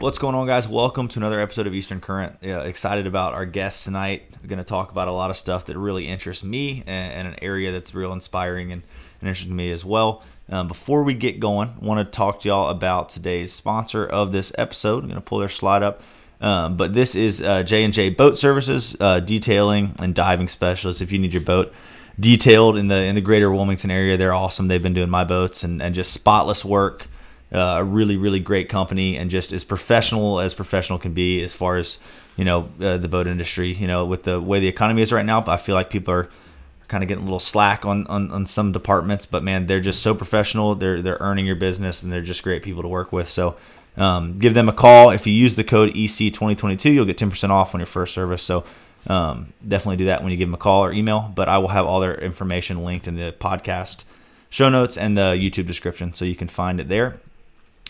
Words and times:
What's 0.00 0.18
going 0.18 0.36
on, 0.36 0.46
guys? 0.46 0.68
Welcome 0.68 1.08
to 1.08 1.18
another 1.18 1.40
episode 1.40 1.66
of 1.66 1.74
Eastern 1.74 2.00
Current. 2.00 2.36
Yeah, 2.40 2.62
excited 2.62 3.08
about 3.08 3.34
our 3.34 3.44
guests 3.44 3.82
tonight. 3.82 4.22
We're 4.40 4.48
going 4.48 4.58
to 4.58 4.64
talk 4.64 4.92
about 4.92 5.08
a 5.08 5.12
lot 5.12 5.30
of 5.30 5.36
stuff 5.36 5.66
that 5.66 5.76
really 5.76 6.06
interests 6.06 6.44
me 6.44 6.84
and, 6.86 7.12
and 7.12 7.26
an 7.26 7.34
area 7.42 7.72
that's 7.72 7.92
real 7.96 8.12
inspiring 8.12 8.70
and, 8.70 8.84
and 9.20 9.28
interesting 9.28 9.50
to 9.50 9.56
me 9.56 9.72
as 9.72 9.84
well. 9.84 10.22
Um, 10.50 10.68
before 10.68 11.02
we 11.02 11.14
get 11.14 11.40
going, 11.40 11.70
I 11.82 11.84
want 11.84 11.98
to 12.06 12.16
talk 12.16 12.38
to 12.40 12.48
y'all 12.48 12.68
about 12.68 13.08
today's 13.08 13.52
sponsor 13.52 14.06
of 14.06 14.30
this 14.30 14.52
episode. 14.56 15.02
I'm 15.02 15.08
going 15.08 15.16
to 15.16 15.20
pull 15.20 15.40
their 15.40 15.48
slide 15.48 15.82
up. 15.82 16.00
Um, 16.40 16.76
but 16.76 16.92
this 16.92 17.16
is 17.16 17.42
uh, 17.42 17.64
J&J 17.64 18.10
Boat 18.10 18.38
Services, 18.38 18.96
uh, 19.00 19.18
detailing 19.18 19.94
and 19.98 20.14
diving 20.14 20.46
specialist. 20.46 21.02
If 21.02 21.10
you 21.10 21.18
need 21.18 21.32
your 21.32 21.42
boat 21.42 21.74
detailed 22.20 22.76
in 22.76 22.86
the 22.86 23.02
in 23.02 23.16
the 23.16 23.20
greater 23.20 23.50
Wilmington 23.50 23.90
area, 23.90 24.16
they're 24.16 24.32
awesome. 24.32 24.68
They've 24.68 24.80
been 24.80 24.94
doing 24.94 25.10
my 25.10 25.24
boats 25.24 25.64
and, 25.64 25.82
and 25.82 25.92
just 25.92 26.12
spotless 26.12 26.64
work 26.64 27.08
uh, 27.52 27.76
a 27.78 27.84
really 27.84 28.16
really 28.16 28.40
great 28.40 28.68
company 28.68 29.16
and 29.16 29.30
just 29.30 29.52
as 29.52 29.64
professional 29.64 30.40
as 30.40 30.54
professional 30.54 30.98
can 30.98 31.12
be 31.12 31.42
as 31.42 31.54
far 31.54 31.76
as 31.76 31.98
you 32.36 32.44
know 32.44 32.68
uh, 32.80 32.96
the 32.96 33.08
boat 33.08 33.26
industry 33.26 33.72
you 33.72 33.86
know 33.86 34.04
with 34.04 34.24
the 34.24 34.40
way 34.40 34.60
the 34.60 34.68
economy 34.68 35.02
is 35.02 35.12
right 35.12 35.24
now 35.24 35.42
i 35.46 35.56
feel 35.56 35.74
like 35.74 35.90
people 35.90 36.12
are 36.12 36.28
kind 36.88 37.02
of 37.02 37.08
getting 37.08 37.22
a 37.22 37.26
little 37.26 37.38
slack 37.38 37.84
on, 37.84 38.06
on, 38.06 38.30
on 38.30 38.46
some 38.46 38.72
departments 38.72 39.26
but 39.26 39.42
man 39.42 39.66
they're 39.66 39.80
just 39.80 40.02
so 40.02 40.14
professional 40.14 40.74
they're 40.74 41.02
they're 41.02 41.18
earning 41.20 41.46
your 41.46 41.56
business 41.56 42.02
and 42.02 42.12
they're 42.12 42.22
just 42.22 42.42
great 42.42 42.62
people 42.62 42.82
to 42.82 42.88
work 42.88 43.12
with. 43.12 43.28
So 43.28 43.56
um, 43.96 44.38
give 44.38 44.54
them 44.54 44.68
a 44.68 44.72
call. 44.72 45.10
If 45.10 45.26
you 45.26 45.32
use 45.32 45.56
the 45.56 45.64
code 45.64 45.92
ec2022 45.94 46.94
you'll 46.94 47.04
get 47.04 47.18
10% 47.18 47.50
off 47.50 47.74
on 47.74 47.80
your 47.80 47.86
first 47.86 48.14
service. 48.14 48.42
So 48.42 48.64
um, 49.06 49.52
definitely 49.66 49.96
do 49.96 50.04
that 50.06 50.22
when 50.22 50.30
you 50.30 50.36
give 50.36 50.48
them 50.48 50.54
a 50.54 50.58
call 50.58 50.84
or 50.84 50.92
email 50.92 51.32
but 51.34 51.48
i 51.48 51.56
will 51.58 51.68
have 51.68 51.86
all 51.86 52.00
their 52.00 52.16
information 52.16 52.84
linked 52.84 53.06
in 53.06 53.14
the 53.14 53.34
podcast 53.38 54.04
show 54.50 54.68
notes 54.68 54.98
and 54.98 55.16
the 55.16 55.32
youtube 55.34 55.66
description 55.66 56.12
so 56.12 56.24
you 56.24 56.34
can 56.34 56.48
find 56.48 56.80
it 56.80 56.88
there 56.88 57.20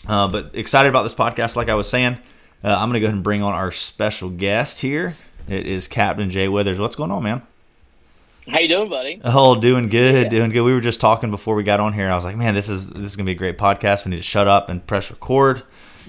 uh, 0.07 0.27
but 0.27 0.55
excited 0.55 0.89
about 0.89 1.03
this 1.03 1.13
podcast, 1.13 1.55
like 1.55 1.69
I 1.69 1.75
was 1.75 1.89
saying. 1.89 2.17
Uh, 2.63 2.75
I'm 2.75 2.89
going 2.89 2.93
to 2.95 2.99
go 2.99 3.05
ahead 3.05 3.15
and 3.15 3.23
bring 3.23 3.41
on 3.41 3.53
our 3.53 3.71
special 3.71 4.29
guest 4.29 4.81
here. 4.81 5.15
It 5.47 5.65
is 5.65 5.87
Captain 5.87 6.29
Jay 6.29 6.47
Withers. 6.47 6.79
What's 6.79 6.95
going 6.95 7.11
on, 7.11 7.23
man? 7.23 7.41
How 8.47 8.59
you 8.59 8.67
doing, 8.67 8.89
buddy? 8.89 9.21
Oh, 9.23 9.59
doing 9.59 9.89
good, 9.89 10.23
yeah. 10.23 10.29
doing 10.29 10.49
good. 10.49 10.63
We 10.63 10.73
were 10.73 10.81
just 10.81 10.99
talking 10.99 11.29
before 11.29 11.55
we 11.55 11.63
got 11.63 11.79
on 11.79 11.93
here. 11.93 12.11
I 12.11 12.15
was 12.15 12.23
like, 12.23 12.35
man, 12.35 12.55
this 12.55 12.67
is 12.67 12.89
this 12.89 13.03
is 13.03 13.15
gonna 13.15 13.27
be 13.27 13.33
a 13.33 13.35
great 13.35 13.57
podcast. 13.59 14.05
We 14.05 14.11
need 14.11 14.17
to 14.17 14.23
shut 14.23 14.47
up 14.47 14.69
and 14.69 14.85
press 14.85 15.11
record 15.11 15.61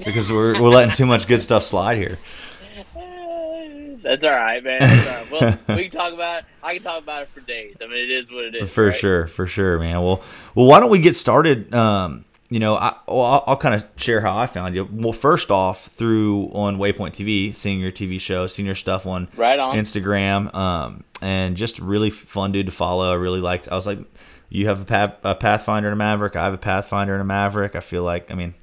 because 0.02 0.32
we're 0.32 0.60
we're 0.60 0.70
letting 0.70 0.94
too 0.94 1.04
much 1.04 1.26
good 1.28 1.42
stuff 1.42 1.64
slide 1.64 1.98
here. 1.98 2.18
That's 4.02 4.24
all 4.24 4.30
right, 4.30 4.64
man. 4.64 4.82
All 4.82 4.88
right. 4.88 5.30
Well, 5.30 5.76
we 5.76 5.88
can 5.88 5.98
talk 5.98 6.14
about 6.14 6.38
it. 6.40 6.44
I 6.62 6.74
can 6.74 6.82
talk 6.82 7.02
about 7.02 7.22
it 7.22 7.28
for 7.28 7.40
days. 7.40 7.76
I 7.82 7.86
mean, 7.86 7.98
it 7.98 8.10
is 8.10 8.30
what 8.30 8.44
it 8.44 8.54
is. 8.54 8.72
For 8.72 8.86
right? 8.86 8.96
sure, 8.96 9.26
for 9.26 9.46
sure, 9.46 9.78
man. 9.78 10.02
Well, 10.02 10.22
well, 10.54 10.66
why 10.66 10.80
don't 10.80 10.90
we 10.90 10.98
get 10.98 11.16
started? 11.16 11.74
Um, 11.74 12.24
you 12.50 12.58
know, 12.58 12.74
I, 12.74 12.96
well, 13.06 13.22
I'll, 13.22 13.44
I'll 13.46 13.56
kind 13.56 13.76
of 13.76 13.86
share 13.96 14.20
how 14.20 14.36
I 14.36 14.46
found 14.46 14.74
you. 14.74 14.88
Well, 14.90 15.12
first 15.12 15.52
off, 15.52 15.86
through 15.86 16.50
on 16.52 16.78
Waypoint 16.78 17.12
TV, 17.12 17.54
seeing 17.54 17.80
your 17.80 17.92
TV 17.92 18.20
show, 18.20 18.48
seeing 18.48 18.66
your 18.66 18.74
stuff 18.74 19.06
on, 19.06 19.28
right 19.36 19.58
on. 19.58 19.76
Instagram, 19.76 20.52
um, 20.54 21.04
and 21.22 21.56
just 21.56 21.78
really 21.78 22.10
fun 22.10 22.50
dude 22.50 22.66
to 22.66 22.72
follow. 22.72 23.12
I 23.12 23.14
really 23.14 23.40
liked. 23.40 23.70
I 23.70 23.76
was 23.76 23.86
like, 23.86 24.00
you 24.48 24.66
have 24.66 24.82
a, 24.82 24.84
path, 24.84 25.16
a 25.22 25.36
Pathfinder 25.36 25.88
and 25.88 25.92
a 25.92 25.96
Maverick. 25.96 26.34
I 26.34 26.44
have 26.44 26.54
a 26.54 26.58
Pathfinder 26.58 27.12
and 27.14 27.22
a 27.22 27.24
Maverick. 27.24 27.76
I 27.76 27.80
feel 27.80 28.02
like, 28.02 28.32
I 28.32 28.34
mean, 28.34 28.54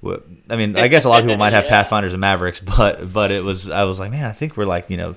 what, 0.00 0.24
I 0.48 0.54
mean, 0.54 0.76
I 0.76 0.86
guess 0.86 1.04
a 1.04 1.08
lot 1.08 1.20
of 1.20 1.26
people 1.26 1.38
might 1.38 1.54
have 1.54 1.64
yeah. 1.68 1.70
Pathfinders 1.70 2.12
and 2.12 2.20
Mavericks, 2.20 2.60
but 2.60 3.12
but 3.12 3.32
it 3.32 3.42
was 3.42 3.68
I 3.68 3.84
was 3.84 3.98
like, 3.98 4.12
man, 4.12 4.26
I 4.26 4.32
think 4.32 4.56
we're 4.56 4.66
like 4.66 4.90
you 4.90 4.96
know, 4.96 5.16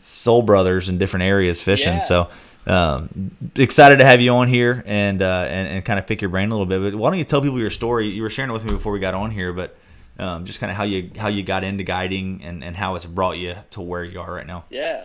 soul 0.00 0.42
brothers 0.42 0.88
in 0.88 0.98
different 0.98 1.24
areas 1.24 1.60
fishing. 1.60 1.94
Yeah. 1.94 2.00
So 2.00 2.28
um, 2.66 3.30
excited 3.56 3.98
to 3.98 4.04
have 4.04 4.20
you 4.20 4.32
on 4.32 4.48
here 4.48 4.82
and, 4.86 5.20
uh, 5.20 5.46
and 5.48 5.68
and 5.68 5.84
kind 5.84 5.98
of 5.98 6.06
pick 6.06 6.20
your 6.20 6.30
brain 6.30 6.48
a 6.50 6.52
little 6.52 6.66
bit. 6.66 6.80
But 6.80 6.98
why 6.98 7.10
don't 7.10 7.18
you 7.18 7.24
tell 7.24 7.42
people 7.42 7.58
your 7.58 7.70
story? 7.70 8.08
You 8.08 8.22
were 8.22 8.30
sharing 8.30 8.50
it 8.50 8.54
with 8.54 8.64
me 8.64 8.72
before 8.72 8.92
we 8.92 9.00
got 9.00 9.14
on 9.14 9.30
here, 9.30 9.52
but 9.52 9.76
um, 10.18 10.44
just 10.44 10.60
kind 10.60 10.70
of 10.70 10.76
how 10.76 10.84
you 10.84 11.10
how 11.18 11.28
you 11.28 11.42
got 11.42 11.64
into 11.64 11.84
guiding 11.84 12.42
and, 12.44 12.62
and 12.62 12.76
how 12.76 12.94
it's 12.94 13.06
brought 13.06 13.38
you 13.38 13.54
to 13.70 13.80
where 13.80 14.04
you 14.04 14.20
are 14.20 14.32
right 14.32 14.46
now. 14.46 14.64
Yeah. 14.70 15.04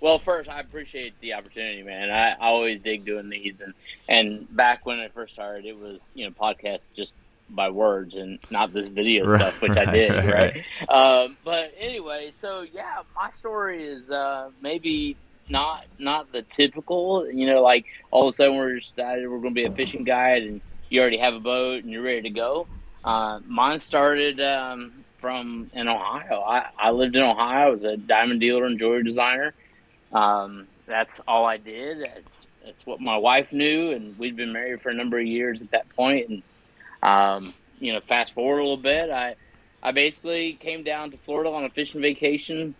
Well, 0.00 0.18
first, 0.18 0.48
I 0.48 0.60
appreciate 0.60 1.20
the 1.20 1.34
opportunity, 1.34 1.82
man. 1.82 2.10
I, 2.10 2.30
I 2.30 2.46
always 2.46 2.80
dig 2.80 3.04
doing 3.04 3.28
these, 3.28 3.60
and 3.60 3.74
and 4.08 4.54
back 4.56 4.86
when 4.86 5.00
I 5.00 5.08
first 5.08 5.34
started, 5.34 5.66
it 5.66 5.78
was 5.78 6.00
you 6.14 6.24
know 6.24 6.30
podcast 6.30 6.82
just 6.96 7.12
by 7.50 7.70
words 7.70 8.14
and 8.14 8.38
not 8.50 8.72
this 8.72 8.88
video 8.88 9.26
right, 9.26 9.40
stuff, 9.40 9.60
which 9.62 9.72
right, 9.72 9.88
I 9.88 9.92
did, 9.92 10.10
right? 10.12 10.64
right. 10.88 10.88
Um, 10.88 11.36
but 11.44 11.74
anyway, 11.78 12.32
so 12.40 12.64
yeah, 12.72 13.02
my 13.16 13.30
story 13.30 13.84
is 13.84 14.10
uh, 14.10 14.50
maybe 14.60 15.16
not 15.48 15.84
not 15.98 16.32
the 16.32 16.42
typical. 16.42 17.30
You 17.30 17.46
know, 17.46 17.62
like 17.62 17.86
all 18.10 18.28
of 18.28 18.34
a 18.34 18.36
sudden 18.36 18.56
we're 18.56 18.78
decided 18.78 19.28
we're 19.28 19.38
going 19.38 19.54
to 19.54 19.60
be 19.60 19.64
a 19.64 19.72
fishing 19.72 20.04
guide, 20.04 20.42
and 20.42 20.60
you 20.88 21.00
already 21.00 21.18
have 21.18 21.34
a 21.34 21.40
boat 21.40 21.82
and 21.82 21.92
you're 21.92 22.02
ready 22.02 22.22
to 22.22 22.30
go. 22.30 22.66
Uh, 23.04 23.40
mine 23.46 23.80
started 23.80 24.40
um, 24.40 25.04
from 25.20 25.70
in 25.72 25.88
Ohio. 25.88 26.40
I, 26.40 26.68
I 26.78 26.90
lived 26.90 27.16
in 27.16 27.22
Ohio. 27.22 27.68
I 27.68 27.70
was 27.70 27.84
a 27.84 27.96
diamond 27.96 28.40
dealer 28.40 28.64
and 28.64 28.78
jewelry 28.78 29.04
designer. 29.04 29.54
Um, 30.12 30.66
that's 30.86 31.20
all 31.28 31.44
I 31.44 31.58
did. 31.58 32.00
That's, 32.00 32.46
that's 32.64 32.86
what 32.86 33.00
my 33.00 33.16
wife 33.16 33.52
knew, 33.52 33.92
and 33.92 34.18
we'd 34.18 34.36
been 34.36 34.52
married 34.52 34.80
for 34.80 34.90
a 34.90 34.94
number 34.94 35.18
of 35.18 35.26
years 35.26 35.62
at 35.62 35.70
that 35.70 35.88
point. 35.90 36.28
And 36.28 36.42
um, 37.02 37.52
you 37.78 37.92
know, 37.92 38.00
fast 38.00 38.32
forward 38.32 38.58
a 38.58 38.62
little 38.62 38.76
bit, 38.76 39.10
I 39.10 39.36
I 39.82 39.92
basically 39.92 40.54
came 40.54 40.82
down 40.82 41.10
to 41.12 41.16
Florida 41.18 41.50
on 41.50 41.64
a 41.64 41.70
fishing 41.70 42.00
vacation 42.00 42.74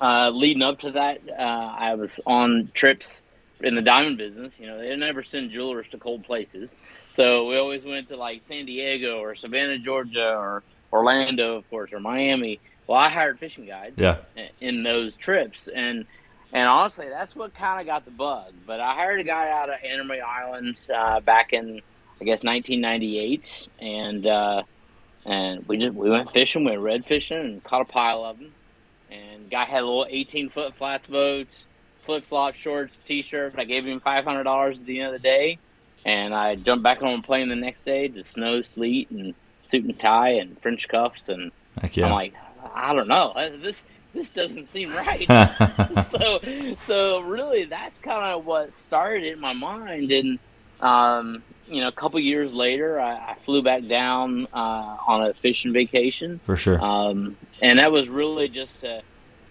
uh, 0.00 0.30
leading 0.30 0.62
up 0.62 0.80
to 0.80 0.92
that, 0.92 1.20
uh, 1.28 1.42
I 1.42 1.94
was 1.94 2.18
on 2.26 2.70
trips 2.74 3.22
in 3.60 3.74
the 3.74 3.82
diamond 3.82 4.18
business. 4.18 4.52
You 4.58 4.66
know, 4.66 4.78
they 4.78 4.94
never 4.96 5.22
send 5.22 5.50
jewelers 5.50 5.86
to 5.92 5.98
cold 5.98 6.24
places, 6.24 6.74
so 7.10 7.46
we 7.48 7.56
always 7.56 7.84
went 7.84 8.08
to 8.08 8.16
like 8.16 8.42
San 8.46 8.66
Diego 8.66 9.18
or 9.18 9.34
Savannah, 9.34 9.78
Georgia, 9.78 10.34
or 10.36 10.62
Orlando, 10.92 11.56
of 11.56 11.68
course, 11.70 11.92
or 11.92 12.00
Miami. 12.00 12.60
Well, 12.86 12.98
I 12.98 13.08
hired 13.08 13.38
fishing 13.38 13.66
guides. 13.66 13.96
Yeah. 13.98 14.18
In 14.60 14.82
those 14.82 15.16
trips, 15.16 15.68
and 15.68 16.06
and 16.52 16.68
honestly, 16.68 17.08
that's 17.08 17.34
what 17.34 17.54
kind 17.54 17.80
of 17.80 17.86
got 17.86 18.04
the 18.04 18.10
bug. 18.10 18.52
But 18.66 18.80
I 18.80 18.94
hired 18.94 19.20
a 19.20 19.24
guy 19.24 19.50
out 19.50 19.68
of 19.68 20.06
Maria 20.06 20.24
Islands 20.24 20.88
uh, 20.94 21.20
back 21.20 21.52
in, 21.52 21.80
I 22.20 22.24
guess, 22.24 22.42
1998, 22.42 23.68
and 23.80 24.26
uh, 24.26 24.62
and 25.24 25.66
we 25.66 25.78
just 25.78 25.94
we 25.94 26.08
went 26.08 26.30
fishing, 26.32 26.64
we 26.64 26.70
went 26.70 26.82
red 26.82 27.04
fishing, 27.04 27.38
and 27.38 27.64
caught 27.64 27.82
a 27.82 27.86
pile 27.86 28.24
of 28.24 28.38
them. 28.38 28.52
And 29.10 29.50
guy 29.50 29.64
had 29.64 29.82
a 29.82 29.86
little 29.86 30.06
18 30.08 30.50
foot 30.50 30.74
flats 30.74 31.06
boats, 31.06 31.64
flip 32.02 32.24
flop 32.24 32.54
shorts, 32.54 32.96
t 33.06 33.22
shirt. 33.22 33.54
I 33.56 33.64
gave 33.64 33.86
him 33.86 34.00
$500 34.00 34.74
at 34.74 34.86
the 34.86 35.00
end 35.00 35.14
of 35.14 35.20
the 35.20 35.26
day. 35.26 35.58
And 36.04 36.34
I 36.34 36.54
jumped 36.54 36.84
back 36.84 37.02
on 37.02 37.18
a 37.18 37.22
plane 37.22 37.48
the 37.48 37.56
next 37.56 37.84
day 37.84 38.08
to 38.08 38.22
snow, 38.22 38.62
sleet, 38.62 39.10
and 39.10 39.34
suit 39.64 39.84
and 39.84 39.98
tie 39.98 40.30
and 40.30 40.60
French 40.62 40.88
cuffs. 40.88 41.28
And 41.28 41.50
yeah. 41.92 42.06
I'm 42.06 42.12
like, 42.12 42.34
I 42.74 42.94
don't 42.94 43.08
know. 43.08 43.34
This 43.60 43.82
this 44.14 44.30
doesn't 44.30 44.72
seem 44.72 44.90
right. 44.90 45.26
so 46.10 46.40
so 46.86 47.20
really, 47.20 47.64
that's 47.64 47.98
kind 47.98 48.22
of 48.22 48.46
what 48.46 48.74
started 48.74 49.24
in 49.24 49.40
my 49.40 49.52
mind. 49.52 50.10
And 50.12 50.38
um, 50.80 51.42
you 51.68 51.80
know, 51.80 51.88
a 51.88 51.92
couple 51.92 52.20
years 52.20 52.52
later, 52.52 53.00
I, 53.00 53.32
I 53.32 53.36
flew 53.44 53.62
back 53.62 53.86
down 53.86 54.46
uh, 54.52 54.96
on 55.06 55.28
a 55.28 55.34
fishing 55.34 55.72
vacation. 55.72 56.40
For 56.44 56.56
sure. 56.56 56.80
Um, 56.82 57.36
and 57.60 57.78
that 57.78 57.90
was 57.92 58.08
really 58.08 58.48
just 58.48 58.80
to 58.80 59.02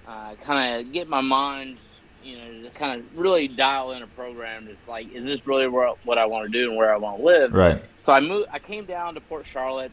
uh, 0.07 0.35
kind 0.35 0.79
of 0.79 0.93
get 0.93 1.07
my 1.07 1.21
mind, 1.21 1.77
you 2.23 2.37
know, 2.37 2.63
to 2.63 2.69
kind 2.71 2.99
of 2.99 3.17
really 3.17 3.47
dial 3.47 3.91
in 3.91 4.03
a 4.03 4.07
program 4.07 4.65
that's 4.65 4.87
like, 4.87 5.11
is 5.13 5.23
this 5.23 5.45
really 5.47 5.67
where, 5.67 5.93
what 6.03 6.17
I 6.17 6.25
want 6.25 6.51
to 6.51 6.51
do 6.51 6.69
and 6.69 6.77
where 6.77 6.93
I 6.93 6.97
want 6.97 7.19
to 7.19 7.25
live? 7.25 7.53
Right. 7.53 7.81
So 8.03 8.13
I 8.13 8.19
moved. 8.19 8.49
I 8.51 8.59
came 8.59 8.85
down 8.85 9.15
to 9.15 9.21
Port 9.21 9.47
Charlotte. 9.47 9.91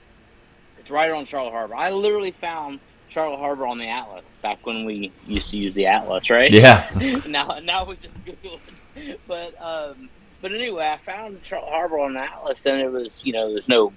It's 0.78 0.90
right 0.90 1.10
on 1.10 1.24
Charlotte 1.24 1.52
Harbor. 1.52 1.74
I 1.74 1.90
literally 1.90 2.32
found 2.32 2.80
Charlotte 3.08 3.38
Harbor 3.38 3.66
on 3.66 3.78
the 3.78 3.86
Atlas 3.86 4.24
back 4.42 4.66
when 4.66 4.84
we 4.84 5.12
used 5.26 5.50
to 5.50 5.56
use 5.56 5.74
the 5.74 5.86
Atlas, 5.86 6.28
right? 6.28 6.50
Yeah. 6.50 6.88
now, 7.28 7.58
now 7.62 7.84
we 7.84 7.96
just 7.96 8.14
Google 8.24 8.60
it. 8.96 9.20
But 9.26 9.54
um, 9.62 10.10
but 10.40 10.52
anyway, 10.52 10.86
I 10.88 10.98
found 10.98 11.38
Charlotte 11.42 11.70
Harbor 11.70 12.00
on 12.00 12.14
the 12.14 12.20
Atlas, 12.20 12.66
and 12.66 12.80
it 12.80 12.90
was 12.90 13.24
you 13.24 13.32
know 13.32 13.52
there's 13.52 13.68
no 13.68 13.92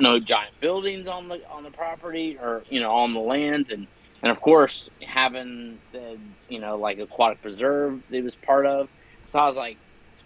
no 0.00 0.18
giant 0.18 0.58
buildings 0.60 1.06
on 1.06 1.24
the 1.24 1.40
on 1.50 1.62
the 1.62 1.70
property 1.70 2.38
or 2.40 2.62
you 2.68 2.80
know 2.80 2.90
on 2.92 3.14
the 3.14 3.20
land, 3.20 3.70
and 3.70 3.86
and 4.22 4.30
of 4.30 4.40
course 4.40 4.90
having 5.06 5.78
said 5.92 6.18
you 6.48 6.58
know 6.58 6.76
like 6.76 6.98
aquatic 6.98 7.42
preserve 7.42 8.02
it 8.10 8.24
was 8.24 8.34
part 8.34 8.66
of. 8.66 8.88
So 9.32 9.38
I 9.38 9.48
was 9.48 9.56
like, 9.56 9.76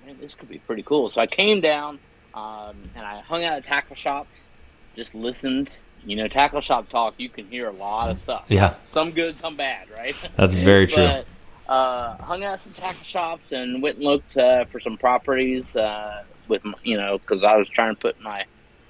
man, 0.07 0.17
this 0.21 0.35
could 0.35 0.49
be 0.49 0.59
pretty 0.59 0.83
cool. 0.83 1.11
So 1.11 1.21
I 1.21 1.27
came 1.27 1.61
down 1.61 1.99
um, 2.35 2.77
and 2.95 3.05
I 3.05 3.21
hung 3.21 3.45
out 3.45 3.55
at 3.55 3.65
tackle 3.65 3.97
shops, 3.97 4.49
just 4.97 5.15
listened. 5.15 5.79
You 6.07 6.17
know, 6.17 6.29
tackle 6.29 6.61
shop 6.61 6.91
talk. 6.91 7.15
You 7.17 7.31
can 7.31 7.47
hear 7.47 7.67
a 7.67 7.73
lot 7.73 8.11
of 8.11 8.19
stuff. 8.21 8.45
Yeah. 8.49 8.75
Some 8.93 9.13
good, 9.13 9.35
some 9.37 9.57
bad, 9.57 9.89
right? 9.97 10.15
That's 10.37 10.53
very 10.53 10.87
true. 10.87 11.03
but, 11.03 11.27
uh, 11.73 12.17
hung 12.19 12.45
out 12.45 12.55
at 12.55 12.61
some 12.61 12.75
tackle 12.75 13.05
shops 13.05 13.53
and 13.53 13.83
went 13.83 13.97
and 13.97 14.05
looked 14.05 14.37
uh, 14.37 14.67
for 14.67 14.81
some 14.81 14.99
properties 14.99 15.75
uh, 15.77 16.25
with 16.47 16.63
you 16.83 16.99
know 16.99 17.19
because 17.19 17.43
I 17.43 17.57
was 17.57 17.69
trying 17.69 17.95
to 17.95 18.01
put 18.01 18.21
my 18.21 18.45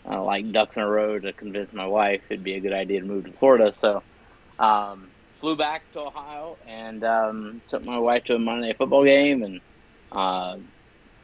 uh, 0.09 0.23
like 0.23 0.53
ducks 0.53 0.77
in 0.77 0.83
a 0.83 0.89
row 0.89 1.19
to 1.19 1.33
convince 1.33 1.73
my 1.73 1.87
wife 1.87 2.23
it'd 2.29 2.45
be 2.45 2.55
a 2.55 2.61
good 2.61 2.73
idea 2.73 3.01
to 3.01 3.06
move 3.06 3.25
to 3.25 3.33
Florida. 3.33 3.73
So 3.73 4.03
um, 4.59 5.09
flew 5.41 5.56
back 5.56 5.83
to 5.93 6.01
Ohio 6.01 6.59
and 6.67 7.05
um, 7.05 7.62
took 7.69 7.85
my 7.85 7.99
wife 7.99 8.25
to 8.25 8.35
a 8.35 8.39
Monday 8.39 8.69
Night 8.69 8.79
Football 8.79 9.05
game 9.05 9.43
and 9.43 9.61
uh, 10.12 10.59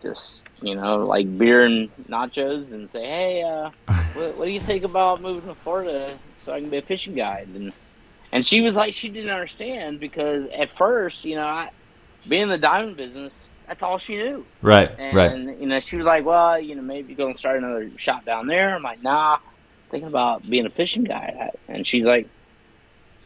just 0.03 0.45
you 0.63 0.75
know 0.75 1.07
like 1.07 1.39
beer 1.39 1.65
and 1.65 1.91
nachos 2.09 2.73
and 2.73 2.91
say 2.91 3.05
hey 3.05 3.43
uh, 3.43 3.71
what, 4.15 4.37
what 4.37 4.45
do 4.47 4.51
you 4.51 4.61
think 4.61 4.85
about 4.85 5.21
moving 5.21 5.49
to 5.49 5.55
Florida 5.55 6.19
so 6.39 6.53
I 6.53 6.61
can 6.61 6.71
be 6.71 6.79
a 6.79 6.83
fishing 6.83 7.15
guide?" 7.15 7.49
And 7.55 7.73
and 8.33 8.47
she 8.47 8.61
was 8.61 8.77
like, 8.77 8.95
she 8.95 9.09
didn't 9.09 9.31
understand 9.31 10.01
because 10.01 10.47
at 10.57 10.77
first, 10.77 11.25
you 11.25 11.37
know, 11.37 11.47
I 11.47 11.71
being 12.29 12.43
in 12.43 12.49
the 12.49 12.59
diamond 12.59 12.97
business, 12.97 13.50
that's 13.71 13.85
all 13.85 13.99
she 13.99 14.17
knew. 14.17 14.45
Right, 14.63 14.91
and, 14.99 15.17
right. 15.17 15.31
And 15.31 15.61
you 15.61 15.67
know, 15.69 15.79
she 15.79 15.97
was 15.97 16.05
like, 16.05 16.25
"Well, 16.25 16.59
you 16.59 16.75
know, 16.75 16.83
maybe 16.83 17.15
go 17.15 17.29
and 17.29 17.39
start 17.39 17.57
another 17.57 17.89
shop 17.99 18.25
down 18.25 18.49
there." 18.49 18.75
I'm 18.75 18.83
like, 18.83 19.01
"Nah, 19.01 19.39
thinking 19.93 20.09
about 20.09 20.43
being 20.43 20.67
a 20.67 20.71
fishing 20.71 21.05
guide." 21.05 21.53
And 21.69 21.87
she's 21.87 22.05
like, 22.05 22.29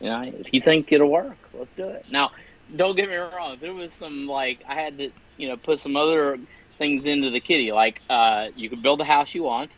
"You 0.00 0.10
know, 0.10 0.20
if 0.22 0.52
you 0.52 0.60
think 0.60 0.92
it'll 0.92 1.10
work, 1.10 1.38
let's 1.54 1.72
do 1.72 1.84
it." 1.84 2.04
Now, 2.10 2.32
don't 2.76 2.94
get 2.94 3.08
me 3.08 3.16
wrong. 3.16 3.56
There 3.58 3.72
was 3.72 3.90
some 3.94 4.26
like 4.26 4.62
I 4.68 4.74
had 4.74 4.98
to, 4.98 5.10
you 5.38 5.48
know, 5.48 5.56
put 5.56 5.80
some 5.80 5.96
other 5.96 6.38
things 6.76 7.06
into 7.06 7.30
the 7.30 7.40
kitty. 7.40 7.72
Like 7.72 8.02
uh, 8.10 8.48
you 8.54 8.68
can 8.68 8.82
build 8.82 9.00
the 9.00 9.04
house 9.04 9.34
you 9.34 9.44
want. 9.44 9.70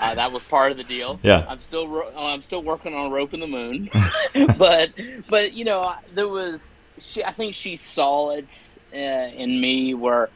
Uh, 0.00 0.16
that 0.16 0.32
was 0.32 0.42
part 0.42 0.72
of 0.72 0.78
the 0.78 0.84
deal. 0.84 1.20
Yeah. 1.28 1.46
I'm 1.48 1.60
still 1.60 1.86
ro- 1.86 2.12
I'm 2.16 2.42
still 2.42 2.64
working 2.64 2.92
on 2.92 3.12
rope 3.12 3.34
in 3.34 3.38
the 3.40 3.46
moon, 3.46 3.88
but 4.58 4.90
but 5.28 5.52
you 5.52 5.64
know 5.64 5.94
there 6.12 6.26
was 6.26 6.74
she. 6.98 7.22
I 7.22 7.30
think 7.30 7.54
she 7.54 7.76
saw 7.76 8.30
it 8.30 8.48
in 8.92 9.60
me 9.60 9.94
where 9.94 10.30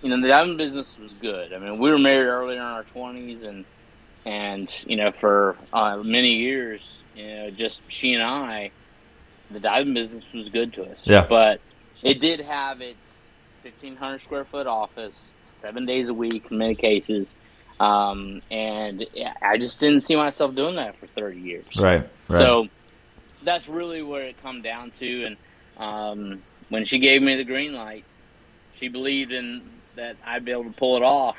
you 0.00 0.10
know 0.10 0.20
the 0.20 0.28
diamond 0.28 0.58
business 0.58 0.96
was 0.98 1.14
good. 1.14 1.52
I 1.52 1.58
mean 1.58 1.78
we 1.78 1.90
were 1.90 1.98
married 1.98 2.26
early 2.26 2.56
in 2.56 2.60
our 2.60 2.84
20s 2.94 3.44
and 3.46 3.64
and 4.24 4.68
you 4.84 4.96
know 4.96 5.12
for 5.20 5.56
uh, 5.72 5.96
many 5.98 6.34
years 6.36 7.02
you 7.14 7.26
know 7.26 7.50
just 7.50 7.82
she 7.88 8.12
and 8.14 8.22
I 8.22 8.72
the 9.50 9.60
diamond 9.60 9.94
business 9.94 10.24
was 10.32 10.48
good 10.48 10.72
to 10.74 10.84
us. 10.84 11.06
Yeah. 11.06 11.26
But 11.28 11.60
it 12.02 12.20
did 12.20 12.40
have 12.40 12.80
its 12.80 13.06
1500 13.62 14.22
square 14.22 14.44
foot 14.44 14.66
office, 14.66 15.34
seven 15.44 15.86
days 15.86 16.08
a 16.08 16.14
week 16.14 16.46
in 16.50 16.58
many 16.58 16.74
cases. 16.74 17.36
Um, 17.78 18.40
and 18.50 19.04
I 19.42 19.58
just 19.58 19.78
didn't 19.78 20.02
see 20.02 20.16
myself 20.16 20.54
doing 20.54 20.76
that 20.76 20.98
for 20.98 21.06
30 21.06 21.40
years. 21.40 21.66
Right, 21.78 22.08
right. 22.28 22.38
So 22.38 22.66
that's 23.44 23.68
really 23.68 24.02
where 24.02 24.26
it 24.26 24.40
come 24.40 24.62
down 24.62 24.92
to. 24.98 25.24
And 25.24 25.36
um, 25.76 26.42
when 26.72 26.86
she 26.86 26.98
gave 26.98 27.20
me 27.20 27.36
the 27.36 27.44
green 27.44 27.74
light, 27.74 28.02
she 28.74 28.88
believed 28.88 29.30
in 29.30 29.62
that 29.94 30.16
I'd 30.24 30.42
be 30.42 30.52
able 30.52 30.64
to 30.64 30.72
pull 30.72 30.96
it 30.96 31.02
off. 31.02 31.36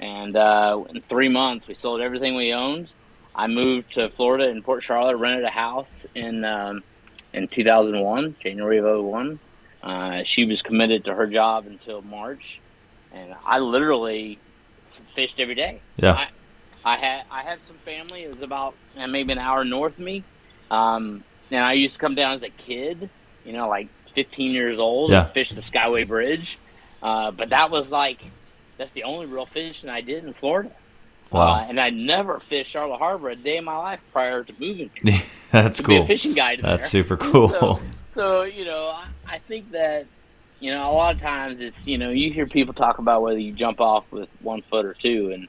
And 0.00 0.36
uh, 0.36 0.82
in 0.90 1.00
three 1.02 1.28
months, 1.28 1.68
we 1.68 1.74
sold 1.74 2.00
everything 2.00 2.34
we 2.34 2.52
owned. 2.52 2.90
I 3.36 3.46
moved 3.46 3.94
to 3.94 4.10
Florida 4.10 4.48
in 4.48 4.62
Port 4.62 4.82
Charlotte, 4.82 5.16
rented 5.16 5.44
a 5.44 5.50
house 5.50 6.06
in 6.16 6.44
um, 6.44 6.82
in 7.32 7.46
2001, 7.46 8.34
January 8.40 8.78
of 8.78 9.04
01. 9.04 9.38
Uh, 9.80 10.24
she 10.24 10.44
was 10.44 10.60
committed 10.60 11.04
to 11.04 11.14
her 11.14 11.28
job 11.28 11.66
until 11.66 12.02
March, 12.02 12.60
and 13.12 13.32
I 13.46 13.60
literally 13.60 14.40
fished 15.14 15.38
every 15.38 15.54
day. 15.54 15.80
Yeah. 15.96 16.14
I, 16.14 16.28
I 16.84 16.96
had 16.96 17.24
I 17.30 17.42
had 17.42 17.62
some 17.62 17.76
family. 17.84 18.24
It 18.24 18.30
was 18.32 18.42
about 18.42 18.74
uh, 18.98 19.06
maybe 19.06 19.32
an 19.32 19.38
hour 19.38 19.64
north 19.64 19.92
of 19.92 20.00
me, 20.00 20.24
um, 20.72 21.22
and 21.52 21.64
I 21.64 21.74
used 21.74 21.94
to 21.94 22.00
come 22.00 22.16
down 22.16 22.34
as 22.34 22.42
a 22.42 22.50
kid. 22.50 23.08
You 23.44 23.52
know, 23.52 23.68
like 23.68 23.88
15 24.14 24.52
years 24.52 24.78
old, 24.78 25.10
Yeah. 25.10 25.24
and 25.24 25.32
fish 25.32 25.50
the 25.50 25.60
Skyway 25.60 26.06
Bridge. 26.06 26.58
Uh, 27.02 27.30
but 27.30 27.50
that 27.50 27.70
was 27.70 27.90
like 27.90 28.18
that's 28.78 28.90
the 28.92 29.04
only 29.04 29.26
real 29.26 29.46
fishing 29.46 29.88
I 29.90 30.00
did 30.00 30.24
in 30.24 30.32
Florida. 30.34 30.70
Wow. 31.30 31.54
Uh, 31.54 31.66
and 31.68 31.80
I 31.80 31.90
never 31.90 32.38
fished 32.40 32.70
Charlotte 32.70 32.98
Harbor 32.98 33.30
a 33.30 33.36
day 33.36 33.56
in 33.56 33.64
my 33.64 33.76
life 33.76 34.00
prior 34.12 34.44
to 34.44 34.52
moving 34.58 34.90
here 35.02 35.20
That's 35.52 35.78
to 35.78 35.82
be 35.84 35.96
a 35.96 35.98
cool. 35.98 36.06
fishing 36.06 36.32
guide. 36.34 36.60
That's 36.62 36.90
there. 36.90 37.02
super 37.02 37.16
cool. 37.16 37.48
So, 37.50 37.80
so 38.12 38.42
you 38.42 38.64
know, 38.64 38.88
I, 38.88 39.06
I 39.26 39.38
think 39.40 39.70
that 39.72 40.06
you 40.60 40.70
know 40.70 40.90
a 40.90 40.94
lot 40.94 41.14
of 41.14 41.20
times 41.20 41.60
it's 41.60 41.86
you 41.86 41.98
know 41.98 42.10
you 42.10 42.32
hear 42.32 42.46
people 42.46 42.72
talk 42.74 42.98
about 42.98 43.22
whether 43.22 43.38
you 43.38 43.52
jump 43.52 43.80
off 43.80 44.04
with 44.10 44.28
one 44.40 44.62
foot 44.62 44.84
or 44.86 44.94
two, 44.94 45.30
and 45.34 45.48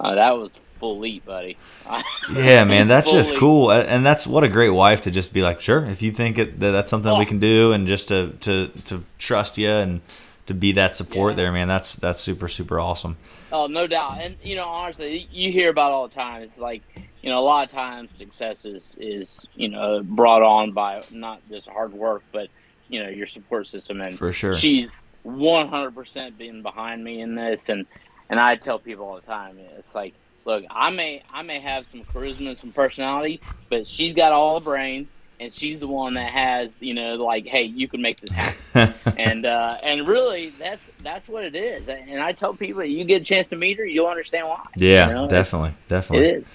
uh, 0.00 0.14
that 0.16 0.30
was 0.32 0.50
full 0.80 0.98
leap, 0.98 1.24
buddy. 1.24 1.56
Yeah, 2.34 2.64
man, 2.64 2.88
that's 2.88 3.10
just 3.10 3.36
cool, 3.36 3.70
and 3.70 4.04
that's 4.06 4.26
what 4.26 4.44
a 4.44 4.48
great 4.48 4.70
wife 4.70 5.02
to 5.02 5.10
just 5.10 5.32
be 5.32 5.42
like, 5.42 5.60
sure, 5.60 5.84
if 5.84 6.00
you 6.02 6.10
think 6.12 6.38
it, 6.38 6.60
that 6.60 6.70
that's 6.72 6.90
something 6.90 7.16
we 7.18 7.24
Oh. 7.24 7.28
can 7.28 7.38
do, 7.38 7.72
and 7.72 7.86
just 7.86 8.08
to 8.08 8.32
to 8.40 8.68
to 8.86 9.02
trust 9.18 9.58
you 9.58 9.68
and 9.68 10.00
to 10.46 10.54
be 10.54 10.72
that 10.72 10.96
support 10.96 11.32
Yeah. 11.32 11.36
there, 11.36 11.52
man. 11.52 11.68
That's 11.68 11.94
that's 11.96 12.20
super 12.20 12.48
super 12.48 12.78
awesome. 12.80 13.16
Oh, 13.52 13.66
no 13.66 13.86
doubt. 13.88 14.18
And 14.20 14.36
you 14.42 14.54
know, 14.56 14.66
honestly, 14.68 15.28
you 15.32 15.50
hear 15.52 15.70
about 15.70 15.90
all 15.92 16.06
the 16.08 16.14
time. 16.14 16.42
It's 16.42 16.58
like 16.58 16.82
you 17.22 17.28
know, 17.30 17.38
a 17.40 17.44
lot 17.44 17.66
of 17.66 17.72
times 17.72 18.16
success 18.16 18.64
is 18.64 18.96
is 19.00 19.44
you 19.54 19.68
know 19.68 20.02
brought 20.04 20.42
on 20.42 20.72
by 20.72 21.02
not 21.10 21.40
just 21.48 21.68
hard 21.68 21.92
work, 21.92 22.22
but 22.32 22.48
you 22.88 23.02
know 23.02 23.08
your 23.08 23.26
support 23.26 23.66
system. 23.66 24.00
And 24.00 24.16
For 24.16 24.32
sure. 24.32 24.54
she's 24.54 25.04
one 25.24 25.66
hundred 25.68 25.94
percent 25.96 26.38
being 26.38 26.62
behind 26.62 27.02
me 27.02 27.20
in 27.20 27.34
this. 27.34 27.68
And 27.68 27.86
and 28.28 28.38
I 28.38 28.54
tell 28.54 28.78
people 28.78 29.06
all 29.06 29.16
the 29.16 29.26
time, 29.26 29.58
it's 29.76 29.92
like, 29.94 30.14
look, 30.44 30.64
I 30.70 30.90
may 30.90 31.22
I 31.32 31.42
may 31.42 31.60
have 31.60 31.86
some 31.90 32.02
charisma 32.04 32.48
and 32.48 32.58
some 32.58 32.72
personality, 32.72 33.40
but 33.68 33.86
she's 33.86 34.14
got 34.14 34.32
all 34.32 34.58
the 34.60 34.64
brains. 34.64 35.14
And 35.38 35.50
she's 35.50 35.78
the 35.80 35.86
one 35.88 36.12
that 36.14 36.30
has, 36.30 36.70
you 36.80 36.92
know, 36.92 37.14
like, 37.14 37.46
hey, 37.46 37.62
you 37.62 37.88
can 37.88 38.02
make 38.02 38.20
this 38.20 38.28
happen 38.30 38.92
and 39.18 39.46
uh, 39.46 39.78
and 39.82 40.06
really 40.06 40.50
that's 40.50 40.82
that's 41.02 41.26
what 41.28 41.44
it 41.44 41.54
is. 41.54 41.88
And 41.88 42.20
I 42.20 42.32
tell 42.32 42.52
people, 42.52 42.84
you 42.84 43.04
get 43.04 43.22
a 43.22 43.24
chance 43.24 43.46
to 43.46 43.56
meet 43.56 43.78
her, 43.78 43.86
you'll 43.86 44.06
understand 44.06 44.48
why. 44.48 44.60
yeah, 44.76 45.08
You 45.08 45.14
know, 45.14 45.28
definitely, 45.28 45.70
It 45.70 45.88
definitely. 45.88 46.28
is. 46.28 46.48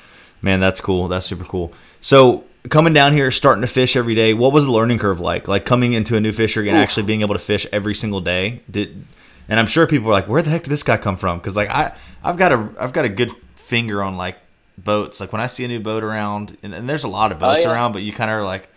Man, 0.43 0.59
that's 0.59 0.81
cool. 0.81 1.07
That's 1.07 1.25
super 1.25 1.45
cool. 1.45 1.73
So 1.99 2.43
coming 2.69 2.93
down 2.93 3.13
here, 3.13 3.31
starting 3.31 3.61
to 3.61 3.67
fish 3.67 3.95
every 3.95 4.13
day. 4.13 4.35
What 4.35 4.53
was 4.53 4.65
the 4.65 4.71
learning 4.71 4.99
curve 4.99 5.19
like? 5.19 5.47
Like 5.47 5.65
coming 5.65 5.93
into 5.93 6.15
a 6.15 6.19
new 6.19 6.31
fishery 6.31 6.69
and 6.69 6.77
actually 6.77 7.07
being 7.07 7.21
able 7.21 7.33
to 7.33 7.39
fish 7.39 7.65
every 7.71 7.95
single 7.95 8.21
day. 8.21 8.61
Did 8.69 9.03
and 9.49 9.59
I'm 9.59 9.65
sure 9.67 9.87
people 9.87 10.09
are 10.09 10.11
like, 10.11 10.27
where 10.27 10.43
the 10.43 10.51
heck 10.51 10.61
did 10.61 10.69
this 10.69 10.83
guy 10.83 10.97
come 10.97 11.17
from? 11.17 11.39
Because 11.39 11.55
like 11.55 11.69
I 11.71 11.95
I've 12.23 12.37
got 12.37 12.51
a 12.51 12.69
I've 12.79 12.93
got 12.93 13.05
a 13.05 13.09
good 13.09 13.31
finger 13.65 14.01
on 14.03 14.17
like 14.17 14.37
boats. 14.77 15.19
Like 15.19 15.31
when 15.31 15.41
I 15.41 15.47
see 15.47 15.65
a 15.65 15.67
new 15.67 15.79
boat 15.79 16.03
around, 16.03 16.57
and, 16.63 16.73
and 16.73 16.87
there's 16.87 17.03
a 17.03 17.07
lot 17.09 17.31
of 17.31 17.37
Oh, 17.37 17.47
boats 17.47 17.63
yeah. 17.65 17.71
around, 17.71 17.91
but 17.93 18.01
you 18.03 18.13
kind 18.13 18.29
of 18.31 18.37
are 18.37 18.43
like. 18.43 18.69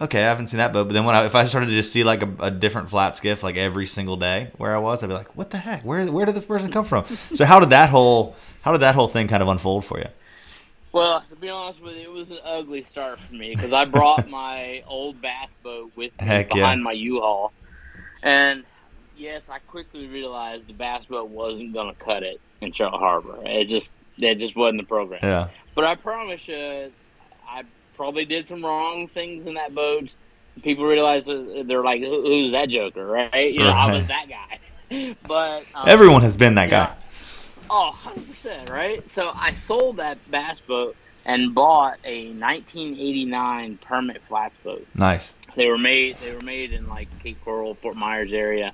Okay, 0.00 0.20
I 0.20 0.28
haven't 0.28 0.46
seen 0.46 0.58
that 0.58 0.72
boat, 0.72 0.84
but 0.84 0.92
then 0.94 1.04
when 1.04 1.16
I, 1.16 1.24
if 1.26 1.34
I 1.34 1.44
started 1.46 1.66
to 1.66 1.72
just 1.72 1.92
see 1.92 2.04
like 2.04 2.22
a, 2.22 2.28
a 2.38 2.50
different 2.52 2.88
flat 2.88 3.16
skiff 3.16 3.42
like 3.42 3.56
every 3.56 3.84
single 3.84 4.16
day 4.16 4.52
where 4.56 4.72
I 4.72 4.78
was, 4.78 5.02
I'd 5.02 5.08
be 5.08 5.12
like, 5.12 5.36
"What 5.36 5.50
the 5.50 5.58
heck? 5.58 5.82
Where 5.84 6.06
where 6.06 6.24
did 6.24 6.36
this 6.36 6.44
person 6.44 6.70
come 6.70 6.84
from?" 6.84 7.04
so 7.34 7.44
how 7.44 7.58
did 7.58 7.70
that 7.70 7.90
whole 7.90 8.36
how 8.62 8.70
did 8.70 8.82
that 8.82 8.94
whole 8.94 9.08
thing 9.08 9.26
kind 9.26 9.42
of 9.42 9.48
unfold 9.48 9.84
for 9.84 9.98
you? 9.98 10.06
Well, 10.92 11.24
to 11.28 11.34
be 11.34 11.50
honest 11.50 11.82
with 11.82 11.96
you, 11.96 12.02
it 12.02 12.12
was 12.12 12.30
an 12.30 12.38
ugly 12.44 12.84
start 12.84 13.18
for 13.18 13.34
me 13.34 13.56
because 13.56 13.72
I 13.72 13.86
brought 13.86 14.28
my 14.42 14.84
old 14.86 15.20
bass 15.20 15.52
boat 15.64 15.90
with 15.96 16.12
me 16.20 16.26
Heck 16.28 16.50
yeah. 16.50 16.62
behind 16.62 16.84
my 16.84 16.92
U-Haul, 16.92 17.52
and 18.22 18.62
yes, 19.16 19.42
I 19.50 19.58
quickly 19.58 20.06
realized 20.06 20.68
the 20.68 20.74
bass 20.74 21.06
boat 21.06 21.28
wasn't 21.28 21.72
going 21.72 21.92
to 21.92 22.04
cut 22.04 22.22
it 22.22 22.40
in 22.60 22.70
Charlotte 22.72 22.98
Harbor. 23.00 23.36
It 23.44 23.64
just 23.66 23.94
that 24.20 24.38
just 24.38 24.56
wasn't 24.56 24.80
the 24.80 24.86
program. 24.86 25.20
Yeah, 25.22 25.48
But 25.74 25.84
I 25.84 25.94
promise 25.94 26.46
you, 26.48 26.92
I 27.48 27.62
probably 27.94 28.24
did 28.24 28.48
some 28.48 28.64
wrong 28.64 29.08
things 29.08 29.46
in 29.46 29.54
that 29.54 29.74
boat. 29.74 30.14
People 30.62 30.86
realize 30.86 31.24
that 31.26 31.64
they're 31.68 31.84
like, 31.84 32.02
"Who's 32.02 32.52
that 32.52 32.68
joker?" 32.68 33.06
Right? 33.06 33.52
You 33.52 33.60
know, 33.60 33.70
I 33.70 33.92
was 33.92 34.06
that 34.08 34.26
guy. 34.28 34.58
But 35.26 35.64
um, 35.74 35.86
everyone 35.86 36.22
has 36.22 36.34
been 36.34 36.54
that 36.54 36.70
guy. 36.70 36.96
Oh, 37.70 37.94
100%, 38.02 38.70
right? 38.70 39.08
So 39.10 39.30
I 39.34 39.52
sold 39.52 39.98
that 39.98 40.16
bass 40.30 40.60
boat 40.60 40.96
and 41.26 41.54
bought 41.54 41.98
a 42.04 42.32
1989 42.32 43.78
permit 43.78 44.22
flats 44.26 44.56
boat. 44.64 44.86
Nice. 44.94 45.34
They 45.56 45.66
were 45.66 45.78
made 45.78 46.16
they 46.20 46.32
were 46.32 46.40
made 46.40 46.72
in 46.72 46.88
like 46.88 47.08
Cape 47.22 47.38
Coral, 47.44 47.74
Fort 47.74 47.96
Myers 47.96 48.32
area. 48.32 48.72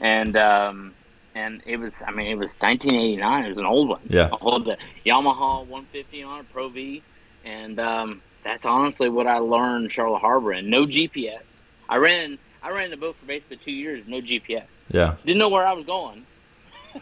And 0.00 0.36
um 0.36 0.94
and 1.34 1.62
it 1.66 1.76
was 1.78 2.02
I 2.06 2.10
mean 2.10 2.26
it 2.28 2.36
was 2.38 2.52
1989, 2.60 3.44
it 3.44 3.48
was 3.48 3.58
an 3.58 3.66
old 3.66 3.88
one. 3.88 4.00
Yeah. 4.08 4.28
I 4.32 4.36
hold 4.36 4.64
the 4.66 4.76
Yamaha 5.04 5.60
150 5.66 6.22
on 6.22 6.40
it, 6.40 6.46
Pro 6.52 6.68
V, 6.68 7.02
and 7.44 7.78
um 7.78 8.22
that's 8.42 8.66
honestly 8.66 9.08
what 9.08 9.26
I 9.26 9.38
learned 9.38 9.90
Charlotte 9.90 10.20
Harbor 10.20 10.52
in. 10.52 10.68
No 10.70 10.86
GPS. 10.86 11.60
I 11.88 11.96
ran 11.96 12.38
I 12.62 12.70
ran 12.70 12.90
the 12.90 12.96
boat 12.96 13.16
for 13.20 13.26
basically 13.26 13.58
2 13.58 13.72
years, 13.72 14.04
no 14.06 14.20
GPS. 14.20 14.64
Yeah. 14.90 15.16
Didn't 15.24 15.38
know 15.38 15.48
where 15.50 15.66
I 15.66 15.72
was 15.72 15.84
going. 15.86 16.24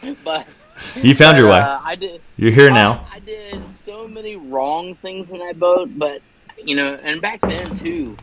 but 0.23 0.47
You 1.01 1.13
found 1.13 1.37
your 1.37 1.47
but, 1.47 1.51
way. 1.53 1.59
Uh, 1.59 1.79
I 1.83 1.95
did. 1.95 2.21
You're 2.37 2.51
here 2.51 2.69
I- 2.71 2.73
now. 2.73 3.07
I 3.13 3.19
did 3.19 3.61
so 3.85 4.07
many 4.07 4.35
wrong 4.35 4.95
things 4.95 5.29
in 5.31 5.37
that 5.39 5.59
boat, 5.59 5.89
but 5.97 6.21
you 6.57 6.75
know, 6.75 6.93
and 6.95 7.21
back 7.21 7.41
then 7.41 7.75
too, 7.77 8.15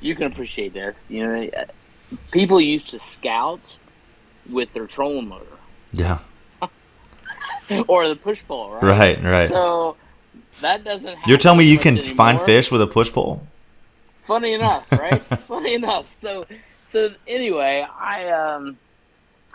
you 0.00 0.14
can 0.14 0.24
appreciate 0.32 0.72
this. 0.72 1.06
You 1.08 1.26
know, 1.26 1.48
uh, 1.56 1.64
people 2.30 2.60
used 2.60 2.88
to 2.88 2.98
scout 2.98 3.76
with 4.50 4.72
their 4.72 4.86
trolling 4.86 5.28
motor 5.28 5.46
Yeah. 5.92 6.18
or 7.88 8.08
the 8.08 8.16
push 8.16 8.40
pole, 8.46 8.72
right? 8.72 8.82
Right. 8.82 9.22
Right. 9.22 9.48
So 9.48 9.96
that 10.60 10.84
doesn't. 10.84 11.18
You're 11.26 11.38
telling 11.38 11.58
me 11.58 11.64
you 11.64 11.78
can 11.78 12.00
find 12.00 12.40
fish 12.40 12.70
with 12.70 12.82
a 12.82 12.86
push 12.86 13.12
pole? 13.12 13.46
Funny 14.24 14.52
enough, 14.54 14.90
right? 14.92 15.22
Funny 15.48 15.74
enough. 15.74 16.14
So, 16.20 16.46
so 16.92 17.10
anyway, 17.26 17.86
I 17.98 18.28
um, 18.30 18.78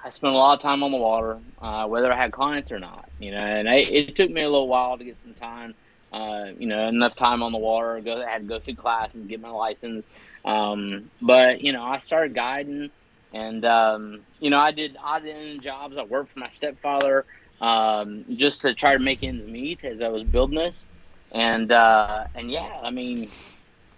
I 0.04 0.10
spent 0.10 0.34
a 0.34 0.38
lot 0.38 0.56
of 0.56 0.62
time 0.62 0.84
on 0.84 0.92
the 0.92 0.98
water, 0.98 1.40
uh, 1.62 1.88
whether 1.88 2.12
I 2.12 2.18
had 2.18 2.32
clients 2.32 2.72
or 2.72 2.80
not. 2.80 3.10
You 3.20 3.32
know, 3.32 3.38
and 3.38 3.70
I, 3.70 3.76
it 3.76 4.16
took 4.16 4.30
me 4.30 4.42
a 4.42 4.50
little 4.50 4.68
while 4.68 4.98
to 4.98 5.04
get 5.04 5.18
some 5.18 5.34
time. 5.34 5.76
Uh, 6.12 6.52
you 6.58 6.66
know, 6.68 6.88
enough 6.88 7.16
time 7.16 7.44
on 7.44 7.52
the 7.52 7.58
water. 7.58 8.00
Go, 8.02 8.22
I 8.22 8.30
had 8.30 8.42
to 8.44 8.48
go 8.48 8.60
through 8.60 8.76
classes, 8.76 9.26
get 9.26 9.42
my 9.42 9.50
license. 9.50 10.08
Um, 10.44 11.12
but 11.22 11.62
you 11.62 11.72
know, 11.74 11.84
I 11.84 11.98
started 12.00 12.34
guiding, 12.34 12.90
and 13.34 13.66
um, 13.66 14.22
you 14.46 14.54
know, 14.54 14.66
I 14.70 14.84
did 14.84 14.98
odd 15.04 15.26
end 15.26 15.64
jobs. 15.64 15.98
I 15.98 16.04
worked 16.06 16.34
for 16.34 16.42
my 16.42 16.50
stepfather 16.50 17.26
um, 17.62 18.26
just 18.38 18.62
to 18.62 18.76
try 18.76 18.94
to 19.04 19.04
make 19.04 19.24
ends 19.24 19.48
meet 19.48 19.86
as 19.86 20.02
I 20.02 20.10
was 20.10 20.26
building 20.26 20.60
this. 20.60 20.88
and 21.34 21.72
uh, 21.72 22.26
and 22.36 22.52
yeah, 22.52 22.82
I 22.84 22.92
mean, 22.92 23.34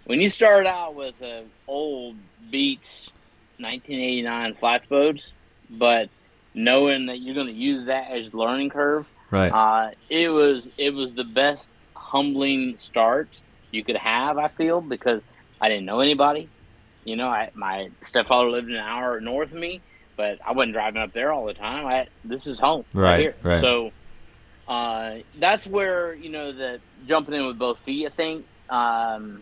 when 0.04 0.20
you 0.20 0.30
start 0.30 0.66
out 0.66 0.94
with 0.96 1.20
an 1.20 1.52
old 1.66 2.18
Beach 2.50 3.12
1989 3.58 4.54
flats 4.54 4.86
boat, 4.86 5.20
but 5.68 6.10
knowing 6.54 7.06
that 7.06 7.20
you're 7.20 7.34
going 7.34 7.48
to 7.48 7.52
use 7.52 7.86
that 7.86 8.10
as 8.12 8.34
learning 8.34 8.70
curve, 8.70 9.06
right? 9.30 9.56
Uh, 9.56 9.90
it 10.08 10.28
was 10.28 10.70
it 10.78 10.90
was 10.94 11.14
the 11.14 11.24
best 11.24 11.70
humbling 11.96 12.76
start 12.78 13.40
you 13.70 13.84
could 13.84 13.96
have. 13.96 14.38
I 14.38 14.48
feel 14.48 14.80
because 14.80 15.24
I 15.60 15.68
didn't 15.68 15.86
know 15.86 16.00
anybody. 16.00 16.52
You 17.04 17.16
know, 17.16 17.28
I, 17.28 17.50
my 17.54 17.90
stepfather 18.04 18.50
lived 18.50 18.68
an 18.70 18.76
hour 18.76 19.20
north 19.20 19.52
of 19.52 19.58
me, 19.58 19.84
but 20.18 20.40
I 20.44 20.52
wasn't 20.52 20.74
driving 20.74 21.00
up 21.00 21.12
there 21.14 21.32
all 21.32 21.46
the 21.46 21.54
time. 21.54 21.86
I 21.86 22.08
this 22.24 22.46
is 22.46 22.58
home, 22.58 22.84
right? 22.92 23.34
Right. 23.42 23.44
right. 23.44 23.60
So 23.62 23.92
uh, 24.66 25.18
that's 25.38 25.66
where 25.66 26.12
you 26.12 26.28
know 26.28 26.52
the 26.52 26.80
jumping 27.06 27.34
in 27.34 27.46
with 27.46 27.58
both 27.58 27.78
feet. 27.78 28.06
I 28.06 28.10
think 28.10 28.44
um, 28.68 29.40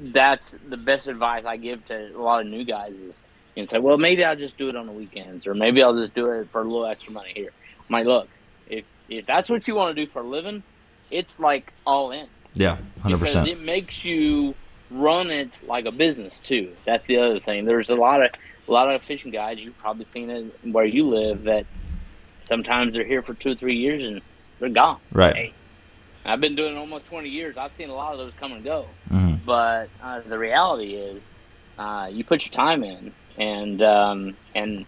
that's 0.00 0.52
the 0.68 0.78
best 0.78 1.06
advice 1.06 1.44
I 1.44 1.58
give 1.58 1.84
to 1.86 2.16
a 2.16 2.20
lot 2.20 2.40
of 2.40 2.48
new 2.48 2.64
guys 2.64 2.94
is 2.94 3.22
and 3.56 3.68
say, 3.68 3.78
well, 3.78 3.98
maybe 3.98 4.24
I'll 4.24 4.36
just 4.36 4.58
do 4.58 4.68
it 4.68 4.76
on 4.76 4.86
the 4.86 4.92
weekends, 4.92 5.46
or 5.46 5.54
maybe 5.54 5.82
I'll 5.82 5.94
just 5.94 6.14
do 6.14 6.30
it 6.30 6.48
for 6.50 6.62
a 6.62 6.64
little 6.64 6.86
extra 6.86 7.12
money 7.12 7.32
here. 7.34 7.52
I'm 7.78 7.92
like, 7.92 8.06
look, 8.06 8.28
if 8.68 8.84
if 9.10 9.26
that's 9.26 9.50
what 9.50 9.68
you 9.68 9.74
want 9.74 9.94
to 9.94 10.04
do 10.04 10.10
for 10.10 10.22
a 10.22 10.26
living, 10.26 10.62
it's 11.10 11.38
like 11.38 11.72
all 11.86 12.10
in. 12.10 12.26
Yeah, 12.54 12.78
hundred 13.02 13.18
percent. 13.18 13.48
It 13.48 13.60
makes 13.60 14.02
you 14.02 14.54
run 14.90 15.30
it 15.30 15.60
like 15.66 15.84
a 15.84 15.92
business 15.92 16.40
too. 16.40 16.72
That's 16.86 17.06
the 17.06 17.18
other 17.18 17.38
thing. 17.38 17.66
There's 17.66 17.90
a 17.90 17.96
lot 17.96 18.22
of 18.22 18.30
a 18.68 18.72
lot 18.72 18.92
of 18.92 19.02
fishing 19.02 19.30
guys. 19.30 19.58
You've 19.58 19.78
probably 19.78 20.04
seen 20.06 20.30
it 20.30 20.54
where 20.62 20.84
you 20.84 21.08
live 21.08 21.44
that 21.44 21.66
sometimes 22.42 22.94
they're 22.94 23.04
here 23.04 23.22
for 23.22 23.34
two 23.34 23.52
or 23.52 23.54
three 23.54 23.76
years 23.76 24.02
and 24.04 24.20
they're 24.58 24.68
gone. 24.68 25.00
Right. 25.12 25.36
Hey, 25.36 25.54
I've 26.24 26.40
been 26.40 26.56
doing 26.56 26.74
it 26.74 26.78
almost 26.78 27.06
20 27.06 27.28
years. 27.28 27.56
I've 27.56 27.72
seen 27.72 27.90
a 27.90 27.94
lot 27.94 28.12
of 28.12 28.18
those 28.18 28.32
come 28.34 28.52
and 28.52 28.64
go. 28.64 28.86
Mm-hmm. 29.10 29.44
But 29.44 29.88
uh, 30.02 30.20
the 30.20 30.38
reality 30.38 30.94
is, 30.94 31.34
uh, 31.78 32.08
you 32.10 32.24
put 32.24 32.44
your 32.44 32.52
time 32.52 32.82
in, 32.82 33.12
and 33.38 33.82
um, 33.82 34.36
and 34.54 34.86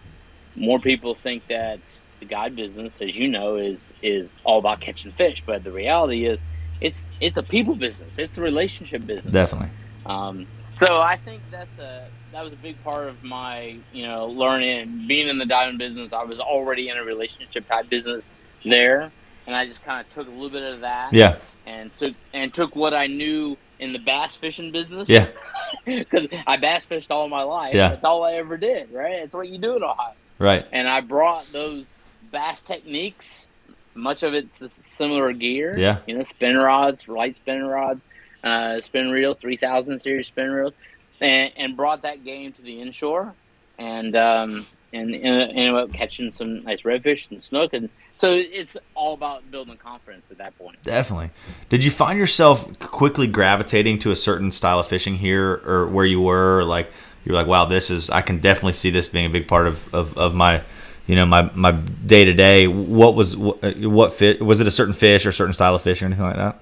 more 0.55 0.79
people 0.79 1.15
think 1.15 1.47
that 1.47 1.79
the 2.19 2.25
guide 2.25 2.55
business, 2.55 2.99
as 2.99 3.15
you 3.17 3.27
know, 3.27 3.55
is 3.55 3.93
is 4.01 4.39
all 4.43 4.59
about 4.59 4.81
catching 4.81 5.11
fish. 5.11 5.43
But 5.45 5.63
the 5.63 5.71
reality 5.71 6.25
is, 6.25 6.39
it's 6.81 7.09
it's 7.21 7.37
a 7.37 7.43
people 7.43 7.75
business. 7.75 8.17
It's 8.17 8.37
a 8.37 8.41
relationship 8.41 9.05
business. 9.05 9.31
Definitely. 9.31 9.69
Um, 10.05 10.47
so 10.75 10.99
I 10.99 11.15
think 11.17 11.41
that's 11.51 11.77
a 11.79 12.09
that 12.31 12.43
was 12.43 12.53
a 12.53 12.57
big 12.57 12.81
part 12.83 13.07
of 13.07 13.23
my 13.23 13.77
you 13.93 14.05
know 14.05 14.27
learning 14.27 15.05
being 15.07 15.27
in 15.27 15.37
the 15.37 15.45
diving 15.45 15.77
business. 15.77 16.13
I 16.13 16.23
was 16.23 16.39
already 16.39 16.89
in 16.89 16.97
a 16.97 17.03
relationship 17.03 17.67
type 17.67 17.89
business 17.89 18.33
there, 18.63 19.11
and 19.47 19.55
I 19.55 19.65
just 19.65 19.83
kind 19.83 20.05
of 20.05 20.13
took 20.13 20.27
a 20.27 20.31
little 20.31 20.49
bit 20.49 20.73
of 20.73 20.81
that. 20.81 21.13
Yeah. 21.13 21.37
And 21.65 21.95
took 21.97 22.13
and 22.33 22.53
took 22.53 22.75
what 22.75 22.93
I 22.93 23.07
knew 23.07 23.57
in 23.79 23.93
the 23.93 23.99
bass 23.99 24.35
fishing 24.35 24.71
business. 24.71 25.09
Yeah. 25.09 25.27
Because 25.85 26.27
I 26.47 26.57
bass 26.57 26.85
fished 26.85 27.11
all 27.11 27.29
my 27.29 27.43
life. 27.43 27.75
Yeah. 27.75 27.89
That's 27.89 28.03
all 28.03 28.23
I 28.23 28.33
ever 28.33 28.57
did, 28.57 28.91
right? 28.91 29.13
It's 29.13 29.35
what 29.35 29.49
you 29.49 29.59
do 29.59 29.75
in 29.75 29.83
Ohio. 29.83 30.15
Right. 30.39 30.65
And 30.71 30.87
I 30.87 31.01
brought 31.01 31.45
those 31.51 31.85
bass 32.31 32.63
techniques, 32.63 33.45
much 33.93 34.23
of 34.23 34.33
it's 34.33 34.57
the 34.57 34.69
similar 34.69 35.31
gear. 35.31 35.77
Yeah. 35.77 35.99
You 36.07 36.17
know, 36.17 36.23
spin 36.23 36.57
rods, 36.57 37.07
light 37.07 37.35
spin 37.35 37.63
rods, 37.63 38.03
uh, 38.43 38.81
spin 38.81 39.11
reel, 39.11 39.35
3000 39.35 39.99
series 39.99 40.27
spin 40.27 40.49
reels, 40.49 40.73
and, 41.21 41.51
and 41.55 41.77
brought 41.77 42.01
that 42.03 42.23
game 42.23 42.53
to 42.53 42.61
the 42.61 42.81
inshore. 42.81 43.33
And, 43.77 44.15
um, 44.15 44.65
and, 44.91 45.13
and 45.13 45.51
ended 45.51 45.75
up 45.75 45.93
catching 45.93 46.31
some 46.31 46.63
nice 46.63 46.81
redfish 46.81 47.29
and 47.31 47.41
snook 47.41 47.73
and 47.73 47.89
so 48.19 48.33
it's 48.33 48.75
all 48.95 49.13
about 49.13 49.49
building 49.49 49.77
confidence 49.77 50.29
at 50.29 50.39
that 50.39 50.57
point. 50.57 50.83
Definitely. 50.83 51.29
Did 51.69 51.85
you 51.85 51.89
find 51.89 52.19
yourself 52.19 52.77
quickly 52.79 53.27
gravitating 53.27 53.99
to 53.99 54.11
a 54.11 54.15
certain 54.15 54.51
style 54.51 54.77
of 54.77 54.87
fishing 54.87 55.15
here, 55.15 55.61
or 55.65 55.87
where 55.87 56.05
you 56.05 56.19
were? 56.19 56.65
Like 56.65 56.91
you're 57.23 57.33
like, 57.33 57.47
wow, 57.47 57.63
this 57.63 57.89
is. 57.89 58.09
I 58.09 58.21
can 58.21 58.39
definitely 58.39 58.73
see 58.73 58.89
this 58.89 59.07
being 59.07 59.25
a 59.25 59.29
big 59.29 59.47
part 59.47 59.67
of 59.67 59.95
of, 59.95 60.17
of 60.17 60.35
my, 60.35 60.61
you 61.07 61.15
know, 61.15 61.25
my 61.25 61.49
my 61.55 61.71
day 61.71 62.25
to 62.25 62.33
day. 62.33 62.67
What 62.67 63.15
was 63.15 63.37
what, 63.37 63.77
what 63.77 64.13
fit? 64.15 64.41
Was 64.41 64.59
it 64.59 64.67
a 64.67 64.71
certain 64.71 64.93
fish 64.93 65.25
or 65.25 65.29
a 65.29 65.33
certain 65.33 65.53
style 65.53 65.73
of 65.73 65.81
fish 65.81 66.01
or 66.01 66.05
anything 66.05 66.25
like 66.25 66.35
that? 66.35 66.59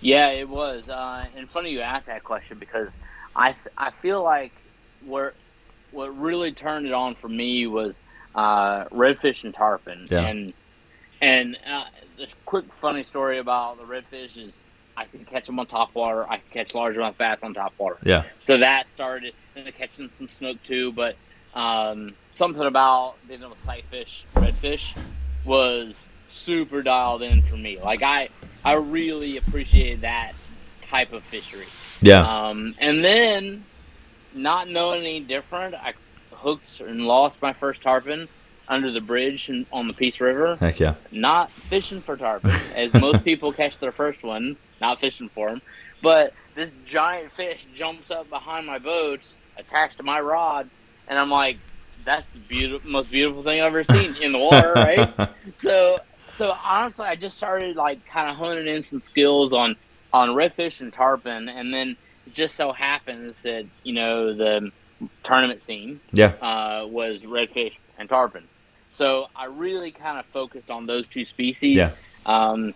Yeah, 0.00 0.30
it 0.30 0.48
was. 0.48 0.88
Uh, 0.88 1.26
and 1.36 1.50
funny 1.50 1.70
you 1.70 1.82
asked 1.82 2.06
that 2.06 2.24
question 2.24 2.58
because 2.58 2.92
I 3.34 3.54
I 3.76 3.90
feel 3.90 4.22
like 4.22 4.52
where 5.04 5.34
what 5.90 6.18
really 6.18 6.52
turned 6.52 6.86
it 6.86 6.92
on 6.92 7.14
for 7.14 7.28
me 7.28 7.66
was 7.66 8.00
uh, 8.34 8.84
redfish 8.86 9.44
and 9.44 9.54
tarpon. 9.54 10.06
Yeah. 10.10 10.26
And 10.26 10.52
and 11.20 11.56
uh, 11.66 11.84
the 12.16 12.26
quick 12.46 12.64
funny 12.80 13.02
story 13.02 13.38
about 13.38 13.78
the 13.78 13.84
redfish 13.84 14.36
is 14.36 14.62
I 14.96 15.04
can 15.04 15.24
catch 15.24 15.46
them 15.46 15.58
on 15.58 15.66
top 15.66 15.94
water. 15.94 16.24
I 16.24 16.38
can 16.38 16.50
catch 16.52 16.74
larger 16.74 17.02
on 17.02 17.14
fast 17.14 17.44
on 17.44 17.54
top 17.54 17.72
water. 17.78 17.98
Yeah. 18.02 18.24
So 18.42 18.58
that 18.58 18.88
started, 18.88 19.34
and 19.56 19.72
catching 19.74 20.10
some 20.16 20.28
snook 20.28 20.62
too. 20.62 20.92
But 20.92 21.16
um, 21.54 22.14
something 22.34 22.62
about 22.62 23.14
being 23.26 23.40
able 23.40 23.54
to 23.54 23.62
sight 23.62 23.84
fish 23.90 24.24
redfish 24.34 24.96
was 25.44 26.08
super 26.30 26.82
dialed 26.82 27.22
in 27.22 27.42
for 27.42 27.56
me. 27.56 27.78
Like 27.80 28.02
I, 28.02 28.28
I 28.64 28.74
really 28.74 29.36
appreciated 29.36 30.02
that 30.02 30.32
type 30.82 31.12
of 31.12 31.22
fishery. 31.24 31.66
Yeah. 32.00 32.48
Um, 32.48 32.74
and 32.78 33.04
then, 33.04 33.64
not 34.34 34.68
knowing 34.68 35.00
any 35.00 35.20
different, 35.20 35.74
I 35.74 35.94
hooked 36.32 36.80
and 36.80 37.02
lost 37.02 37.42
my 37.42 37.52
first 37.52 37.82
tarpon 37.82 38.28
under 38.68 38.92
the 38.92 39.00
bridge 39.00 39.48
in, 39.48 39.66
on 39.72 39.88
the 39.88 39.94
Peace 39.94 40.20
River. 40.20 40.56
Heck 40.56 40.78
yeah. 40.78 40.94
Not 41.10 41.50
fishing 41.50 42.00
for 42.00 42.16
tarpon, 42.16 42.50
as 42.74 42.92
most 42.94 43.24
people 43.24 43.52
catch 43.52 43.78
their 43.78 43.92
first 43.92 44.22
one, 44.22 44.56
not 44.80 45.00
fishing 45.00 45.28
for 45.30 45.50
them. 45.50 45.62
But 46.02 46.34
this 46.54 46.70
giant 46.86 47.32
fish 47.32 47.66
jumps 47.74 48.10
up 48.10 48.28
behind 48.28 48.66
my 48.66 48.78
boat, 48.78 49.20
attached 49.56 49.96
to 49.96 50.02
my 50.02 50.20
rod, 50.20 50.68
and 51.08 51.18
I'm 51.18 51.30
like, 51.30 51.58
that's 52.04 52.26
the 52.32 52.40
beautiful, 52.40 52.90
most 52.90 53.10
beautiful 53.10 53.42
thing 53.42 53.60
I've 53.60 53.74
ever 53.74 53.84
seen 53.84 54.22
in 54.22 54.32
the 54.32 54.38
water, 54.38 54.72
right? 54.74 55.30
so, 55.56 55.98
so 56.36 56.56
honestly, 56.64 57.06
I 57.06 57.16
just 57.16 57.36
started 57.36 57.76
like 57.76 58.06
kind 58.06 58.30
of 58.30 58.36
honing 58.36 58.66
in 58.66 58.82
some 58.82 59.00
skills 59.00 59.52
on 59.52 59.76
on 60.12 60.30
redfish 60.30 60.80
and 60.80 60.92
tarpon, 60.92 61.48
and 61.48 61.72
then 61.72 61.96
just 62.32 62.56
so 62.56 62.72
happens 62.72 63.42
that 63.42 63.66
you 63.82 63.92
know 63.92 64.34
the 64.34 64.70
tournament 65.22 65.62
scene 65.62 66.00
yeah 66.12 66.32
uh, 66.42 66.86
was 66.86 67.22
redfish 67.22 67.78
and 67.98 68.08
tarpon. 68.08 68.44
So 68.90 69.26
I 69.36 69.46
really 69.46 69.90
kind 69.90 70.18
of 70.18 70.26
focused 70.26 70.70
on 70.70 70.86
those 70.86 71.06
two 71.06 71.24
species. 71.24 71.76
Yeah. 71.76 71.92
Um, 72.26 72.74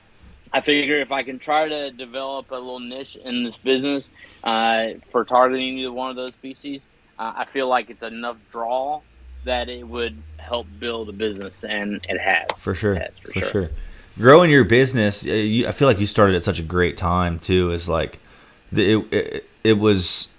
I 0.52 0.60
figure 0.60 1.00
if 1.00 1.10
I 1.10 1.22
can 1.22 1.38
try 1.38 1.68
to 1.68 1.90
develop 1.90 2.50
a 2.50 2.54
little 2.54 2.78
niche 2.78 3.16
in 3.16 3.42
this 3.42 3.56
business 3.56 4.10
uh, 4.44 4.88
for 5.10 5.24
targeting 5.24 5.78
either 5.78 5.92
one 5.92 6.10
of 6.10 6.16
those 6.16 6.34
species, 6.34 6.86
uh, 7.18 7.32
I 7.36 7.44
feel 7.46 7.68
like 7.68 7.88
it's 7.88 8.02
enough 8.02 8.36
draw 8.50 9.00
that 9.44 9.68
it 9.68 9.86
would 9.86 10.22
help 10.36 10.66
build 10.78 11.08
a 11.08 11.12
business, 11.12 11.64
and 11.64 12.04
it 12.08 12.20
has. 12.20 12.46
For 12.58 12.74
sure. 12.74 12.94
Has, 12.94 13.18
for, 13.18 13.32
for 13.32 13.40
sure. 13.40 13.50
sure. 13.50 13.70
Growing 14.18 14.50
your 14.50 14.64
business, 14.64 15.26
uh, 15.26 15.32
you, 15.32 15.66
I 15.66 15.72
feel 15.72 15.88
like 15.88 15.98
you 15.98 16.06
started 16.06 16.36
at 16.36 16.44
such 16.44 16.58
a 16.58 16.62
great 16.62 16.96
time 16.96 17.38
too. 17.38 17.70
Is 17.70 17.88
like, 17.88 18.18
the, 18.70 19.00
it, 19.00 19.12
it, 19.12 19.50
it 19.64 19.78
was 19.78 20.32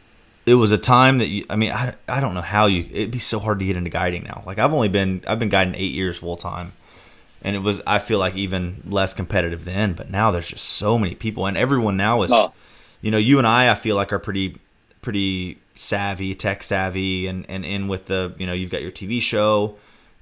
it 0.46 0.56
was 0.56 0.72
a 0.72 0.78
time 0.78 1.20
that 1.20 1.28
you, 1.28 1.46
I 1.50 1.56
mean, 1.56 1.72
I, 1.72 1.96
I 2.08 2.20
don't 2.20 2.34
know 2.34 2.42
how 2.42 2.66
you, 2.66 2.86
it'd 2.92 3.12
be 3.12 3.20
so 3.20 3.40
hard 3.40 3.60
to 3.60 3.66
get 3.66 3.78
into 3.78 3.90
guiding 3.90 4.24
now. 4.24 4.44
Like 4.46 4.60
I've 4.60 4.74
only 4.74 4.90
been, 4.90 5.24
I've 5.28 5.40
been 5.40 5.50
guiding 5.50 5.76
eight 5.76 5.94
years 5.94 6.18
full 6.18 6.36
time 6.36 6.74
and 7.42 7.56
it 7.56 7.60
was, 7.60 7.82
I 7.88 8.00
feel 8.00 8.20
like 8.20 8.36
even 8.36 8.82
less 8.86 9.14
competitive 9.14 9.66
then, 9.66 9.94
but 9.94 10.10
now 10.10 10.32
there's 10.32 10.50
just 10.50 10.66
so 10.66 11.00
many 11.00 11.16
people 11.16 11.46
and 11.46 11.58
everyone 11.58 11.96
now 11.96 12.24
is, 12.24 12.32
oh. 12.34 12.54
you 13.02 13.12
know, 13.12 13.18
you 13.18 13.38
and 13.38 13.48
I, 13.48 13.72
I 13.72 13.76
feel 13.76 13.96
like 13.96 14.12
are 14.12 14.20
pretty, 14.20 14.58
pretty 15.02 15.60
savvy, 15.76 16.36
tech 16.36 16.62
savvy 16.62 17.28
and, 17.28 17.46
and 17.50 17.64
in 17.64 17.88
with 17.88 18.08
the, 18.08 18.34
you 18.38 18.46
know, 18.46 18.54
you've 18.54 18.70
got 18.70 18.82
your 18.82 18.92
TV 18.92 19.22
show 19.22 19.76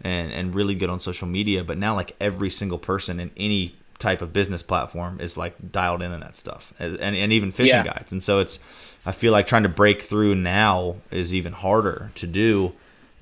and, 0.04 0.32
and 0.32 0.56
really 0.56 0.76
good 0.76 0.90
on 0.90 1.00
social 1.00 1.28
media, 1.28 1.64
but 1.64 1.78
now 1.78 1.96
like 1.96 2.16
every 2.20 2.50
single 2.50 2.78
person 2.78 3.20
in 3.20 3.32
any 3.38 3.76
type 4.00 4.22
of 4.22 4.34
business 4.34 4.64
platform 4.64 5.20
is 5.22 5.38
like 5.38 5.72
dialed 5.72 6.02
in 6.02 6.12
on 6.12 6.20
that 6.22 6.36
stuff 6.36 6.74
and, 6.80 7.00
and, 7.00 7.16
and 7.16 7.32
even 7.32 7.52
fishing 7.52 7.76
yeah. 7.76 7.84
guides. 7.84 8.12
And 8.12 8.22
so 8.22 8.40
it's, 8.40 8.60
I 9.06 9.12
feel 9.12 9.32
like 9.32 9.48
trying 9.48 9.64
to 9.64 9.70
break 9.70 10.02
through 10.02 10.36
now 10.36 10.98
is 11.12 11.34
even 11.34 11.54
harder 11.54 12.12
to 12.16 12.28
do. 12.28 12.74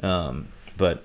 Um, 0.02 0.48
but 0.78 1.04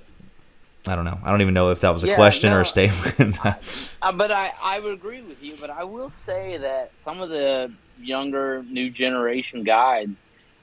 I 0.87 0.97
don't 0.97 1.05
know. 1.05 1.19
I 1.25 1.31
don't 1.31 1.41
even 1.41 1.55
know 1.55 1.71
if 1.71 1.81
that 1.81 1.91
was 1.91 2.05
a 2.05 2.09
yeah, 2.09 2.15
question 2.15 2.51
no, 2.51 2.59
or 2.59 2.61
a 2.61 2.67
statement. 2.67 3.39
uh, 4.03 4.13
but 4.13 4.31
I, 4.31 4.53
I 4.63 4.81
would 4.81 4.93
agree 4.93 5.23
with 5.23 5.43
you. 5.43 5.55
But 5.61 5.71
I 5.71 5.85
will 5.85 6.11
say 6.11 6.59
that 6.59 6.93
some 7.03 7.21
of 7.21 7.31
the 7.31 7.73
younger, 8.01 8.63
new 8.69 8.91
generation 8.91 9.65
guides 9.65 10.21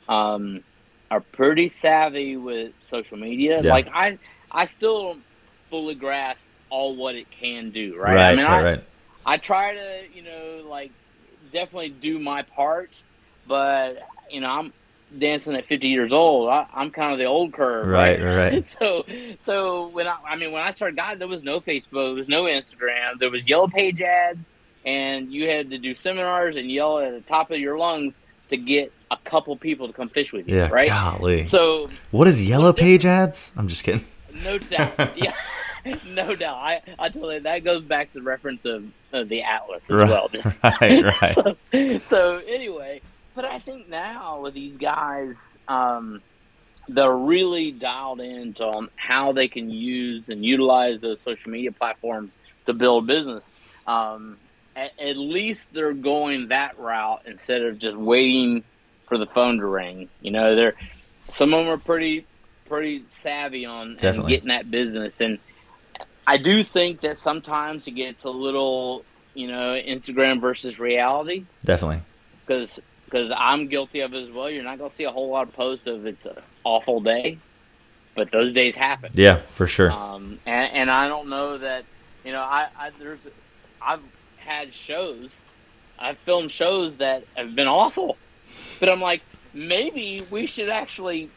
um, 0.08 0.64
are 1.10 1.22
pretty 1.22 1.70
savvy 1.70 2.38
with 2.38 2.74
social 2.84 3.18
media. 3.18 3.62
Yeah. 3.64 3.72
Like 3.72 3.88
I, 3.94 4.20
I 4.52 4.66
still 4.66 5.04
don't 5.04 5.24
fully 5.70 5.96
grasp 5.96 6.44
all 6.70 6.96
what 6.96 7.16
it 7.16 7.30
can 7.32 7.72
do. 7.72 7.98
Right. 7.98 8.16
Right. 8.16 8.32
I 8.32 8.36
mean, 8.36 8.46
right, 8.46 8.54
I, 8.54 8.64
right. 8.64 8.84
I 9.26 9.38
try 9.38 9.74
to, 9.74 10.04
you 10.14 10.24
know, 10.24 10.68
like 10.68 10.92
definitely 11.52 11.90
do 11.90 12.18
my 12.20 12.44
part 12.44 13.02
but 13.48 13.98
you 14.30 14.42
know 14.42 14.50
I'm 14.50 14.74
dancing 15.20 15.56
at 15.56 15.66
50 15.66 15.90
years 15.90 16.14
old. 16.14 16.48
I, 16.48 16.66
am 16.74 16.90
kind 16.90 17.12
of 17.12 17.20
the 17.20 17.26
old 17.26 17.52
curve, 17.52 17.86
right? 17.86 18.22
Right. 18.22 18.54
right. 18.54 18.76
so, 18.80 19.04
so 19.44 19.88
when 19.88 20.08
I, 20.08 20.16
I 20.26 20.36
mean, 20.38 20.54
when 20.54 20.62
I 20.62 20.72
started 20.72 20.96
guiding, 20.96 21.20
there 21.20 21.28
was 21.28 21.44
no 21.44 21.60
Facebook, 21.60 21.92
there 21.92 22.14
was 22.14 22.30
no 22.30 22.44
Instagram, 22.44 23.20
there 23.20 23.30
was 23.30 23.46
yellow 23.46 23.68
page 23.68 24.02
ads, 24.02 24.50
and 24.86 25.30
you 25.34 25.50
had 25.50 25.72
to 25.72 25.78
do 25.78 25.96
seminars 25.96 26.56
and 26.56 26.72
yell 26.72 27.00
at 27.00 27.12
the 27.12 27.20
top 27.20 27.52
of 27.52 27.60
your 27.60 27.78
lungs 27.78 28.22
to 28.52 28.58
get 28.58 28.94
a 29.12 29.18
couple 29.18 29.58
people 29.58 29.88
to 29.88 29.94
come 29.94 30.08
fish 30.08 30.32
with 30.32 30.48
you, 30.48 30.56
Yeah, 30.56 30.70
right? 30.70 30.88
golly. 30.88 31.44
So 31.44 31.90
What 32.12 32.30
is 32.30 32.42
yellow 32.42 32.72
page 32.72 33.06
ads? 33.06 33.52
I'm 33.58 33.68
just 33.68 33.84
kidding. 33.84 34.06
No 34.44 34.58
doubt, 34.58 35.18
yeah, 35.18 35.34
no 36.06 36.36
doubt. 36.36 36.58
I 36.58 36.82
I 37.00 37.10
totally 37.10 37.40
that 37.40 37.64
goes 37.64 37.84
back 37.84 38.12
to 38.14 38.20
the 38.20 38.24
reference 38.24 38.66
of, 38.66 38.84
of 39.14 39.30
the 39.30 39.44
atlas 39.44 39.90
as 39.90 39.96
Right, 39.96 40.10
well. 40.10 40.28
Just 40.30 40.60
right, 40.82 41.04
right. 41.22 41.36
so, 41.74 41.98
so 42.00 42.42
anyway, 42.48 43.02
but 43.36 43.46
I 43.46 43.60
think 43.60 43.90
now 43.90 44.42
with 44.42 44.54
these 44.54 44.78
guys, 44.78 45.58
um, 45.68 46.22
they're 46.88 47.16
really 47.16 47.72
dialed 47.72 48.20
into 48.20 48.64
on 48.66 48.90
how 48.96 49.32
they 49.32 49.48
can 49.48 49.70
use 49.70 50.30
and 50.30 50.44
utilize 50.44 51.02
those 51.02 51.22
social 51.22 51.52
media 51.52 51.72
platforms 51.72 52.38
to 52.66 52.74
build 52.74 53.08
business. 53.08 53.52
Um, 53.88 54.38
at, 54.76 54.92
at 55.00 55.18
least 55.18 55.68
they're 55.74 55.94
going 55.94 56.50
that 56.50 56.78
route 56.80 57.22
instead 57.26 57.62
of 57.62 57.78
just 57.78 57.98
waiting 57.98 58.64
for 59.08 59.18
the 59.18 59.26
phone 59.28 59.58
to 59.58 59.66
ring. 59.66 60.10
You 60.22 60.32
know, 60.32 60.56
they're 60.56 60.76
some 61.30 61.54
of 61.54 61.66
them 61.66 61.74
are 61.74 61.78
pretty 61.78 62.26
pretty 62.72 63.04
savvy 63.18 63.66
on 63.66 63.98
Definitely. 63.98 64.32
getting 64.32 64.48
that 64.48 64.72
business 64.72 65.20
and 65.20 65.40
I 66.26 66.38
do 66.38 66.64
think 66.64 67.02
that 67.02 67.18
sometimes 67.18 67.88
it 67.88 67.92
gets 67.92 68.24
a 68.24 68.30
little, 68.30 69.04
you 69.34 69.48
know, 69.48 69.74
Instagram 69.74 70.40
versus 70.40 70.80
reality 70.80 71.44
Definitely. 71.66 72.02
because 72.46 72.80
because 73.06 73.32
I'm 73.36 73.68
guilty 73.68 74.00
of 74.00 74.14
it 74.14 74.24
as 74.24 74.32
well. 74.32 74.50
You're 74.50 74.64
not 74.64 74.78
going 74.78 74.90
to 74.90 74.96
see 74.96 75.04
a 75.04 75.12
whole 75.12 75.30
lot 75.30 75.50
of 75.50 75.54
posts 75.54 75.86
of 75.88 76.06
it's 76.06 76.26
an 76.26 76.38
awful 76.64 77.02
day, 77.02 77.38
but 78.16 78.32
those 78.32 78.54
days 78.54 78.74
happen. 78.78 79.12
Yeah, 79.14 79.38
for 79.56 79.68
sure. 79.68 79.92
Um, 79.92 80.40
and, 80.46 80.72
and 80.74 80.90
I 80.90 81.10
don't 81.10 81.28
know 81.28 81.58
that, 81.58 81.84
you 82.24 82.32
know, 82.32 82.40
I, 82.42 82.70
I 82.80 82.92
there's 82.98 83.20
I've 83.82 84.00
had 84.38 84.74
shows, 84.74 85.38
I've 86.00 86.18
filmed 86.20 86.52
shows 86.52 86.94
that 86.96 87.26
have 87.36 87.54
been 87.56 87.68
awful, 87.68 88.16
but 88.80 88.88
I'm 88.88 89.02
like 89.02 89.22
maybe 89.54 90.26
we 90.32 90.46
should 90.46 90.70
actually 90.70 91.30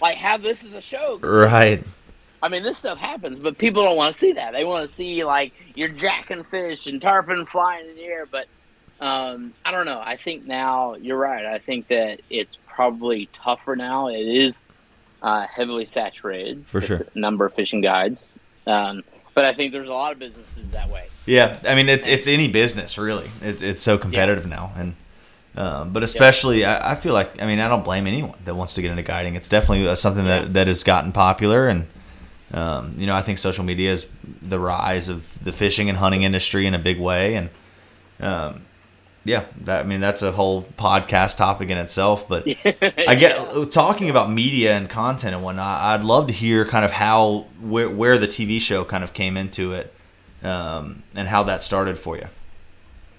like 0.00 0.16
have 0.16 0.42
this 0.42 0.64
as 0.64 0.74
a 0.74 0.80
show. 0.80 1.18
Right. 1.18 1.82
I 2.42 2.48
mean, 2.48 2.62
this 2.62 2.78
stuff 2.78 2.98
happens, 2.98 3.38
but 3.38 3.58
people 3.58 3.82
don't 3.82 3.96
want 3.96 4.14
to 4.14 4.18
see 4.18 4.32
that. 4.32 4.52
They 4.52 4.64
want 4.64 4.88
to 4.88 4.94
see 4.94 5.24
like 5.24 5.52
you're 5.74 5.88
jacking 5.88 6.44
fish 6.44 6.86
and 6.86 7.00
tarpon 7.00 7.46
flying 7.46 7.88
in 7.88 7.96
the 7.96 8.04
air. 8.04 8.26
But 8.26 8.46
um, 9.00 9.52
I 9.64 9.70
don't 9.70 9.86
know. 9.86 10.00
I 10.02 10.16
think 10.16 10.46
now 10.46 10.94
you're 10.94 11.18
right. 11.18 11.44
I 11.44 11.58
think 11.58 11.88
that 11.88 12.20
it's 12.30 12.56
probably 12.66 13.28
tougher 13.32 13.76
now. 13.76 14.08
It 14.08 14.26
is 14.26 14.64
uh, 15.22 15.46
heavily 15.46 15.84
saturated 15.86 16.66
For 16.66 16.80
sure. 16.80 17.06
number 17.14 17.44
of 17.44 17.54
fishing 17.54 17.82
guides. 17.82 18.32
Um, 18.66 19.02
but 19.34 19.44
I 19.44 19.54
think 19.54 19.72
there's 19.72 19.88
a 19.88 19.92
lot 19.94 20.12
of 20.12 20.18
businesses 20.18 20.70
that 20.70 20.88
way. 20.90 21.06
Yeah, 21.26 21.58
I 21.66 21.74
mean 21.74 21.88
it's 21.88 22.06
it's 22.06 22.26
any 22.26 22.50
business 22.50 22.98
really. 22.98 23.30
It's 23.42 23.62
it's 23.62 23.80
so 23.80 23.96
competitive 23.98 24.46
now, 24.46 24.72
and 24.76 24.96
um, 25.56 25.92
but 25.92 26.02
especially 26.02 26.64
I, 26.64 26.92
I 26.92 26.94
feel 26.94 27.12
like 27.14 27.40
I 27.42 27.46
mean 27.46 27.58
I 27.58 27.68
don't 27.68 27.84
blame 27.84 28.06
anyone 28.06 28.38
that 28.44 28.54
wants 28.54 28.74
to 28.74 28.82
get 28.82 28.90
into 28.90 29.02
guiding. 29.02 29.34
It's 29.34 29.48
definitely 29.48 29.86
uh, 29.88 29.94
something 29.94 30.24
Yeah. 30.24 30.40
that 30.40 30.54
that 30.54 30.66
has 30.68 30.84
gotten 30.84 31.12
popular, 31.12 31.66
and 31.68 31.86
um, 32.52 32.94
you 32.98 33.06
know 33.06 33.14
I 33.14 33.22
think 33.22 33.38
social 33.38 33.64
media 33.64 33.92
is 33.92 34.08
the 34.42 34.58
rise 34.60 35.08
of 35.08 35.42
the 35.44 35.52
fishing 35.52 35.88
and 35.88 35.98
hunting 35.98 36.22
industry 36.22 36.66
in 36.66 36.74
a 36.74 36.78
big 36.78 36.98
way, 37.00 37.34
and 37.34 37.50
um, 38.20 38.62
yeah, 39.24 39.44
that 39.64 39.84
I 39.84 39.88
mean 39.88 40.00
that's 40.00 40.22
a 40.22 40.32
whole 40.32 40.62
podcast 40.78 41.36
topic 41.36 41.68
in 41.68 41.78
itself. 41.78 42.26
But 42.28 42.46
I 43.06 43.14
get 43.16 43.70
talking 43.70 44.08
about 44.08 44.30
media 44.30 44.76
and 44.76 44.88
content 44.88 45.34
and 45.34 45.44
whatnot. 45.44 45.80
I'd 45.80 46.04
love 46.04 46.26
to 46.28 46.32
hear 46.32 46.64
kind 46.64 46.84
of 46.84 46.90
how 46.92 47.46
where, 47.60 47.88
where 47.90 48.18
the 48.18 48.28
TV 48.28 48.60
show 48.60 48.84
kind 48.84 49.04
of 49.04 49.12
came 49.12 49.36
into 49.36 49.72
it, 49.72 49.92
um, 50.42 51.02
and 51.14 51.28
how 51.28 51.42
that 51.44 51.62
started 51.62 51.98
for 51.98 52.16
you. 52.16 52.28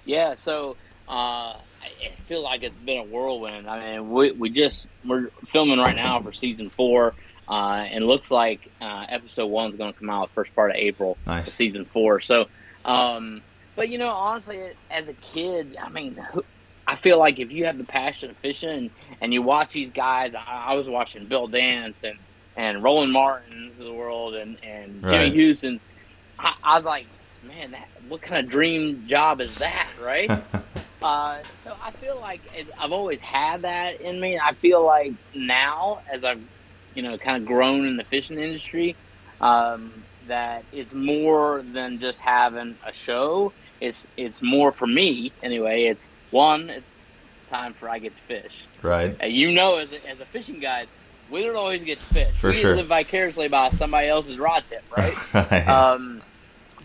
Yeah, 0.06 0.34
so 0.36 0.76
uh, 1.08 1.54
I 1.84 2.10
feel 2.26 2.42
like 2.44 2.64
it's 2.64 2.80
been 2.80 2.98
a 2.98 3.04
whirlwind. 3.04 3.68
I 3.70 3.98
mean, 3.98 4.12
we, 4.12 4.32
we 4.32 4.50
just 4.50 4.88
we're 5.06 5.30
filming 5.48 5.80
right 5.80 5.96
now 5.96 6.20
for 6.22 6.32
season 6.34 6.70
four, 6.70 7.14
uh, 7.50 7.54
and 7.54 8.06
looks 8.08 8.32
like 8.32 8.70
uh, 8.82 9.06
episode 9.10 9.48
one 9.48 9.70
is 9.72 9.76
going 9.76 9.94
to 9.94 10.00
come 10.00 10.10
out 10.10 10.30
the 10.30 10.34
first 10.34 10.54
part 10.56 10.70
of 10.72 10.78
April 10.78 11.18
Nice. 11.26 11.52
season 11.52 11.86
four. 11.86 12.22
So, 12.22 12.46
um, 12.86 13.42
but 13.76 13.90
you 13.90 13.98
know, 13.98 14.10
honestly, 14.10 14.60
as 14.90 15.10
a 15.10 15.14
kid, 15.14 15.78
I 15.82 15.90
mean, 15.90 16.18
I 16.88 16.96
feel 16.96 17.18
like 17.20 17.40
if 17.40 17.52
you 17.52 17.66
have 17.66 17.78
the 17.78 17.84
passion 17.84 18.30
of 18.30 18.38
fishing 18.38 18.70
and, 18.70 18.90
and 19.22 19.34
you 19.34 19.42
watch 19.42 19.72
these 19.74 19.92
guys, 19.92 20.34
I, 20.36 20.68
I 20.70 20.74
was 20.76 20.88
watching 20.88 21.26
Bill 21.26 21.48
Dance 21.48 22.04
and 22.04 22.18
and 22.58 22.84
Roland 22.84 23.14
Martins 23.14 23.80
of 23.80 23.86
the 23.86 23.94
world 23.94 24.36
and 24.36 24.58
and 24.64 25.02
Jimmy 25.04 25.18
Right. 25.26 25.34
Houston's. 25.34 25.82
I, 26.38 26.54
I 26.64 26.76
was 26.76 26.86
like, 26.86 27.06
man, 27.44 27.72
that, 27.72 27.88
what 28.08 28.22
kind 28.22 28.44
of 28.46 28.52
dream 28.52 29.08
job 29.08 29.42
is 29.42 29.58
that, 29.60 29.88
right? 30.02 30.30
Uh, 31.02 31.42
so 31.64 31.76
I 31.84 31.92
feel 31.92 32.20
like 32.20 32.42
it, 32.56 32.68
I've 32.78 32.92
always 32.92 33.20
had 33.22 33.64
that 33.64 34.02
in 34.02 34.20
me. 34.20 34.40
I 34.40 34.54
feel 34.54 34.86
like 34.86 35.14
now, 35.34 36.02
as 36.12 36.24
I've 36.24 36.42
you 36.96 37.02
know 37.02 37.18
kind 37.18 37.42
of 37.42 37.48
grown 37.48 37.86
in 37.86 37.98
the 37.98 38.04
fishing 38.04 38.38
industry, 38.40 38.96
um, 39.40 40.04
that 40.28 40.64
it's 40.72 40.94
more 40.94 41.64
than 41.74 42.00
just 42.00 42.20
having 42.20 42.78
a 42.86 42.94
show. 42.94 43.52
It's 43.80 44.06
it's 44.16 44.42
more 44.42 44.72
for 44.72 44.88
me 44.88 45.32
anyway. 45.42 45.86
It's 45.86 46.10
one. 46.30 46.70
It's 46.70 47.00
time 47.50 47.74
for 47.74 47.90
I 47.90 48.00
get 48.00 48.16
to 48.16 48.24
fish. 48.24 48.54
right. 48.82 49.16
Uh, 49.22 49.26
you 49.26 49.52
know, 49.52 49.78
as 49.78 49.92
a, 49.92 50.10
as 50.10 50.20
a 50.20 50.26
fishing 50.26 50.60
guide, 50.60 50.88
we 51.30 51.42
don't 51.42 51.56
always 51.56 51.84
get 51.84 51.98
to 51.98 52.06
fish. 52.06 52.34
For 52.36 52.52
we 52.52 52.56
sure. 52.56 52.76
live 52.76 52.88
vicariously 52.88 53.48
by 53.48 53.70
somebody 53.70 54.08
else's 54.08 54.38
rod 54.38 54.64
tip, 54.70 54.84
right? 54.96 55.34
right. 55.34 55.68
um, 55.68 56.22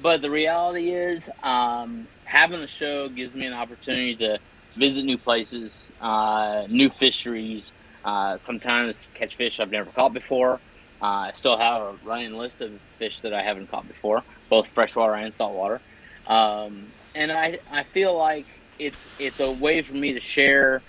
but 0.03 0.23
the 0.23 0.31
reality 0.31 0.91
is, 0.91 1.29
um, 1.43 2.07
having 2.37 2.61
the 2.61 2.69
show 2.69 3.09
gives 3.09 3.35
me 3.35 3.47
an 3.47 3.55
opportunity 3.55 4.15
to 4.15 4.39
visit 4.77 5.05
new 5.05 5.17
places, 5.17 5.89
uh, 6.03 6.67
new 6.69 6.91
fisheries, 6.91 7.73
uh, 8.05 8.37
sometimes 8.37 9.07
catch 9.15 9.37
fish 9.37 9.59
I've 9.59 9.71
never 9.71 9.91
caught 9.91 10.13
before. 10.13 10.61
Uh, 11.01 11.29
I 11.29 11.33
still 11.35 11.57
have 11.57 11.83
a 11.83 11.95
running 12.05 12.35
list 12.35 12.61
of 12.61 12.73
fish 12.99 13.21
that 13.21 13.33
I 13.33 13.43
haven't 13.43 13.71
caught 13.71 13.89
before, 13.89 14.23
both 14.51 14.67
freshwater 14.69 15.15
and 15.15 15.35
saltwater. 15.35 15.81
Um, 16.27 16.87
and 17.15 17.33
I, 17.33 17.59
I 17.71 17.85
feel 17.85 18.17
like 18.17 18.47
it's 18.79 18.99
it's 19.19 19.41
a 19.41 19.51
way 19.51 19.81
for 19.81 19.95
me 19.95 20.13
to 20.13 20.21
share 20.21 20.83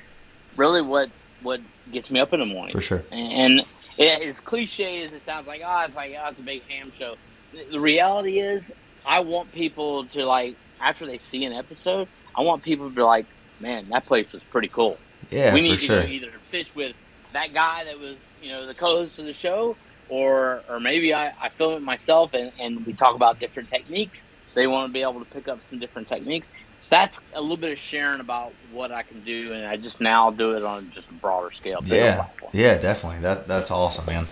really 0.57 0.81
what 0.81 1.09
what 1.41 1.61
gets 1.93 2.11
me 2.11 2.19
up 2.19 2.33
in 2.33 2.41
the 2.41 2.45
morning. 2.45 2.73
for 2.73 2.81
sure. 2.81 3.05
And 3.11 3.61
it, 3.97 4.27
as 4.27 4.41
cliche 4.41 5.03
as 5.05 5.13
it 5.13 5.21
sounds 5.21 5.47
like, 5.47 5.61
oh, 5.65 5.85
it's 5.85 5.95
like, 5.95 6.13
oh, 6.19 6.29
it's 6.29 6.39
a 6.39 6.43
big 6.43 6.63
ham 6.67 6.91
show. 6.97 7.15
The, 7.53 7.65
the 7.71 7.79
reality 7.79 8.39
is, 8.39 8.71
I 9.05 9.21
want 9.21 9.51
people 9.53 10.05
to 10.07 10.25
like 10.25 10.57
after 10.81 11.05
they 11.05 11.17
see 11.17 11.45
an 11.45 11.53
episode, 11.53 12.07
I 12.35 12.41
want 12.41 12.63
people 12.63 12.89
to 12.89 12.95
be 12.95 13.01
like, 13.01 13.25
man, 13.59 13.89
that 13.89 14.05
place 14.05 14.31
was 14.31 14.43
pretty 14.43 14.67
cool. 14.67 14.97
Yeah, 15.31 15.53
we 15.53 15.61
need 15.61 15.69
to 15.71 15.77
sure. 15.77 16.03
go 16.03 16.07
either 16.07 16.31
fish 16.49 16.73
with 16.75 16.95
that 17.33 17.53
guy 17.53 17.83
that 17.85 17.99
was, 17.99 18.15
you 18.41 18.51
know, 18.51 18.65
the 18.65 18.73
co-host 18.73 19.19
of 19.19 19.25
the 19.25 19.33
show, 19.33 19.75
or 20.09 20.61
or 20.69 20.79
maybe 20.79 21.13
I, 21.13 21.29
I 21.41 21.49
film 21.49 21.73
it 21.73 21.81
myself 21.81 22.33
and, 22.33 22.51
and 22.59 22.85
we 22.85 22.93
talk 22.93 23.15
about 23.15 23.39
different 23.39 23.69
techniques. 23.69 24.25
They 24.55 24.67
want 24.67 24.89
to 24.89 24.93
be 24.93 25.01
able 25.01 25.19
to 25.19 25.25
pick 25.25 25.47
up 25.47 25.63
some 25.65 25.79
different 25.79 26.07
techniques. 26.07 26.49
That's 26.89 27.19
a 27.33 27.41
little 27.41 27.57
bit 27.57 27.73
of 27.73 27.79
sharing 27.79 28.21
about 28.21 28.53
what 28.71 28.91
I 28.91 29.03
can 29.03 29.21
do, 29.23 29.51
and 29.51 29.65
I 29.65 29.75
just 29.75 29.99
now 29.99 30.31
do 30.31 30.55
it 30.55 30.63
on 30.63 30.89
just 30.91 31.09
a 31.09 31.13
broader 31.13 31.51
scale. 31.51 31.81
Yeah, 31.85 32.15
platform. 32.15 32.51
yeah, 32.53 32.77
definitely. 32.77 33.19
That 33.19 33.47
that's 33.47 33.71
awesome, 33.71 34.05
man. 34.05 34.27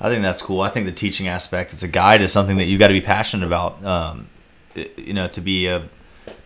I 0.00 0.08
think 0.08 0.22
that's 0.22 0.42
cool. 0.42 0.62
I 0.62 0.70
think 0.70 0.86
the 0.86 0.92
teaching 0.92 1.28
aspect, 1.28 1.72
as 1.72 1.82
a 1.82 1.88
guide, 1.88 2.22
is 2.22 2.32
something 2.32 2.56
that 2.56 2.64
you 2.64 2.78
got 2.78 2.88
to 2.88 2.94
be 2.94 3.02
passionate 3.02 3.46
about. 3.46 3.84
Um, 3.84 4.28
Uh, 4.76 4.82
you 4.96 5.12
know, 5.12 5.28
to 5.28 5.40
be 5.40 5.66
a 5.66 5.88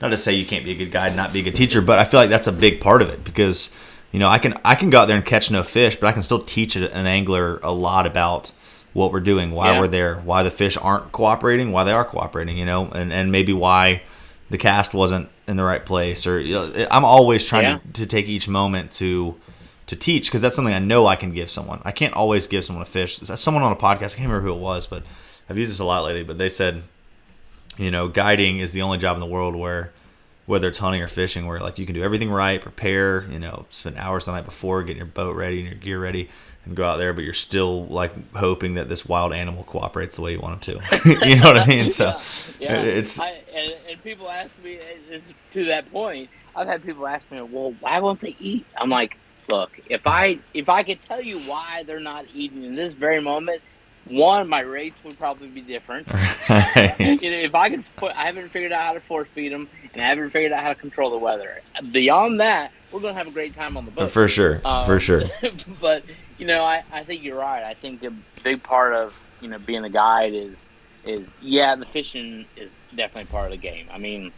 not 0.01 0.09
to 0.09 0.17
say 0.17 0.33
you 0.35 0.47
can't 0.47 0.65
be 0.65 0.71
a 0.73 0.75
good 0.75 0.91
guide, 0.91 1.09
and 1.09 1.17
not 1.17 1.33
be 1.33 1.41
a 1.41 1.43
good 1.43 1.55
teacher, 1.55 1.81
but 1.83 1.99
I 1.99 2.05
feel 2.05 2.21
like 2.21 2.31
that's 2.31 2.47
a 2.47 2.53
big 2.53 2.81
part 2.81 3.03
of 3.03 3.11
it 3.11 3.23
because 3.25 3.71
you 4.13 4.19
know 4.19 4.29
I 4.29 4.39
can 4.39 4.59
I 4.65 4.75
can 4.75 4.91
go 4.91 5.01
out 5.01 5.07
there 5.07 5.17
and 5.17 5.25
catch 5.27 5.51
no 5.51 5.63
fish, 5.63 5.97
but 5.97 6.07
I 6.07 6.13
can 6.13 6.23
still 6.23 6.43
teach 6.43 6.77
an 6.77 7.07
angler 7.07 7.59
a 7.63 7.73
lot 7.73 8.07
about 8.07 8.51
what 8.95 9.13
we're 9.13 9.21
doing, 9.21 9.51
why 9.51 9.73
Yeah. 9.73 9.81
we're 9.81 9.89
there, 9.89 10.17
why 10.17 10.43
the 10.43 10.51
fish 10.51 10.77
aren't 10.77 11.11
cooperating, 11.13 11.73
why 11.73 11.85
they 11.85 11.93
are 11.93 12.05
cooperating, 12.05 12.57
you 12.57 12.65
know, 12.65 12.87
and 12.95 13.13
and 13.13 13.31
maybe 13.33 13.53
why 13.53 14.03
the 14.51 14.59
cast 14.59 14.95
wasn't 14.95 15.29
in 15.49 15.57
the 15.57 15.65
right 15.65 15.85
place, 15.85 16.27
or 16.27 16.39
you 16.41 16.55
know, 16.55 16.87
I'm 16.91 17.05
always 17.05 17.45
trying 17.45 17.65
Yeah. 17.65 17.79
to, 17.93 17.93
to 18.03 18.07
take 18.07 18.29
each 18.29 18.49
moment 18.49 18.93
to 18.93 19.35
to 19.87 19.97
teach 19.97 20.29
because 20.29 20.41
that's 20.41 20.57
something 20.57 20.73
I 20.73 20.79
know 20.79 21.07
I 21.07 21.17
can 21.17 21.33
give 21.33 21.51
someone. 21.51 21.83
I 21.85 21.93
can't 21.93 22.15
always 22.15 22.47
give 22.47 22.65
someone 22.65 22.83
a 22.83 22.87
fish. 22.87 23.19
Someone 23.19 23.63
on 23.63 23.73
a 23.73 23.77
podcast, 23.77 24.13
I 24.15 24.17
can't 24.17 24.29
remember 24.29 24.43
who 24.49 24.55
it 24.55 24.61
was, 24.61 24.87
but 24.87 25.03
I've 25.51 25.59
used 25.59 25.71
this 25.73 25.79
a 25.81 25.85
lot 25.85 26.05
lately. 26.05 26.23
But 26.25 26.39
they 26.39 26.49
said, 26.49 26.83
you 27.79 27.91
know, 27.91 28.09
guiding 28.09 28.59
is 28.59 28.73
the 28.73 28.83
only 28.83 28.99
job 28.99 29.17
in 29.17 29.21
the 29.21 29.27
world 29.27 29.55
where, 29.55 29.93
whether 30.47 30.69
it's 30.69 30.79
hunting 30.79 31.03
or 31.03 31.09
fishing, 31.09 31.47
where 31.47 31.61
like 31.61 31.79
you 31.79 31.87
can 31.87 31.95
do 31.95 32.03
everything 32.03 32.31
right, 32.31 32.61
prepare, 32.61 33.25
you 33.31 33.39
know, 33.39 33.67
spend 33.71 33.97
hours 33.97 34.27
the 34.27 34.33
night 34.33 34.45
before, 34.45 34.83
getting 34.83 34.99
your 34.99 35.07
boat 35.07 35.37
ready 35.37 35.61
and 35.61 35.69
your 35.69 35.79
gear 35.79 36.01
ready, 36.01 36.29
and 36.65 36.77
go 36.77 36.85
out 36.85 36.97
there, 36.97 37.13
but 37.13 37.25
you're 37.25 37.33
still 37.33 37.87
like 37.87 38.13
hoping 38.35 38.75
that 38.75 38.89
this 38.89 39.05
wild 39.07 39.33
animal 39.33 39.65
cooperates 39.65 40.17
the 40.17 40.23
way 40.23 40.33
you 40.33 40.41
want 40.41 40.67
him 40.67 40.79
to. 40.79 41.01
you 41.29 41.37
know 41.37 41.49
what 41.49 41.59
I 41.59 41.67
mean? 41.67 41.91
So 41.91 42.19
yeah, 42.59 42.83
yeah. 42.83 42.83
it's 42.83 43.19
I, 43.19 43.31
and, 43.55 43.75
and 43.89 44.03
people 44.03 44.29
ask 44.29 44.51
me 44.63 44.79
it's 45.11 45.25
to 45.53 45.65
that 45.67 45.91
point. 45.91 46.31
I've 46.57 46.69
had 46.69 46.85
people 46.85 47.07
ask 47.07 47.29
me, 47.31 47.41
"Well, 47.43 47.75
why 47.81 47.99
won't 47.99 48.21
they 48.21 48.37
eat?" 48.39 48.65
I'm 48.77 48.91
like, 48.91 49.17
"Look, 49.49 49.73
if 49.91 50.07
I 50.07 50.39
if 50.53 50.69
I 50.69 50.83
could 50.83 51.01
tell 51.03 51.21
you 51.21 51.41
why 51.41 51.83
they're 51.85 52.01
not 52.01 52.27
eating 52.33 52.63
in 52.65 52.77
this 52.77 52.95
very 52.95 53.21
moment, 53.21 53.61
one, 54.07 54.49
my 54.49 54.61
rates 54.61 54.97
would 55.05 55.19
probably 55.19 55.49
be 55.49 55.61
different. 55.61 56.11
Right. 56.13 56.95
you 57.23 57.31
know, 57.31 57.37
if 57.37 57.55
I 57.55 57.71
could, 57.71 57.85
put, 57.97 58.17
I 58.17 58.27
haven't 58.27 58.51
figured 58.51 58.73
out 58.73 58.83
how 58.83 58.93
to 58.93 59.01
force 59.01 59.29
feed 59.35 59.53
them, 59.53 59.69
and 59.93 60.03
I 60.03 60.07
haven't 60.07 60.31
figured 60.31 60.53
out 60.53 60.63
how 60.63 60.69
to 60.69 60.75
control 60.75 61.11
the 61.11 61.19
weather. 61.19 61.61
Beyond 61.93 62.41
that, 62.41 62.73
we're 62.93 63.01
gonna 63.01 63.15
have 63.15 63.29
a 63.29 63.33
great 63.33 63.55
time 63.55 63.77
on 63.77 63.85
the 63.85 63.91
boat. 63.91 64.11
For 64.11 64.29
sure, 64.29 64.61
um, 64.65 64.87
for 64.87 65.01
sure. 65.01 65.23
but 65.81 66.05
you 66.39 66.47
know, 66.47 66.65
I, 66.65 66.85
I 66.93 67.05
think 67.05 67.23
you're 67.23 67.39
right. 67.39 67.65
I 67.65 67.75
think 67.75 68.03
a 68.05 68.13
big 68.43 68.63
part 68.63 68.95
of 68.95 69.19
you 69.41 69.49
know 69.49 69.59
being 69.59 69.85
a 69.85 69.91
guide 69.91 70.35
is 70.35 70.69
is 71.05 71.29
yeah, 71.41 71.75
the 71.77 71.87
fishing 71.87 72.47
is 72.57 72.71
definitely 72.95 73.31
part 73.31 73.47
of 73.47 73.51
the 73.53 73.57
game. 73.57 73.89
I 73.91 73.99
mean, 73.99 74.33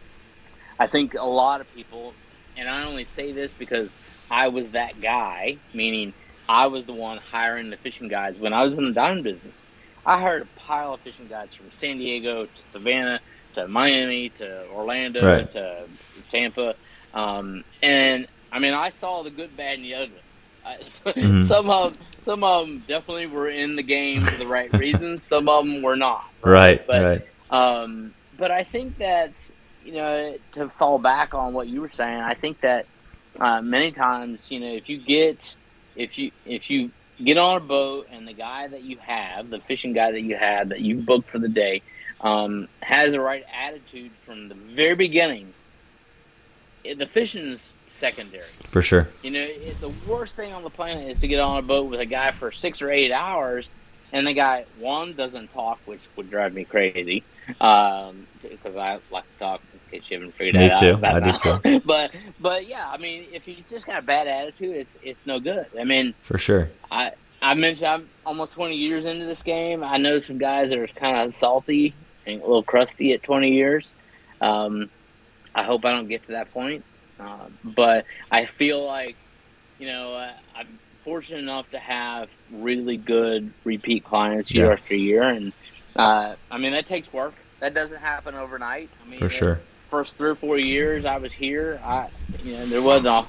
I 0.79 0.87
think 0.87 1.13
a 1.13 1.25
lot 1.25 1.61
of 1.61 1.73
people, 1.73 2.13
and 2.55 2.69
I 2.69 2.85
only 2.85 3.05
say 3.05 3.31
this 3.31 3.53
because 3.53 3.91
I 4.29 4.47
was 4.47 4.69
that 4.69 5.01
guy, 5.01 5.57
meaning 5.73 6.13
I 6.49 6.67
was 6.67 6.85
the 6.85 6.93
one 6.93 7.17
hiring 7.17 7.69
the 7.69 7.77
fishing 7.77 8.07
guides 8.07 8.39
when 8.39 8.53
I 8.53 8.63
was 8.63 8.77
in 8.77 8.85
the 8.85 8.93
diamond 8.93 9.23
business. 9.23 9.61
I 10.05 10.19
hired 10.19 10.43
a 10.43 10.59
pile 10.59 10.93
of 10.93 11.01
fishing 11.01 11.27
guides 11.27 11.55
from 11.55 11.71
San 11.71 11.97
Diego 11.97 12.45
to 12.45 12.63
Savannah 12.63 13.19
to 13.55 13.67
Miami 13.67 14.29
to 14.29 14.67
Orlando 14.69 15.25
right. 15.25 15.51
to 15.51 15.85
Tampa, 16.31 16.75
um, 17.13 17.63
and 17.83 18.27
I 18.51 18.59
mean 18.59 18.73
I 18.73 18.91
saw 18.91 19.23
the 19.23 19.31
good, 19.31 19.55
bad, 19.57 19.79
and 19.79 19.83
the 19.83 19.95
ugly. 19.95 20.21
mm-hmm. 21.05 21.47
Some 21.47 21.69
of 21.69 21.97
some 22.23 22.43
of 22.43 22.67
them 22.67 22.83
definitely 22.87 23.27
were 23.27 23.49
in 23.49 23.75
the 23.75 23.83
game 23.83 24.21
for 24.21 24.37
the 24.37 24.47
right 24.47 24.71
reasons. 24.77 25.23
Some 25.23 25.49
of 25.49 25.65
them 25.65 25.81
were 25.81 25.95
not. 25.95 26.25
Right. 26.41 26.79
Right. 26.79 26.87
But, 26.87 27.03
right. 27.03 27.27
Um, 27.49 28.13
but 28.37 28.51
I 28.51 28.63
think 28.63 28.97
that 28.97 29.31
you 29.83 29.93
know 29.93 30.37
to 30.53 30.69
fall 30.77 30.99
back 30.99 31.33
on 31.33 31.53
what 31.53 31.67
you 31.67 31.81
were 31.81 31.91
saying, 31.91 32.19
I 32.19 32.33
think 32.33 32.61
that 32.61 32.85
uh, 33.39 33.61
many 33.61 33.91
times 33.91 34.47
you 34.49 34.59
know 34.59 34.71
if 34.71 34.87
you 34.87 34.99
get 34.99 35.55
if 35.97 36.17
you 36.17 36.31
if 36.45 36.69
you 36.69 36.91
get 37.23 37.37
on 37.37 37.57
a 37.57 37.59
boat 37.59 38.07
and 38.11 38.27
the 38.27 38.33
guy 38.33 38.67
that 38.67 38.83
you 38.83 38.97
have, 38.97 39.49
the 39.49 39.59
fishing 39.59 39.93
guy 39.93 40.11
that 40.11 40.21
you 40.21 40.37
have 40.37 40.69
that 40.69 40.81
you 40.81 40.97
booked 40.97 41.29
for 41.29 41.39
the 41.39 41.49
day, 41.49 41.81
um, 42.21 42.67
has 42.81 43.11
the 43.11 43.19
right 43.19 43.43
attitude 43.53 44.11
from 44.25 44.47
the 44.47 44.55
very 44.55 44.95
beginning, 44.95 45.53
the 46.83 47.07
fishing's 47.07 47.59
secondary. 47.89 48.43
For 48.65 48.81
sure. 48.81 49.09
You 49.23 49.31
know, 49.31 49.41
it, 49.41 49.81
the 49.81 49.93
worst 50.07 50.35
thing 50.35 50.53
on 50.53 50.63
the 50.63 50.69
planet 50.69 51.09
is 51.09 51.19
to 51.21 51.27
get 51.27 51.39
on 51.39 51.57
a 51.57 51.61
boat 51.63 51.89
with 51.89 51.99
a 51.99 52.05
guy 52.05 52.31
for 52.31 52.51
six 52.51 52.81
or 52.81 52.91
eight 52.91 53.11
hours, 53.11 53.69
and 54.13 54.27
the 54.27 54.33
guy 54.33 54.65
one 54.79 55.13
doesn't 55.13 55.51
talk, 55.51 55.79
which 55.85 56.01
would 56.15 56.29
drive 56.29 56.53
me 56.53 56.63
crazy, 56.63 57.23
because 57.47 58.11
um, 58.11 58.77
I 58.77 58.99
like 59.11 59.23
to 59.23 59.39
talk. 59.39 59.61
In 59.91 59.99
case 59.99 60.09
you 60.09 60.17
haven't 60.17 60.35
figured 60.35 60.55
me 60.55 60.67
that 60.67 60.79
too. 60.79 60.99
out. 61.03 61.23
Me 61.23 61.37
too. 61.37 61.49
I 61.49 61.59
do 61.59 61.79
too. 61.79 61.81
but 61.85 62.11
but 62.39 62.67
yeah, 62.67 62.89
I 62.89 62.97
mean, 62.97 63.25
if 63.31 63.43
he's 63.43 63.63
just 63.69 63.85
got 63.85 63.99
a 63.99 64.05
bad 64.05 64.27
attitude, 64.27 64.75
it's 64.75 64.95
it's 65.01 65.25
no 65.25 65.39
good. 65.39 65.67
I 65.79 65.83
mean, 65.83 66.13
for 66.23 66.37
sure. 66.37 66.69
I 66.91 67.11
I 67.41 67.53
mentioned 67.53 67.87
I'm 67.87 68.09
almost 68.25 68.53
20 68.53 68.75
years 68.75 69.05
into 69.05 69.25
this 69.25 69.41
game. 69.41 69.83
I 69.83 69.97
know 69.97 70.19
some 70.19 70.37
guys 70.37 70.69
that 70.69 70.77
are 70.77 70.87
kind 70.87 71.17
of 71.17 71.33
salty 71.33 71.93
and 72.25 72.41
a 72.41 72.45
little 72.45 72.63
crusty 72.63 73.13
at 73.13 73.23
20 73.23 73.51
years. 73.51 73.93
Um, 74.41 74.89
I 75.53 75.63
hope 75.63 75.85
I 75.85 75.91
don't 75.91 76.07
get 76.07 76.23
to 76.25 76.33
that 76.33 76.51
point. 76.51 76.83
Uh, 77.19 77.47
but 77.63 78.05
I 78.31 78.45
feel 78.45 78.85
like, 78.85 79.15
you 79.79 79.87
know, 79.87 80.13
uh, 80.13 80.33
I'm 80.55 80.79
fortunate 81.07 81.39
enough 81.39 81.69
to 81.71 81.79
have 81.79 82.29
really 82.51 82.97
good 82.97 83.51
repeat 83.63 84.03
clients 84.03 84.51
year 84.51 84.65
yeah. 84.65 84.73
after 84.73 84.95
year, 84.95 85.23
and 85.23 85.53
uh, 85.95 86.35
I 86.51 86.57
mean 86.57 86.73
that 86.73 86.85
takes 86.85 87.11
work. 87.13 87.33
That 87.61 87.73
doesn't 87.73 87.99
happen 87.99 88.35
overnight. 88.35 88.89
I 89.03 89.09
mean, 89.09 89.17
for 89.17 89.29
sure. 89.29 89.61
First 89.89 90.15
three 90.17 90.29
or 90.29 90.35
four 90.35 90.57
years 90.57 91.05
I 91.05 91.17
was 91.17 91.31
here, 91.31 91.79
I 91.83 92.09
you 92.43 92.53
know 92.53 92.65
there 92.65 92.81
wasn't 92.81 93.07
a 93.07 93.25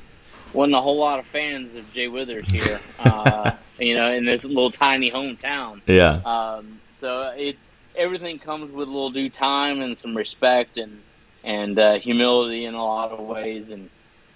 wasn't 0.53 0.77
a 0.77 0.81
whole 0.81 0.99
lot 0.99 1.19
of 1.19 1.27
fans 1.27 1.75
of 1.77 1.93
Jay 1.93 2.09
Withers 2.09 2.51
here, 2.51 2.81
uh, 2.99 3.53
you 3.79 3.95
know, 3.95 4.11
in 4.11 4.25
this 4.25 4.45
little 4.45 4.71
tiny 4.71 5.11
hometown. 5.11 5.81
Yeah. 5.87 6.21
Um, 6.25 6.81
so 7.01 7.33
it 7.37 7.57
everything 7.97 8.39
comes 8.39 8.73
with 8.73 8.89
a 8.89 8.91
little 8.91 9.11
due 9.11 9.31
time 9.31 9.81
and 9.81 9.97
some 9.97 10.17
respect 10.17 10.79
and 10.79 11.03
and 11.45 11.79
uh, 11.79 11.99
humility 11.99 12.65
in 12.65 12.75
a 12.75 12.85
lot 12.85 13.13
of 13.13 13.21
ways, 13.21 13.71
and 13.71 13.91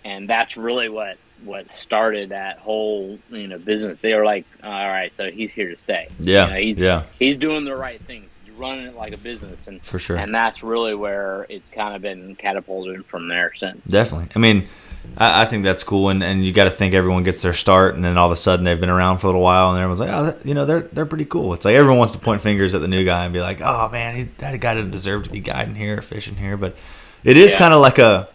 and 0.05 0.29
that's 0.29 0.57
really 0.57 0.89
what 0.89 1.19
what 1.45 1.71
started 1.71 2.29
that 2.29 2.59
whole 2.59 3.19
you 3.31 3.49
know 3.49 3.59
business. 3.59 3.99
They 3.99 4.15
were 4.15 4.25
like, 4.25 4.45
all 4.63 4.71
right, 4.71 5.13
so 5.13 5.31
he's 5.31 5.51
here 5.51 5.69
to 5.71 5.77
stay. 5.77 6.09
Yeah, 6.19 6.47
you 6.47 6.51
know, 6.53 6.61
he's, 6.61 6.81
yeah, 6.81 7.03
he's 7.19 7.37
doing 7.37 7.65
the 7.65 7.77
right 7.77 8.01
things. 8.01 8.29
Running 8.63 8.87
it 8.87 8.97
like 8.97 9.13
a 9.13 9.19
business, 9.19 9.67
and 9.67 9.83
for 9.83 9.99
sure, 9.99 10.17
and 10.17 10.35
that's 10.35 10.63
really 10.63 10.95
where 10.95 11.47
it's 11.49 11.69
kind 11.69 11.95
of 11.95 12.01
been 12.01 12.37
catapulted 12.37 13.05
from 13.05 13.29
there 13.29 13.53
since. 13.57 13.85
Definitely, 13.85 14.29
I 14.35 14.39
mean. 14.39 14.69
I, 15.17 15.43
I 15.43 15.45
think 15.47 15.65
that's 15.65 15.83
cool, 15.83 16.11
and, 16.11 16.23
and 16.23 16.45
you 16.45 16.53
got 16.53 16.65
to 16.65 16.71
think 16.71 16.95
everyone 16.95 17.25
gets 17.25 17.43
their 17.43 17.53
start, 17.53 17.97
and 17.97 18.05
then 18.05 18.17
all 18.17 18.27
of 18.27 18.33
a 18.33 18.37
sudden 18.37 18.65
they've 18.65 18.79
been 18.79 18.89
around 18.89 19.19
for 19.19 19.27
a 19.27 19.31
little 19.31 19.43
while, 19.43 19.71
and 19.71 19.81
everyone's 19.81 19.99
like, 19.99 20.11
oh, 20.13 20.27
that, 20.27 20.47
you 20.47 20.55
know, 20.55 20.65
they're 20.65 20.83
they're 20.83 21.07
pretty 21.07 21.25
cool. 21.25 21.55
It's 21.55 21.65
like 21.65 21.75
everyone 21.75 21.99
wants 21.99 22.13
to 22.13 22.21
point 22.21 22.41
fingers 22.41 22.73
at 22.73 22.81
the 22.83 22.87
new 22.87 23.05
guy 23.05 23.25
and 23.25 23.33
be 23.33 23.41
like, 23.41 23.61
oh 23.61 23.89
man, 23.91 24.15
he, 24.15 24.23
that 24.39 24.59
guy 24.61 24.75
didn't 24.75 24.93
deserve 24.93 25.25
to 25.25 25.31
be 25.31 25.41
guiding 25.41 25.75
here, 25.75 25.99
or 25.99 26.03
fishing 26.03 26.37
here, 26.37 26.57
but 26.57 26.77
it 27.25 27.37
is 27.37 27.53
yeah. 27.53 27.59
kind 27.59 27.75
of 27.75 27.81
like 27.81 27.99
a 27.99 28.29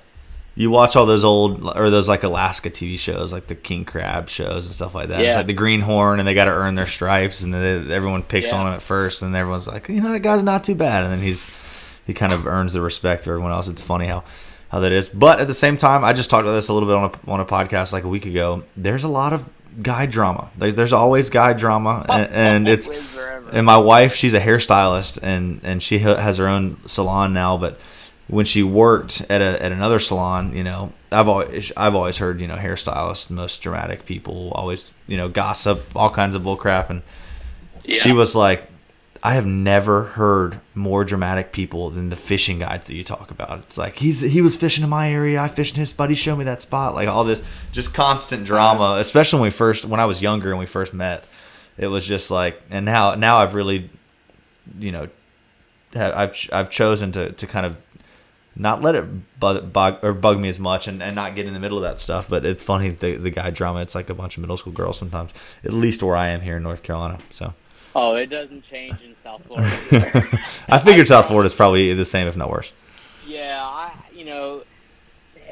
you 0.58 0.72
watch 0.72 0.96
all 0.96 1.06
those 1.06 1.24
old 1.24 1.64
or 1.78 1.92
those 1.92 2.10
like 2.10 2.24
Alaska 2.24 2.72
TV 2.72 2.98
shows, 2.98 3.32
like 3.32 3.46
the 3.46 3.54
king 3.54 3.86
crab 3.86 4.28
shows 4.28 4.66
and 4.66 4.74
stuff 4.74 4.96
like 4.96 5.10
that. 5.10 5.22
Yeah. 5.22 5.28
It's 5.28 5.38
like 5.38 5.46
the 5.46 5.54
greenhorn, 5.54 6.18
and 6.18 6.28
they 6.28 6.34
got 6.34 6.46
to 6.46 6.52
earn 6.52 6.74
their 6.74 6.88
stripes, 6.88 7.44
and 7.44 7.54
they, 7.54 7.94
everyone 7.94 8.24
picks 8.24 8.50
yeah. 8.50 8.58
on 8.58 8.68
him 8.68 8.74
at 8.74 8.82
first, 8.82 9.22
and 9.22 9.36
everyone's 9.36 9.68
like, 9.68 9.88
you 9.88 10.02
know, 10.02 10.12
that 10.12 10.22
guy's 10.22 10.42
not 10.42 10.64
too 10.64 10.74
bad, 10.74 11.04
and 11.04 11.14
then 11.14 11.22
he's 11.22 11.48
he 12.08 12.16
kind 12.16 12.34
of 12.34 12.48
earns 12.48 12.74
the 12.74 12.82
respect 12.82 13.28
of 13.28 13.28
everyone 13.28 13.52
else. 13.52 13.68
It's 13.68 13.84
funny 13.84 14.08
how 14.08 14.24
how 14.70 14.80
that 14.80 14.92
is, 14.92 15.08
but 15.08 15.40
at 15.40 15.46
the 15.46 15.54
same 15.54 15.78
time, 15.78 16.04
I 16.04 16.14
just 16.14 16.32
talked 16.32 16.42
about 16.42 16.56
this 16.56 16.70
a 16.70 16.74
little 16.74 16.90
bit 16.90 16.96
on 16.96 17.12
a 17.12 17.32
on 17.32 17.40
a 17.40 17.46
podcast 17.46 17.94
like 17.94 18.04
a 18.04 18.10
week 18.10 18.26
ago. 18.26 18.64
There's 18.76 19.04
a 19.04 19.10
lot 19.10 19.34
of 19.34 19.48
guy 19.84 20.08
drama. 20.08 20.50
there's 20.58 20.92
always 20.92 21.30
guy 21.30 21.54
drama, 21.54 22.04
and, 22.10 22.34
and 22.34 22.68
it's 22.68 22.90
and 23.52 23.64
my 23.64 23.78
wife, 23.78 24.16
she's 24.16 24.34
a 24.34 24.42
hairstylist, 24.42 25.20
and 25.22 25.62
and 25.64 25.84
she 25.84 26.00
has 26.00 26.40
her 26.40 26.48
own 26.48 26.78
salon 26.88 27.34
now, 27.34 27.58
but 27.58 27.80
when 28.28 28.46
she 28.46 28.62
worked 28.64 29.22
at 29.30 29.42
a 29.42 29.64
at 29.64 29.72
another 29.72 30.00
salon, 30.00 30.56
you 30.56 30.64
know, 30.64 30.94
I've 31.12 31.28
always 31.28 31.72
I've 31.78 31.96
always 31.96 32.18
heard 32.18 32.42
you 32.42 32.48
know 32.48 32.56
hairstylists, 32.56 33.30
most 33.30 33.62
dramatic 33.62 34.06
people, 34.06 34.52
always 34.54 34.94
you 35.08 35.18
know 35.18 35.30
gossip, 35.30 35.96
all 35.96 36.10
kinds 36.10 36.36
of 36.36 36.42
bullcrap, 36.42 36.90
and 36.90 37.04
yeah. 37.84 37.96
she 37.96 38.12
was 38.12 38.36
like, 38.36 38.70
I 39.24 39.34
have 39.34 39.46
never 39.46 40.04
heard 40.04 40.60
more 40.76 41.06
dramatic 41.06 41.52
people 41.52 41.90
than 41.90 42.10
the 42.10 42.16
fishing 42.18 42.60
guides 42.60 42.88
that 42.88 42.96
you 42.96 43.04
talk 43.04 43.32
about. 43.32 43.60
It's 43.60 43.78
like 43.78 43.96
he's 43.98 44.22
he 44.22 44.42
was 44.42 44.58
fishing 44.58 44.84
in 44.84 44.90
my 44.90 45.10
area, 45.10 45.42
I 45.42 45.48
fished 45.48 45.76
in 45.76 45.80
his 45.80 45.94
buddy 45.94 46.14
showed 46.14 46.38
me 46.38 46.46
that 46.46 46.62
spot, 46.62 46.96
like 46.96 47.08
all 47.08 47.24
this 47.24 47.42
just 47.72 47.94
constant 47.94 48.46
drama, 48.46 48.98
especially 49.00 49.40
when 49.40 49.48
we 49.48 49.52
first 49.52 49.86
when 49.86 50.00
I 50.02 50.06
was 50.06 50.22
younger 50.22 50.50
and 50.50 50.60
we 50.60 50.66
first 50.66 50.94
met. 50.94 51.26
It 51.78 51.88
was 51.88 52.06
just 52.06 52.32
like, 52.32 52.60
and 52.70 52.86
now 52.86 53.16
now 53.16 53.38
I've 53.38 53.54
really, 53.54 53.90
you 54.78 54.92
know, 54.92 55.08
I've 55.96 56.36
I've 56.52 56.70
chosen 56.70 57.12
to 57.14 57.32
to 57.32 57.48
kind 57.48 57.66
of 57.66 57.78
not 58.60 58.82
let 58.82 58.96
it 58.96 59.40
bug, 59.40 59.72
bug 59.72 60.00
or 60.04 60.14
bug 60.14 60.40
me 60.40 60.50
as 60.50 60.60
much 60.60 60.88
and, 60.88 61.02
and 61.02 61.16
not 61.16 61.36
get 61.36 61.46
in 61.46 61.54
the 61.54 61.60
middle 61.60 61.78
of 61.78 61.84
that 61.84 62.00
stuff. 62.00 62.30
But 62.30 62.46
it's 62.46 62.64
funny 62.64 62.90
the 62.90 63.18
the 63.18 63.30
guy 63.30 63.50
drama. 63.50 63.82
It's 63.82 63.96
like 63.96 64.10
a 64.10 64.14
bunch 64.14 64.38
of 64.38 64.42
middle 64.42 64.58
school 64.58 64.74
girls 64.74 64.98
sometimes. 64.98 65.32
At 65.64 65.74
least 65.74 66.04
where 66.04 66.16
I 66.16 66.30
am 66.30 66.42
here 66.42 66.58
in 66.58 66.64
North 66.64 66.84
Carolina. 66.84 67.20
So. 67.30 67.54
Oh, 67.96 68.16
it 68.16 68.28
doesn't 68.28 68.64
change 68.64 69.02
in 69.02 69.16
South 69.24 69.42
Florida. 69.48 70.40
I 70.70 70.78
figured 70.80 71.08
South 71.08 71.28
Florida 71.28 71.48
is 71.48 71.54
probably 71.54 71.94
the 71.94 72.06
same, 72.06 72.28
if 72.28 72.36
not 72.36 72.50
worse. 72.50 72.72
Yeah, 73.26 73.60
I 73.60 73.94
you 74.14 74.26
know 74.26 74.64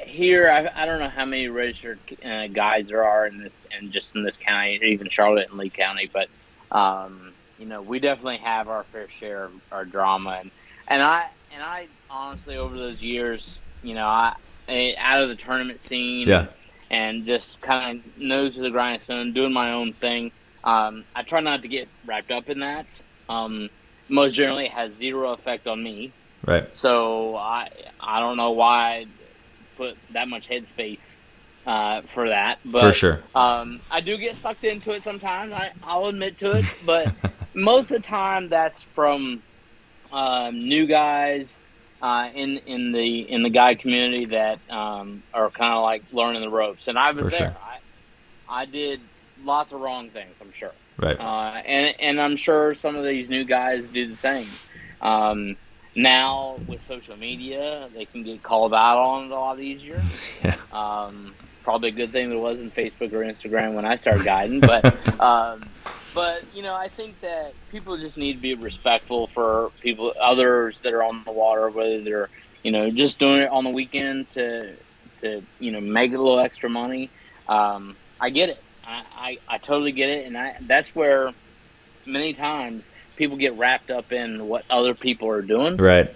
here 0.05 0.49
I, 0.49 0.83
I 0.83 0.85
don't 0.85 0.99
know 0.99 1.09
how 1.09 1.25
many 1.25 1.47
registered 1.47 1.99
uh, 2.23 2.47
guides 2.47 2.89
there 2.89 3.03
are 3.03 3.27
in 3.27 3.41
this 3.41 3.65
and 3.71 3.91
just 3.91 4.15
in 4.15 4.23
this 4.23 4.37
county, 4.37 4.79
even 4.83 5.09
Charlotte 5.09 5.49
and 5.49 5.57
Lee 5.57 5.69
County, 5.69 6.09
but 6.11 6.29
um, 6.75 7.33
you 7.57 7.65
know 7.65 7.81
we 7.81 7.99
definitely 7.99 8.37
have 8.37 8.67
our 8.67 8.83
fair 8.85 9.07
share 9.19 9.45
of 9.45 9.53
our 9.71 9.85
drama 9.85 10.37
and 10.41 10.51
and 10.87 11.01
I 11.01 11.29
and 11.53 11.63
I 11.63 11.87
honestly 12.09 12.57
over 12.57 12.77
those 12.77 13.01
years, 13.01 13.59
you 13.83 13.95
know, 13.95 14.07
I, 14.07 14.35
out 14.97 15.21
of 15.21 15.29
the 15.29 15.35
tournament 15.35 15.79
scene, 15.79 16.27
yeah. 16.27 16.47
and, 16.89 17.25
just 17.25 17.61
kind 17.61 17.99
of 17.99 18.21
nose 18.21 18.55
to 18.55 18.61
the 18.61 18.69
grindstone, 18.69 19.33
doing 19.33 19.53
my 19.53 19.73
own 19.73 19.93
thing. 19.93 20.31
Um, 20.63 21.03
I 21.15 21.23
try 21.23 21.39
not 21.39 21.61
to 21.61 21.67
get 21.67 21.87
wrapped 22.05 22.31
up 22.31 22.49
in 22.49 22.59
that. 22.59 22.87
Um, 23.29 23.69
most 24.09 24.33
generally, 24.33 24.65
it 24.65 24.71
has 24.71 24.93
zero 24.95 25.31
effect 25.31 25.67
on 25.67 25.81
me. 25.81 26.11
Right. 26.45 26.67
So 26.77 27.35
I 27.35 27.69
I 27.99 28.19
don't 28.19 28.37
know 28.37 28.51
why 28.51 28.69
I 28.69 29.05
put 29.77 29.97
that 30.13 30.27
much 30.27 30.47
headspace 30.47 31.15
uh, 31.65 32.01
for 32.01 32.29
that. 32.29 32.59
But, 32.65 32.81
for 32.81 32.93
sure. 32.93 33.23
Um, 33.33 33.79
I 33.91 34.01
do 34.01 34.17
get 34.17 34.35
sucked 34.35 34.63
into 34.63 34.91
it 34.91 35.03
sometimes. 35.03 35.53
I, 35.53 35.71
I'll 35.83 36.05
admit 36.05 36.37
to 36.39 36.51
it, 36.53 36.65
but 36.85 37.13
most 37.53 37.91
of 37.91 38.01
the 38.01 38.07
time 38.07 38.49
that's 38.49 38.83
from 38.83 39.41
um, 40.11 40.59
new 40.59 40.85
guys 40.85 41.59
uh, 42.01 42.29
in 42.33 42.57
in 42.59 42.91
the 42.91 43.31
in 43.31 43.43
the 43.43 43.49
guide 43.49 43.79
community 43.79 44.25
that 44.25 44.59
um, 44.69 45.23
are 45.33 45.49
kind 45.49 45.73
of 45.73 45.83
like 45.83 46.03
learning 46.11 46.41
the 46.41 46.49
ropes. 46.49 46.87
And 46.87 46.97
I 46.97 47.11
was 47.11 47.19
For 47.19 47.29
there. 47.29 47.39
Sure. 47.39 47.57
I, 48.49 48.61
I 48.61 48.65
did 48.65 49.01
lots 49.43 49.73
of 49.73 49.81
wrong 49.81 50.09
things. 50.09 50.35
I'm 50.41 50.53
sure. 50.53 50.73
Right. 50.97 51.19
Uh, 51.19 51.61
and 51.65 51.95
and 51.99 52.21
I'm 52.21 52.35
sure 52.35 52.73
some 52.75 52.95
of 52.95 53.03
these 53.03 53.29
new 53.29 53.43
guys 53.43 53.87
do 53.87 54.07
the 54.07 54.15
same. 54.15 54.47
Um, 55.01 55.57
now 55.95 56.59
with 56.67 56.85
social 56.87 57.15
media, 57.15 57.89
they 57.93 58.05
can 58.05 58.23
get 58.23 58.43
called 58.43 58.73
out 58.73 58.97
on 58.97 59.25
it 59.25 59.31
a 59.31 59.35
lot 59.35 59.59
easier. 59.59 60.01
Yeah. 60.43 60.57
Um, 60.71 61.33
probably 61.63 61.89
a 61.89 61.91
good 61.93 62.11
thing 62.11 62.29
there 62.29 62.37
wasn't 62.37 62.75
Facebook 62.75 63.11
or 63.13 63.23
Instagram 63.23 63.73
when 63.73 63.85
I 63.85 63.95
started 63.95 64.23
guiding, 64.23 64.59
but 64.59 64.85
um, 65.19 65.67
but 66.15 66.41
you 66.55 66.63
know, 66.63 66.73
I 66.73 66.87
think 66.87 67.19
that 67.21 67.53
people 67.71 67.97
just 67.97 68.17
need 68.17 68.33
to 68.33 68.39
be 68.41 68.55
respectful 68.55 69.27
for 69.27 69.71
people, 69.81 70.13
others 70.19 70.79
that 70.79 70.93
are 70.93 71.03
on 71.03 71.23
the 71.25 71.31
water, 71.31 71.69
whether 71.69 72.01
they're 72.01 72.29
you 72.63 72.71
know 72.71 72.89
just 72.89 73.19
doing 73.19 73.41
it 73.41 73.49
on 73.51 73.63
the 73.65 73.69
weekend 73.69 74.31
to 74.33 74.73
to 75.21 75.43
you 75.59 75.71
know 75.71 75.81
make 75.81 76.11
a 76.13 76.17
little 76.17 76.39
extra 76.39 76.69
money. 76.69 77.09
Um, 77.47 77.95
I 78.19 78.29
get 78.31 78.49
it. 78.49 78.63
I, 78.87 79.03
I, 79.15 79.37
I 79.55 79.57
totally 79.59 79.91
get 79.91 80.09
it, 80.09 80.25
and 80.25 80.37
I 80.37 80.55
that's 80.61 80.95
where 80.95 81.31
many 82.05 82.33
times 82.33 82.87
people 83.17 83.37
get 83.37 83.53
wrapped 83.57 83.91
up 83.91 84.11
in 84.11 84.47
what 84.47 84.63
other 84.69 84.93
people 84.93 85.27
are 85.29 85.41
doing, 85.41 85.77
Right. 85.77 86.09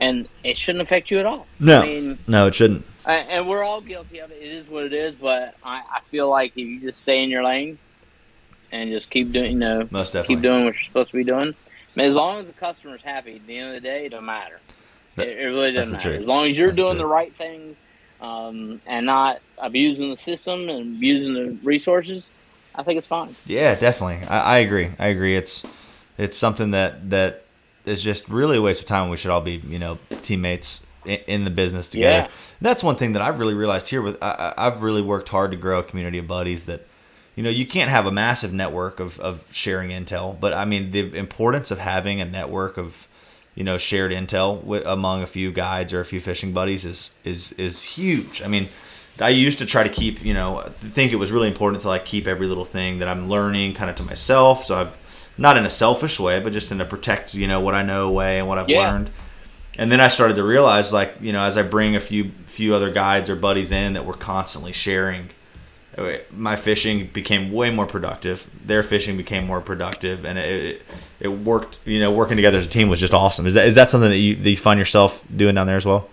and 0.00 0.28
it 0.44 0.56
shouldn't 0.56 0.82
affect 0.82 1.10
you 1.10 1.18
at 1.18 1.26
all. 1.26 1.46
No. 1.60 1.80
I 1.82 1.86
mean, 1.86 2.18
No, 2.26 2.46
it 2.46 2.54
shouldn't. 2.54 2.86
I- 3.04 3.18
and 3.18 3.48
we're 3.48 3.62
all 3.62 3.80
guilty 3.80 4.20
of 4.20 4.30
it. 4.30 4.38
It 4.40 4.52
is 4.52 4.68
what 4.68 4.84
it 4.84 4.92
is. 4.92 5.14
But 5.14 5.54
I, 5.62 5.76
I 5.78 6.00
feel 6.10 6.28
like 6.30 6.52
if 6.52 6.58
you 6.66 6.80
just 6.80 6.98
stay 7.00 7.22
in 7.22 7.28
your 7.30 7.44
lane 7.44 7.78
and 8.72 8.90
just 8.90 9.10
keep 9.10 9.32
doing, 9.32 9.52
you 9.52 9.58
know, 9.58 9.88
Most 9.90 10.12
definitely. 10.12 10.36
keep 10.36 10.42
doing 10.42 10.64
what 10.64 10.74
you're 10.74 10.82
supposed 10.84 11.10
to 11.10 11.16
be 11.16 11.24
doing, 11.24 11.54
I 11.54 11.98
mean, 12.00 12.08
as 12.08 12.14
long 12.14 12.40
as 12.40 12.46
the 12.46 12.52
customer's 12.52 13.02
happy, 13.02 13.36
at 13.36 13.46
the 13.46 13.56
end 13.58 13.68
of 13.76 13.82
the 13.82 13.88
day, 13.88 14.06
it 14.06 14.10
don't 14.10 14.24
matter. 14.26 14.60
That- 15.16 15.28
it, 15.28 15.38
it 15.38 15.44
really 15.46 15.72
doesn't 15.72 15.92
matter. 15.94 16.10
truth. 16.10 16.20
As 16.20 16.26
long 16.26 16.48
as 16.50 16.56
you're 16.58 16.66
That's 16.68 16.76
doing 16.76 16.90
truth. 16.92 16.98
the 16.98 17.06
right 17.06 17.34
things 17.36 17.76
um, 18.20 18.80
and 18.86 19.06
not 19.06 19.40
abusing 19.58 20.10
the 20.10 20.16
system 20.16 20.68
and 20.68 20.96
abusing 20.96 21.34
the 21.34 21.56
resources, 21.62 22.28
I 22.74 22.82
think 22.82 22.98
it's 22.98 23.06
fine. 23.06 23.34
Yeah, 23.46 23.74
definitely. 23.76 24.26
I, 24.28 24.40
I 24.40 24.58
agree. 24.58 24.90
I 24.98 25.06
agree. 25.08 25.36
It's 25.36 25.64
it's 26.18 26.36
something 26.36 26.72
that 26.72 27.08
that 27.10 27.44
is 27.86 28.02
just 28.02 28.28
really 28.28 28.58
a 28.58 28.62
waste 28.62 28.80
of 28.82 28.86
time. 28.86 29.08
We 29.08 29.16
should 29.16 29.30
all 29.30 29.40
be 29.40 29.62
you 29.66 29.78
know 29.78 29.98
teammates 30.22 30.84
in, 31.06 31.44
the 31.44 31.50
business 31.50 31.88
together. 31.88 32.24
Yeah. 32.24 32.28
That's 32.60 32.82
one 32.82 32.96
thing 32.96 33.12
that 33.12 33.22
I've 33.22 33.38
really 33.38 33.54
realized 33.54 33.88
here. 33.88 34.02
With 34.02 34.18
I, 34.22 34.52
I- 34.56 34.66
I've 34.66 34.82
really 34.82 35.00
worked 35.02 35.30
hard 35.30 35.50
to 35.52 35.56
grow 35.56 35.78
a 35.78 35.82
community 35.82 36.18
of 36.18 36.26
buddies 36.28 36.66
that. 36.66 36.86
You 37.36 37.42
know, 37.42 37.50
you 37.50 37.66
can't 37.66 37.90
have 37.90 38.06
a 38.06 38.10
massive 38.10 38.52
network 38.52 38.98
of, 38.98 39.20
of 39.20 39.46
sharing 39.52 39.90
intel, 39.90 40.38
but 40.40 40.52
I 40.54 40.64
mean, 40.64 40.90
the 40.90 41.14
importance 41.16 41.70
of 41.70 41.78
having 41.78 42.20
a 42.20 42.24
network 42.24 42.78
of, 42.78 43.06
you 43.54 43.62
know, 43.62 43.78
shared 43.78 44.10
intel 44.10 44.64
with, 44.64 44.84
among 44.86 45.22
a 45.22 45.26
few 45.26 45.52
guides 45.52 45.92
or 45.92 46.00
a 46.00 46.04
few 46.04 46.18
fishing 46.18 46.52
buddies 46.52 46.84
is 46.84 47.14
is 47.24 47.52
is 47.52 47.82
huge. 47.82 48.42
I 48.42 48.48
mean, 48.48 48.68
I 49.20 49.28
used 49.30 49.58
to 49.60 49.66
try 49.66 49.82
to 49.82 49.88
keep, 49.90 50.24
you 50.24 50.34
know, 50.34 50.62
think 50.66 51.12
it 51.12 51.16
was 51.16 51.30
really 51.30 51.48
important 51.48 51.82
to 51.82 51.88
like 51.88 52.04
keep 52.06 52.26
every 52.26 52.46
little 52.46 52.64
thing 52.64 52.98
that 52.98 53.08
I'm 53.08 53.28
learning 53.28 53.74
kind 53.74 53.90
of 53.90 53.96
to 53.96 54.02
myself. 54.02 54.64
So 54.64 54.74
I've 54.76 54.96
not 55.38 55.56
in 55.58 55.66
a 55.66 55.70
selfish 55.70 56.18
way, 56.18 56.40
but 56.40 56.52
just 56.54 56.72
in 56.72 56.80
a 56.80 56.86
protect, 56.86 57.34
you 57.34 57.46
know, 57.46 57.60
what 57.60 57.74
I 57.74 57.82
know 57.82 58.10
way 58.10 58.38
and 58.38 58.48
what 58.48 58.56
I've 58.58 58.68
Yeah. 58.70 58.90
learned. 58.90 59.10
And 59.78 59.92
then 59.92 60.00
I 60.00 60.08
started 60.08 60.36
to 60.36 60.42
realize, 60.42 60.90
like, 60.92 61.16
you 61.20 61.32
know, 61.34 61.42
as 61.42 61.58
I 61.58 61.62
bring 61.62 61.94
a 61.94 62.00
few 62.00 62.30
few 62.46 62.74
other 62.74 62.90
guides 62.90 63.28
or 63.28 63.36
buddies 63.36 63.72
in 63.72 63.92
that 63.92 64.06
we're 64.06 64.14
constantly 64.14 64.72
sharing, 64.72 65.28
my 66.30 66.56
fishing 66.56 67.06
became 67.06 67.52
way 67.52 67.70
more 67.70 67.86
productive. 67.86 68.48
Their 68.66 68.82
fishing 68.82 69.16
became 69.16 69.46
more 69.46 69.60
productive, 69.60 70.24
and 70.24 70.38
it, 70.38 70.82
it 71.20 71.28
worked. 71.28 71.78
You 71.84 72.00
know, 72.00 72.12
working 72.12 72.36
together 72.36 72.58
as 72.58 72.66
a 72.66 72.70
team 72.70 72.88
was 72.88 73.00
just 73.00 73.14
awesome. 73.14 73.46
Is 73.46 73.54
that 73.54 73.66
is 73.66 73.74
that 73.76 73.90
something 73.90 74.10
that 74.10 74.18
you 74.18 74.34
that 74.36 74.50
you 74.50 74.56
find 74.56 74.78
yourself 74.78 75.24
doing 75.34 75.54
down 75.54 75.66
there 75.66 75.76
as 75.76 75.86
well? 75.86 76.08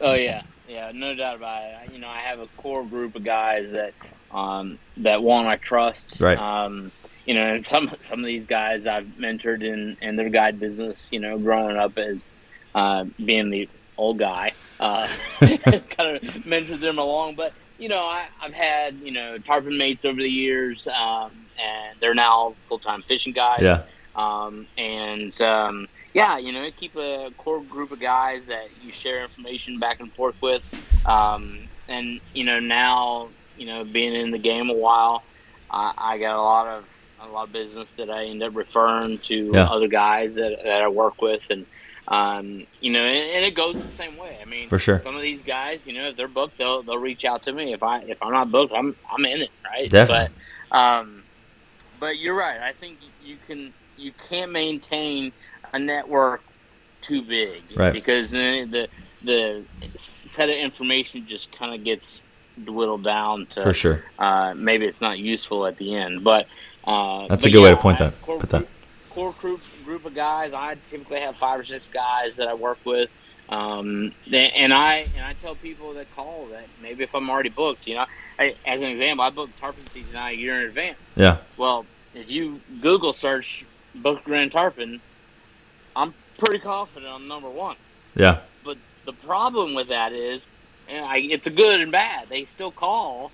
Oh 0.00 0.14
yeah, 0.14 0.42
yeah, 0.68 0.92
no 0.94 1.14
doubt 1.14 1.36
about 1.36 1.62
it. 1.62 1.92
You 1.92 1.98
know, 1.98 2.08
I 2.08 2.20
have 2.20 2.40
a 2.40 2.46
core 2.56 2.84
group 2.84 3.14
of 3.14 3.24
guys 3.24 3.72
that 3.72 3.92
um, 4.30 4.78
that 4.98 5.22
one 5.22 5.46
I 5.46 5.56
trust. 5.56 6.18
Right. 6.18 6.38
Um, 6.38 6.90
you 7.26 7.34
know, 7.34 7.54
and 7.54 7.64
some 7.64 7.94
some 8.00 8.20
of 8.20 8.24
these 8.24 8.46
guys 8.46 8.86
I've 8.86 9.06
mentored 9.18 9.62
in 9.62 9.96
in 10.00 10.16
their 10.16 10.30
guide 10.30 10.58
business. 10.58 11.06
You 11.10 11.20
know, 11.20 11.38
growing 11.38 11.76
up 11.76 11.98
as 11.98 12.34
uh, 12.74 13.04
being 13.22 13.50
the 13.50 13.68
old 13.96 14.18
guy, 14.18 14.52
uh, 14.80 15.06
kind 15.40 16.16
of 16.16 16.22
mentored 16.44 16.80
them 16.80 16.98
along. 16.98 17.34
But 17.34 17.52
you 17.82 17.88
know, 17.88 18.04
I, 18.04 18.26
I've 18.40 18.54
had 18.54 19.00
you 19.00 19.12
know 19.12 19.38
tarpon 19.38 19.76
mates 19.78 20.04
over 20.04 20.20
the 20.20 20.28
years, 20.30 20.86
um, 20.86 21.32
and 21.58 22.00
they're 22.00 22.14
now 22.14 22.56
full 22.68 22.78
time 22.78 23.02
fishing 23.08 23.32
guys. 23.32 23.70
Yeah, 23.70 23.82
Um, 24.14 24.68
and 24.78 25.40
um, 25.42 25.88
yeah, 26.14 26.38
you 26.38 26.52
know, 26.52 26.68
keep 26.76 26.96
a 26.96 27.30
core 27.36 27.62
group 27.64 27.90
of 27.92 28.00
guys 28.00 28.46
that 28.46 28.76
you 28.76 28.92
share 28.92 29.22
information 29.24 29.78
back 29.78 30.00
and 30.00 30.14
forth 30.14 30.36
with. 30.42 30.62
Um, 31.04 31.68
and 31.88 32.20
you 32.32 32.44
know, 32.44 32.60
now 32.60 33.30
you 33.56 33.66
know, 33.66 33.84
being 33.84 34.14
in 34.14 34.30
the 34.30 34.38
game 34.38 34.70
a 34.70 34.74
while, 34.74 35.24
I, 35.70 35.92
I 35.96 36.18
got 36.18 36.36
a 36.36 36.42
lot 36.42 36.66
of 36.68 36.84
a 37.20 37.26
lot 37.28 37.44
of 37.44 37.52
business 37.52 37.94
that 37.98 38.10
I 38.10 38.26
end 38.26 38.42
up 38.42 38.54
referring 38.54 39.20
to 39.26 39.34
Yeah. 39.54 39.64
other 39.68 39.88
guys 39.88 40.34
that, 40.36 40.56
that 40.64 40.82
I 40.82 40.88
work 40.88 41.20
with, 41.20 41.42
and 41.50 41.66
um, 42.08 42.66
you 42.80 42.90
know, 42.90 43.00
and, 43.04 43.30
and 43.36 43.44
it 43.44 43.54
goes 43.54 43.74
the 43.76 43.88
same 43.96 44.16
way. 44.16 44.38
I 44.40 44.44
mean, 44.44 44.68
for 44.68 44.78
sure. 44.78 45.00
some 45.02 45.14
of 45.16 45.22
these 45.22 45.42
guys, 45.42 45.86
you 45.86 45.92
know, 45.94 46.08
if 46.08 46.16
they're 46.16 46.28
booked, 46.28 46.58
they'll 46.58 46.82
they'll 46.82 46.98
reach 46.98 47.24
out 47.24 47.42
to 47.44 47.52
me. 47.52 47.72
If 47.72 47.82
I 47.82 48.00
if 48.02 48.22
I'm 48.22 48.32
not 48.32 48.50
booked, 48.50 48.72
I'm 48.74 48.94
I'm 49.12 49.24
in 49.24 49.42
it, 49.42 49.50
right? 49.64 49.88
Definitely. 49.88 50.34
But 50.70 50.76
um, 50.76 51.22
but 52.00 52.18
you're 52.18 52.34
right. 52.34 52.60
I 52.60 52.72
think 52.72 52.98
you 53.24 53.36
can 53.46 53.72
you 53.96 54.12
can't 54.28 54.50
maintain 54.52 55.32
a 55.72 55.78
network 55.78 56.42
too 57.00 57.22
big, 57.22 57.62
Right. 57.76 57.92
Because 57.92 58.30
then 58.30 58.70
the 58.70 58.88
the 59.22 59.64
set 59.96 60.48
of 60.48 60.56
information 60.56 61.26
just 61.26 61.52
kind 61.52 61.74
of 61.74 61.84
gets 61.84 62.20
dwindled 62.64 63.04
down 63.04 63.46
to 63.46 63.62
For 63.62 63.72
sure. 63.72 64.04
uh, 64.18 64.54
maybe 64.54 64.86
it's 64.86 65.00
not 65.00 65.18
useful 65.18 65.66
at 65.66 65.76
the 65.78 65.94
end. 65.94 66.24
But 66.24 66.46
uh, 66.84 67.26
That's 67.28 67.44
but 67.44 67.48
a 67.48 67.52
good 67.52 67.62
way 67.62 67.70
to 67.70 67.76
point 67.76 68.00
I- 68.00 68.06
that- 68.10 68.22
put 68.22 68.50
that. 68.50 68.66
Core 69.12 69.34
group 69.40 69.60
group 69.84 70.04
of 70.06 70.14
guys. 70.14 70.52
I 70.54 70.76
typically 70.88 71.20
have 71.20 71.36
five 71.36 71.60
or 71.60 71.64
six 71.64 71.86
guys 71.92 72.36
that 72.36 72.48
I 72.48 72.54
work 72.54 72.78
with. 72.84 73.10
Um, 73.48 74.12
and 74.32 74.72
I 74.72 75.06
and 75.16 75.24
I 75.24 75.34
tell 75.34 75.54
people 75.54 75.92
that 75.94 76.06
call 76.16 76.46
that 76.52 76.64
maybe 76.80 77.04
if 77.04 77.14
I'm 77.14 77.28
already 77.28 77.50
booked, 77.50 77.86
you 77.86 77.94
know, 77.96 78.06
I, 78.38 78.54
as 78.66 78.80
an 78.80 78.88
example, 78.88 79.24
I 79.24 79.30
booked 79.30 79.58
tarpon 79.58 79.86
season 79.90 80.16
out 80.16 80.30
a 80.30 80.34
year 80.36 80.60
in 80.62 80.68
advance. 80.68 80.98
Yeah, 81.16 81.36
Well, 81.58 81.84
if 82.14 82.30
you 82.30 82.60
Google 82.80 83.12
search 83.12 83.64
Boca 83.94 84.22
Grande 84.24 84.50
Tarpon, 84.50 85.00
I'm 85.94 86.14
pretty 86.38 86.60
confident 86.60 87.12
I'm 87.12 87.28
number 87.28 87.50
one. 87.50 87.76
yeah, 88.14 88.38
But 88.64 88.78
the 89.04 89.12
problem 89.12 89.74
with 89.74 89.88
that 89.88 90.12
is, 90.12 90.40
and 90.88 91.04
I, 91.04 91.18
it's 91.18 91.46
a 91.46 91.50
good 91.50 91.80
and 91.80 91.92
bad. 91.92 92.28
They 92.30 92.46
still 92.46 92.70
call, 92.72 93.30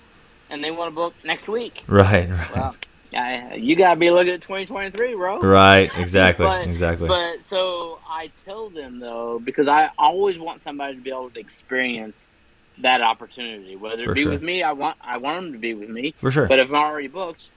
and 0.51 0.65
they 0.65 0.73
want 0.73 0.91
to 0.91 0.95
book 0.95 1.15
next 1.25 1.49
week. 1.49 1.85
right, 1.87 2.29
right, 2.29 2.53
Well, 2.55 2.77
I, 3.15 3.55
you 3.55 3.75
got 3.75 3.95
to 3.95 3.97
be 4.01 4.11
looking 4.11 4.35
at 4.35 4.43
2023, 4.43 5.15
bro. 5.15 5.41
right. 5.41 5.91
Exactly, 5.99 6.45
But- 6.45 6.67
exactly. 6.67 7.09
But 7.09 7.45
so 7.47 7.99
I 8.09 8.31
tell 8.45 8.69
them 8.71 9.01
though, 9.01 9.41
because 9.43 9.67
I 9.69 9.91
always 9.99 10.39
want 10.39 10.63
somebody 10.63 10.95
to 10.97 11.01
be 11.01 11.11
able 11.11 11.31
to 11.31 11.41
experience 11.41 12.29
that 12.81 13.01
opportunity, 13.01 13.77
whether 13.77 14.05
For 14.05 14.13
it 14.13 14.17
be 14.17 14.23
sure. 14.23 14.33
with 14.33 14.43
me. 14.43 14.63
I 14.63 14.73
want 14.73 14.97
I 15.01 15.17
want 15.17 15.43
them 15.43 15.53
to 15.53 15.59
be 15.59 15.75
with 15.75 15.89
me. 15.89 16.15
For 16.17 16.31
sure. 16.31 16.47
But 16.47 16.59
if 16.61 16.69
I'm 16.69 16.77
already 16.77 17.09
booked, 17.09 17.49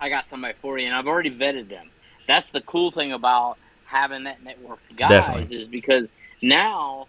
I 0.00 0.08
got 0.08 0.28
somebody 0.28 0.54
for 0.60 0.78
you, 0.78 0.86
and 0.86 0.94
I've 0.94 1.06
already 1.06 1.30
vetted 1.30 1.68
them. 1.68 1.88
That's 2.26 2.48
the 2.50 2.60
cool 2.62 2.90
thing 2.90 3.12
about 3.12 3.58
having 3.84 4.24
that 4.24 4.42
network 4.42 4.78
of 4.90 4.96
guys 4.96 5.10
Definitely. 5.10 5.56
is 5.56 5.68
because 5.68 6.10
now, 6.42 7.06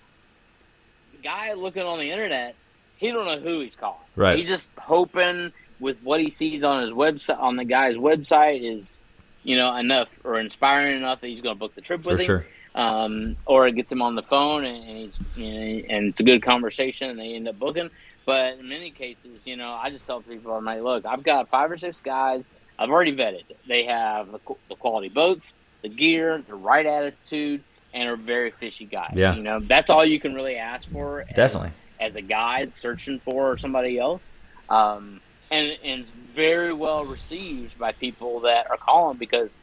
guy 1.23 1.53
looking 1.53 1.83
on 1.83 1.99
the 1.99 2.11
internet, 2.11 2.55
he 2.97 3.11
don't 3.11 3.25
know 3.25 3.39
who 3.39 3.61
he's 3.61 3.75
calling. 3.75 3.97
Right. 4.15 4.37
He's 4.39 4.47
just 4.49 4.67
hoping 4.77 5.51
with 5.81 5.97
what 6.03 6.21
he 6.21 6.29
sees 6.29 6.63
on 6.63 6.83
his 6.83 6.91
website, 6.93 7.39
on 7.39 7.57
the 7.57 7.65
guy's 7.65 7.95
website, 7.95 8.61
is 8.63 8.97
you 9.43 9.57
know 9.57 9.75
enough 9.75 10.07
or 10.23 10.39
inspiring 10.39 10.95
enough 10.95 11.19
that 11.21 11.27
he's 11.27 11.41
going 11.41 11.55
to 11.55 11.59
book 11.59 11.75
the 11.75 11.81
trip 11.81 12.05
with 12.05 12.17
For 12.17 12.21
him 12.21 12.25
sure. 12.73 12.81
um, 12.81 13.35
or 13.45 13.67
it 13.67 13.73
gets 13.73 13.91
him 13.91 14.01
on 14.01 14.15
the 14.15 14.23
phone 14.23 14.63
and, 14.63 14.87
and 14.87 14.97
he's 14.97 15.19
you 15.35 15.51
know, 15.53 15.87
and 15.89 16.07
it's 16.09 16.19
a 16.19 16.23
good 16.23 16.41
conversation 16.43 17.09
and 17.09 17.19
they 17.19 17.33
end 17.33 17.47
up 17.49 17.59
booking. 17.59 17.89
But 18.25 18.59
in 18.59 18.69
many 18.69 18.91
cases, 18.91 19.41
you 19.45 19.57
know, 19.57 19.71
I 19.71 19.89
just 19.89 20.05
tell 20.05 20.21
people, 20.21 20.53
I'm 20.53 20.63
like, 20.63 20.81
look, 20.83 21.05
I've 21.07 21.23
got 21.23 21.49
five 21.49 21.71
or 21.71 21.77
six 21.77 21.99
guys 21.99 22.45
I've 22.79 22.89
already 22.89 23.15
vetted. 23.15 23.43
They 23.67 23.83
have 23.85 24.31
the, 24.31 24.39
the 24.69 24.75
quality 24.75 25.09
boats, 25.09 25.53
the 25.83 25.89
gear, 25.89 26.41
the 26.47 26.55
right 26.55 26.85
attitude, 26.85 27.63
and 27.93 28.09
are 28.09 28.15
very 28.15 28.51
fishy 28.51 28.85
guys. 28.85 29.13
Yeah. 29.15 29.35
You 29.35 29.43
know, 29.43 29.59
that's 29.59 29.89
all 29.89 30.03
you 30.05 30.19
can 30.19 30.33
really 30.33 30.55
ask 30.55 30.89
for. 30.91 31.21
as- 31.21 31.35
Definitely. 31.35 31.71
as 31.99 32.15
a 32.15 32.21
guide 32.21 32.73
searching 32.73 33.19
for 33.19 33.57
somebody 33.57 33.99
else. 33.99 34.27
Um, 34.69 35.19
and, 35.51 35.77
and 35.83 36.01
it's 36.01 36.11
very 36.35 36.73
well 36.73 37.05
received 37.05 37.77
by 37.77 37.91
people 37.91 38.39
that 38.41 38.69
are 38.71 38.77
calling 38.77 39.17
because 39.17 39.57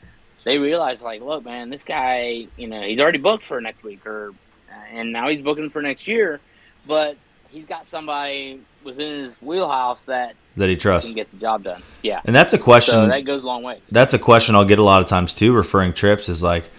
they 0.44 0.58
realize, 0.58 1.00
like, 1.02 1.20
look, 1.22 1.44
man, 1.44 1.70
this 1.70 1.82
guy, 1.82 2.46
you 2.56 2.68
know, 2.68 2.82
he's 2.82 3.00
already 3.00 3.18
booked 3.18 3.44
for 3.44 3.60
next 3.60 3.82
week, 3.82 4.06
or 4.06 4.30
uh, 4.70 4.74
and 4.92 5.12
now 5.12 5.28
he's 5.28 5.42
booking 5.42 5.70
for 5.70 5.82
next 5.82 6.06
year, 6.06 6.40
but 6.86 7.16
he's 7.50 7.64
got 7.64 7.88
somebody 7.88 8.60
within 8.84 9.24
his 9.24 9.34
wheelhouse 9.42 10.04
that 10.04 10.34
That 10.56 10.68
he 10.68 10.76
trusts. 10.76 11.08
can 11.08 11.16
get 11.16 11.30
the 11.30 11.38
job 11.38 11.64
done. 11.64 11.82
Yeah, 12.02 12.20
And 12.24 12.34
that's 12.34 12.52
a 12.52 12.58
question. 12.58 12.92
so 12.94 13.06
that 13.08 13.20
goes 13.24 13.42
a 13.42 13.46
long 13.46 13.62
way. 13.62 13.80
that's 13.90 14.14
a 14.14 14.18
question 14.18 14.54
I'll 14.54 14.64
get 14.64 14.78
a 14.78 14.82
lot 14.84 15.00
of 15.02 15.08
times 15.08 15.34
too. 15.34 15.52
Referring 15.54 15.92
trips 15.94 16.28
is 16.28 16.42
like, 16.42 16.70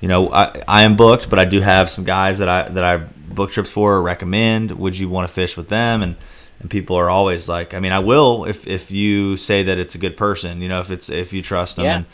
you 0.00 0.08
know, 0.08 0.30
I, 0.30 0.62
I 0.68 0.82
am 0.84 0.96
booked, 0.96 1.28
but 1.30 1.38
I 1.38 1.44
do 1.46 1.60
have 1.60 1.90
some 1.90 2.04
guys 2.04 2.38
that 2.38 2.48
I 2.48 2.68
that 2.68 2.84
I 2.84 2.98
book 2.98 3.50
trips 3.50 3.70
for 3.70 3.94
or 3.94 4.02
recommend. 4.02 4.70
Would 4.72 4.96
you 4.96 5.08
want 5.08 5.26
to 5.26 5.34
fish 5.34 5.56
with 5.56 5.68
them? 5.68 6.02
And 6.02 6.14
and 6.60 6.70
people 6.70 6.96
are 6.96 7.08
always 7.08 7.48
like, 7.48 7.74
I 7.74 7.80
mean, 7.80 7.92
I 7.92 8.00
will 8.00 8.44
if 8.44 8.66
if 8.66 8.90
you 8.90 9.36
say 9.36 9.62
that 9.62 9.78
it's 9.78 9.94
a 9.94 9.98
good 9.98 10.16
person. 10.16 10.60
You 10.60 10.68
know, 10.68 10.80
if 10.80 10.90
it's 10.90 11.08
if 11.08 11.32
you 11.32 11.42
trust 11.42 11.76
them. 11.76 11.84
Yeah. 11.84 11.96
And, 11.96 12.06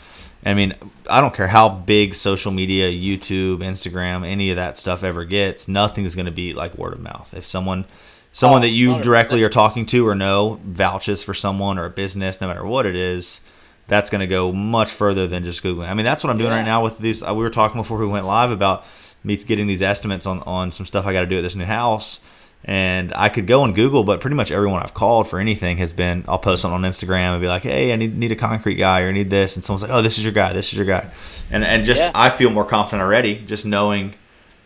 I 0.47 0.53
mean, 0.53 0.75
I 1.09 1.21
don't 1.21 1.33
care 1.33 1.47
how 1.47 1.69
big 1.69 2.13
social 2.13 2.51
media, 2.51 2.91
YouTube, 2.91 3.59
Instagram, 3.59 4.23
any 4.23 4.51
of 4.51 4.57
that 4.57 4.77
stuff 4.77 5.03
ever 5.03 5.25
gets. 5.25 5.67
Nothing's 5.67 6.13
going 6.13 6.27
to 6.27 6.31
be 6.31 6.53
like 6.53 6.77
word 6.77 6.93
of 6.93 6.99
mouth. 6.99 7.33
If 7.35 7.47
someone 7.47 7.85
someone 8.31 8.59
Oh, 8.59 8.61
that 8.63 8.69
you 8.69 8.91
100%. 8.95 9.01
directly 9.01 9.43
are 9.43 9.49
talking 9.49 9.87
to 9.87 10.07
or 10.07 10.13
know 10.13 10.59
vouches 10.63 11.23
for 11.23 11.33
someone 11.33 11.79
or 11.79 11.85
a 11.85 11.89
business, 11.89 12.41
no 12.41 12.47
matter 12.47 12.63
what 12.63 12.85
it 12.85 12.95
is, 12.95 13.41
that's 13.87 14.09
going 14.09 14.19
to 14.19 14.27
go 14.27 14.51
much 14.51 14.91
further 14.91 15.25
than 15.25 15.43
just 15.43 15.63
googling. 15.63 15.89
I 15.89 15.93
mean, 15.95 16.05
that's 16.05 16.23
what 16.23 16.29
I'm 16.29 16.37
doing 16.37 16.51
yeah. 16.51 16.57
right 16.57 16.65
now 16.65 16.83
with 16.83 16.99
these. 16.99 17.23
Uh, 17.23 17.33
we 17.33 17.43
were 17.43 17.49
talking 17.49 17.81
before 17.81 17.97
we 17.97 18.05
went 18.05 18.27
live 18.27 18.51
about 18.51 18.85
me 19.23 19.37
getting 19.37 19.65
these 19.65 19.81
estimates 19.81 20.27
on 20.27 20.41
on 20.43 20.71
some 20.71 20.85
stuff 20.85 21.07
I 21.07 21.13
got 21.13 21.21
to 21.21 21.27
do 21.27 21.37
at 21.37 21.41
this 21.41 21.55
new 21.55 21.65
house. 21.65 22.19
And 22.67 23.13
I 23.15 23.29
could 23.29 23.45
go 23.45 23.61
on 23.61 23.73
Google, 23.73 24.03
but 24.03 24.21
pretty 24.21 24.35
much 24.35 24.49
everyone 24.49 24.81
I've 24.81 24.95
called 24.95 25.27
for 25.27 25.39
anything 25.39 25.77
has 25.77 25.93
been 25.93 26.25
I'll 26.27 26.39
post 26.39 26.63
something 26.63 26.83
on 26.83 26.89
Instagram 26.89 27.33
and 27.33 27.41
be 27.41 27.47
like, 27.47 27.61
hey, 27.61 27.93
I 27.93 27.95
need 27.95 28.17
need 28.17 28.31
a 28.31 28.35
concrete 28.35 28.75
guy 28.75 29.03
or 29.03 29.09
I 29.09 29.11
need 29.11 29.29
this, 29.29 29.55
and 29.55 29.63
someone's 29.63 29.83
like, 29.83 29.91
oh, 29.91 30.01
this 30.01 30.17
is 30.17 30.23
your 30.23 30.33
guy, 30.33 30.51
this 30.51 30.71
is 30.71 30.73
your 30.73 30.85
guy, 30.87 31.07
and 31.51 31.63
and 31.63 31.85
just 31.85 32.01
yeah. 32.01 32.11
I 32.15 32.29
feel 32.29 32.49
more 32.49 32.65
confident 32.65 33.03
already 33.03 33.35
just 33.45 33.67
knowing 33.67 34.15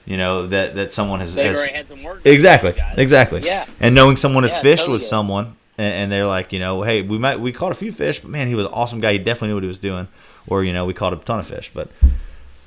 you 0.10 0.18
know 0.18 0.48
that 0.48 0.76
that 0.76 0.92
someone 0.92 1.20
has, 1.20 1.36
has 1.36 1.70
exactly 2.26 2.74
exactly. 2.98 3.42
Yeah. 3.42 3.66
And 3.80 3.94
knowing 3.94 4.18
someone 4.18 4.44
has 4.44 4.54
yeah, 4.54 4.62
fished 4.62 4.86
totally 4.86 4.98
with 4.98 5.06
someone 5.06 5.56
and, 5.78 5.94
and, 5.94 6.12
they're 6.12 6.26
like 6.26 6.52
you 6.52 6.60
know 6.60 6.82
hey 6.82 7.04
we 7.04 7.20
might 7.20 7.40
we 7.40 7.52
caught 7.52 7.72
a 7.72 7.76
few 7.76 7.92
fish 7.92 8.20
but 8.20 8.32
man 8.32 8.48
he 8.48 8.56
was 8.56 8.66
an 8.66 8.72
awesome 8.74 9.00
guy. 9.00 9.14
He 9.14 9.20
definitely 9.20 9.50
knew 9.50 9.56
what 9.56 9.64
he 9.64 9.68
was 9.68 9.80
doing. 9.80 10.08
Or 10.48 10.64
you 10.64 10.74
know 10.74 10.86
we 10.86 10.96
caught 10.96 11.14
a 11.14 11.18
ton 11.18 11.40
of 11.40 11.48
fish 11.48 11.70
but 11.72 11.92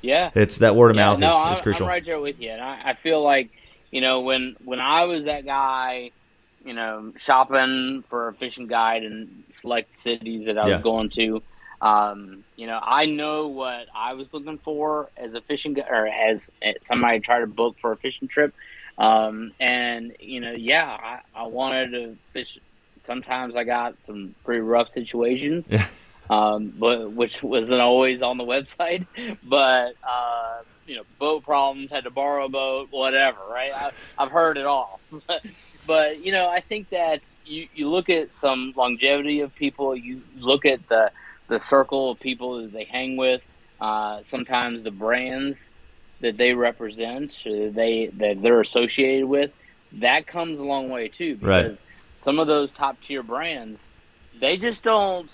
yeah. 0.02 0.30
it's 0.36 0.58
that 0.58 0.76
word 0.76 0.90
of 0.90 0.96
yeah, 0.96 1.06
mouth 1.06 1.18
no, 1.18 1.26
is, 1.26 1.34
I'm, 1.34 1.52
is, 1.52 1.60
crucial. 1.60 1.86
I'm 1.86 1.90
right 1.90 2.04
there 2.04 2.20
with 2.20 2.38
you 2.38 2.50
and 2.50 2.60
I, 2.60 2.90
I 2.90 2.94
feel 2.94 3.22
like 3.22 3.50
you 3.92 4.00
know 4.00 4.20
when 4.20 4.56
when 4.64 4.80
I 4.80 5.04
was 5.04 5.26
that 5.26 5.44
guy 5.44 6.10
you 6.64 6.74
know 6.74 7.12
shopping 7.16 8.02
for 8.08 8.28
a 8.28 8.34
fishing 8.34 8.66
guide 8.66 9.04
in 9.04 9.44
select 9.52 9.94
cities 9.94 10.46
that 10.46 10.58
I 10.58 10.66
was 10.66 10.82
going 10.82 11.10
to 11.10 11.42
um, 11.82 12.44
you 12.54 12.68
know, 12.68 12.78
I 12.80 13.06
know 13.06 13.48
what 13.48 13.88
I 13.92 14.14
was 14.14 14.32
looking 14.32 14.58
for 14.58 15.10
as 15.16 15.34
a 15.34 15.40
fishing 15.40 15.74
guide 15.74 15.88
or 15.90 16.06
as 16.06 16.48
somebody 16.82 17.18
try 17.18 17.40
to 17.40 17.48
book 17.48 17.76
for 17.80 17.90
a 17.90 17.96
fishing 17.96 18.28
trip. 18.28 18.54
Um, 18.96 19.52
and 19.58 20.14
you 20.20 20.40
know, 20.40 20.52
yeah, 20.52 20.86
I, 20.86 21.20
I 21.34 21.46
wanted 21.48 21.90
to 21.90 22.16
fish. 22.32 22.58
Sometimes 23.04 23.56
I 23.56 23.64
got 23.64 23.96
some 24.06 24.36
pretty 24.44 24.60
rough 24.60 24.90
situations, 24.90 25.68
yeah. 25.68 25.88
um, 26.30 26.72
but 26.78 27.10
which 27.10 27.42
wasn't 27.42 27.80
always 27.80 28.22
on 28.22 28.38
the 28.38 28.44
website. 28.44 29.04
But 29.42 29.96
uh, 30.08 30.60
you 30.86 30.96
know, 30.96 31.02
boat 31.18 31.44
problems, 31.44 31.90
had 31.90 32.04
to 32.04 32.10
borrow 32.10 32.46
a 32.46 32.48
boat, 32.48 32.88
whatever. 32.90 33.38
Right? 33.50 33.72
I, 33.74 33.90
I've 34.18 34.30
heard 34.30 34.58
it 34.58 34.66
all. 34.66 35.00
but 35.86 36.24
you 36.24 36.32
know, 36.32 36.48
I 36.48 36.60
think 36.60 36.90
that 36.90 37.20
you 37.44 37.68
you 37.74 37.88
look 37.88 38.08
at 38.08 38.32
some 38.32 38.72
longevity 38.76 39.40
of 39.40 39.54
people. 39.54 39.96
You 39.96 40.22
look 40.36 40.64
at 40.64 40.88
the 40.88 41.10
the 41.48 41.60
circle 41.60 42.10
of 42.10 42.20
people 42.20 42.62
that 42.62 42.72
they 42.72 42.84
hang 42.84 43.16
with, 43.16 43.42
uh, 43.80 44.22
sometimes 44.22 44.82
the 44.82 44.90
brands 44.90 45.70
that 46.20 46.36
they 46.36 46.54
represent, 46.54 47.30
that 47.44 47.72
they 47.74 48.06
that 48.14 48.40
they're 48.42 48.60
associated 48.60 49.26
with, 49.26 49.50
that 49.94 50.26
comes 50.26 50.58
a 50.58 50.64
long 50.64 50.88
way 50.88 51.08
too. 51.08 51.36
Because 51.36 51.80
right. 51.80 51.80
some 52.20 52.38
of 52.38 52.46
those 52.46 52.70
top 52.70 52.96
tier 53.06 53.22
brands, 53.22 53.84
they 54.40 54.56
just 54.56 54.82
don't, 54.82 55.30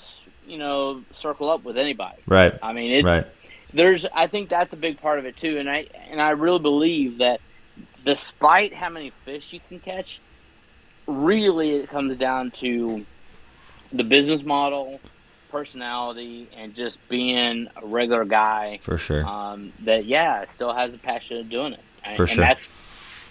you 0.46 0.58
know, 0.58 1.02
circle 1.12 1.50
up 1.50 1.64
with 1.64 1.76
anybody. 1.76 2.20
Right. 2.26 2.58
I 2.62 2.72
mean, 2.72 2.92
it's, 2.92 3.04
right. 3.04 3.26
There's, 3.72 4.06
I 4.14 4.26
think 4.26 4.48
that's 4.48 4.72
a 4.72 4.76
big 4.76 5.00
part 5.00 5.18
of 5.18 5.26
it 5.26 5.36
too, 5.36 5.58
and 5.58 5.68
I 5.68 5.86
and 6.10 6.20
I 6.20 6.30
really 6.30 6.58
believe 6.58 7.18
that, 7.18 7.40
despite 8.04 8.72
how 8.72 8.88
many 8.88 9.12
fish 9.24 9.52
you 9.52 9.60
can 9.68 9.78
catch, 9.80 10.20
really 11.06 11.70
it 11.76 11.88
comes 11.88 12.16
down 12.16 12.50
to 12.52 13.04
the 13.92 14.04
business 14.04 14.42
model 14.42 15.00
personality 15.50 16.48
and 16.56 16.74
just 16.74 16.98
being 17.08 17.68
a 17.76 17.86
regular 17.86 18.24
guy. 18.24 18.78
For 18.82 18.98
sure. 18.98 19.24
Um, 19.26 19.72
that 19.84 20.04
yeah, 20.04 20.44
still 20.50 20.72
has 20.72 20.92
the 20.92 20.98
passion 20.98 21.38
of 21.38 21.48
doing 21.48 21.74
it. 21.74 21.84
For 22.16 22.22
and 22.22 22.30
sure. 22.30 22.44
That's 22.44 22.66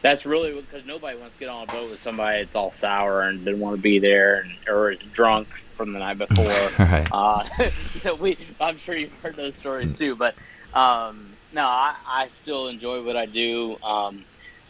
that's 0.07 0.25
really 0.25 0.53
because 0.53 0.85
nobody 0.85 1.17
wants 1.17 1.35
to 1.35 1.39
get 1.39 1.49
on 1.49 1.63
a 1.63 1.67
boat 1.67 1.89
with 1.89 1.99
somebody 1.99 2.43
that's 2.43 2.55
all 2.55 2.71
sour 2.71 3.23
and 3.23 3.43
didn't 3.43 3.59
want 3.59 3.75
to 3.75 3.81
be 3.81 3.99
there 3.99 4.39
and, 4.39 4.51
or 4.67 4.91
is 4.91 4.99
drunk 5.11 5.49
from 5.75 5.91
the 5.91 5.99
night 5.99 6.17
before. 6.17 6.45
right. 6.79 7.07
Uh, 7.11 7.43
we, 8.19 8.37
I'm 8.61 8.77
sure 8.77 8.95
you've 8.95 9.11
heard 9.21 9.35
those 9.35 9.55
stories 9.55 9.93
too, 9.97 10.15
but 10.15 10.35
um, 10.73 11.29
no, 11.51 11.63
I, 11.65 11.95
I 12.05 12.29
still 12.41 12.67
enjoy 12.67 13.03
what 13.03 13.17
I 13.17 13.25
do. 13.25 13.77
Um, 13.83 14.23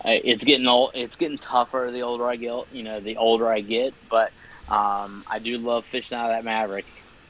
it's 0.03 0.43
getting 0.43 0.67
old. 0.67 0.91
It's 0.95 1.15
getting 1.15 1.37
tougher 1.37 1.89
the 1.91 2.01
older 2.01 2.27
I 2.27 2.35
get. 2.35 2.65
You 2.71 2.83
know, 2.83 2.99
the 2.99 3.17
older 3.17 3.47
I 3.47 3.61
get, 3.61 3.93
but 4.09 4.31
um, 4.69 5.23
I 5.29 5.39
do 5.39 5.57
love 5.57 5.85
fishing 5.85 6.17
out 6.17 6.31
of 6.31 6.37
that 6.37 6.45
Maverick. 6.45 6.85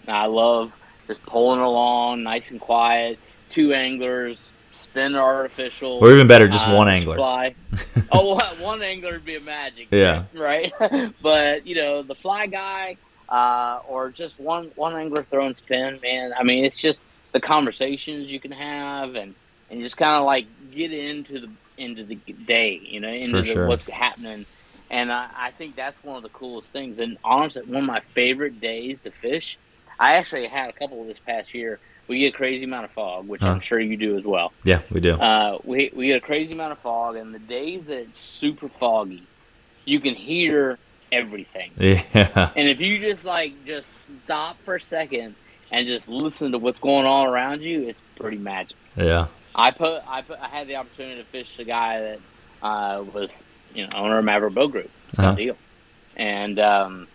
I 0.07 0.27
love 0.27 0.71
just 1.07 1.23
pulling 1.23 1.59
along, 1.59 2.23
nice 2.23 2.51
and 2.51 2.59
quiet. 2.59 3.19
Two 3.49 3.73
anglers, 3.73 4.49
spin 4.97 5.15
artificial, 5.15 5.97
or 6.03 6.11
even 6.11 6.27
better, 6.27 6.47
just 6.47 6.67
uh, 6.67 6.73
one 6.73 6.89
angler. 6.89 7.15
Fly. 7.15 7.55
oh, 8.11 8.39
one 8.59 8.81
angler 8.81 9.13
would 9.13 9.25
be 9.25 9.35
a 9.35 9.41
magic. 9.41 9.87
Yeah. 9.91 10.23
Right. 10.33 10.73
but 11.21 11.67
you 11.67 11.75
know, 11.75 12.01
the 12.01 12.15
fly 12.15 12.47
guy, 12.47 12.97
uh, 13.29 13.79
or 13.87 14.09
just 14.09 14.39
one 14.39 14.71
one 14.75 14.95
angler 14.95 15.23
throwing 15.23 15.53
spin, 15.53 15.99
man. 16.01 16.33
I 16.37 16.43
mean, 16.43 16.65
it's 16.65 16.77
just 16.77 17.03
the 17.31 17.39
conversations 17.39 18.27
you 18.27 18.39
can 18.39 18.51
have, 18.51 19.15
and 19.15 19.35
and 19.69 19.81
just 19.81 19.97
kind 19.97 20.15
of 20.15 20.25
like 20.25 20.47
get 20.71 20.91
into 20.91 21.39
the 21.41 21.49
into 21.77 22.03
the 22.03 22.15
day, 22.15 22.81
you 22.83 22.99
know, 22.99 23.09
into 23.09 23.41
the, 23.41 23.45
sure. 23.45 23.67
what's 23.67 23.87
happening. 23.87 24.45
And 24.89 25.11
I, 25.11 25.29
I 25.35 25.51
think 25.51 25.75
that's 25.75 26.01
one 26.01 26.15
of 26.15 26.23
the 26.23 26.29
coolest 26.29 26.69
things. 26.69 26.97
And 26.97 27.17
honestly, 27.23 27.61
one 27.63 27.83
of 27.83 27.87
my 27.87 27.99
favorite 28.15 28.61
days 28.61 29.01
to 29.01 29.11
fish 29.11 29.59
I 29.99 30.15
actually 30.15 30.47
had 30.47 30.69
a 30.69 30.73
couple 30.73 31.03
this 31.05 31.19
past 31.19 31.53
year. 31.53 31.79
We 32.07 32.19
get 32.19 32.33
a 32.33 32.37
crazy 32.37 32.63
amount 32.63 32.85
of 32.85 32.91
fog, 32.91 33.27
which 33.27 33.41
huh. 33.41 33.49
I'm 33.49 33.59
sure 33.59 33.79
you 33.79 33.97
do 33.97 34.17
as 34.17 34.25
well. 34.25 34.53
Yeah, 34.63 34.81
we 34.89 35.01
do. 35.01 35.13
Uh, 35.13 35.59
we 35.63 35.91
we 35.93 36.07
get 36.07 36.17
a 36.17 36.25
crazy 36.25 36.53
amount 36.53 36.71
of 36.71 36.79
fog, 36.79 37.15
and 37.15 37.33
the 37.33 37.39
days 37.39 37.85
that 37.85 37.99
it's 37.99 38.19
super 38.19 38.69
foggy, 38.69 39.23
you 39.85 39.99
can 39.99 40.15
hear 40.15 40.77
everything. 41.11 41.71
Yeah. 41.79 42.51
And 42.55 42.67
if 42.67 42.81
you 42.81 42.99
just 42.99 43.25
like 43.25 43.65
just 43.65 43.89
stop 44.25 44.57
for 44.63 44.75
a 44.75 44.81
second 44.81 45.35
and 45.71 45.87
just 45.87 46.07
listen 46.07 46.51
to 46.53 46.57
what's 46.57 46.79
going 46.79 47.05
on 47.05 47.27
around 47.27 47.61
you, 47.61 47.87
it's 47.87 48.01
pretty 48.15 48.37
magic. 48.37 48.77
Yeah. 48.95 49.27
I 49.53 49.71
put 49.71 50.03
I 50.07 50.21
put 50.21 50.39
I 50.39 50.47
had 50.47 50.67
the 50.67 50.75
opportunity 50.75 51.21
to 51.21 51.27
fish 51.27 51.57
the 51.57 51.63
guy 51.63 51.99
that 52.01 52.19
uh, 52.61 53.03
was 53.13 53.37
you 53.73 53.85
know 53.85 53.89
owner 53.95 54.19
of 54.19 54.25
Maverick 54.25 54.53
Boat 54.53 54.71
Group, 54.71 54.91
Scott 55.11 55.25
uh-huh. 55.25 55.35
Deal, 55.35 55.57
and 56.15 56.59
um, 56.59 57.07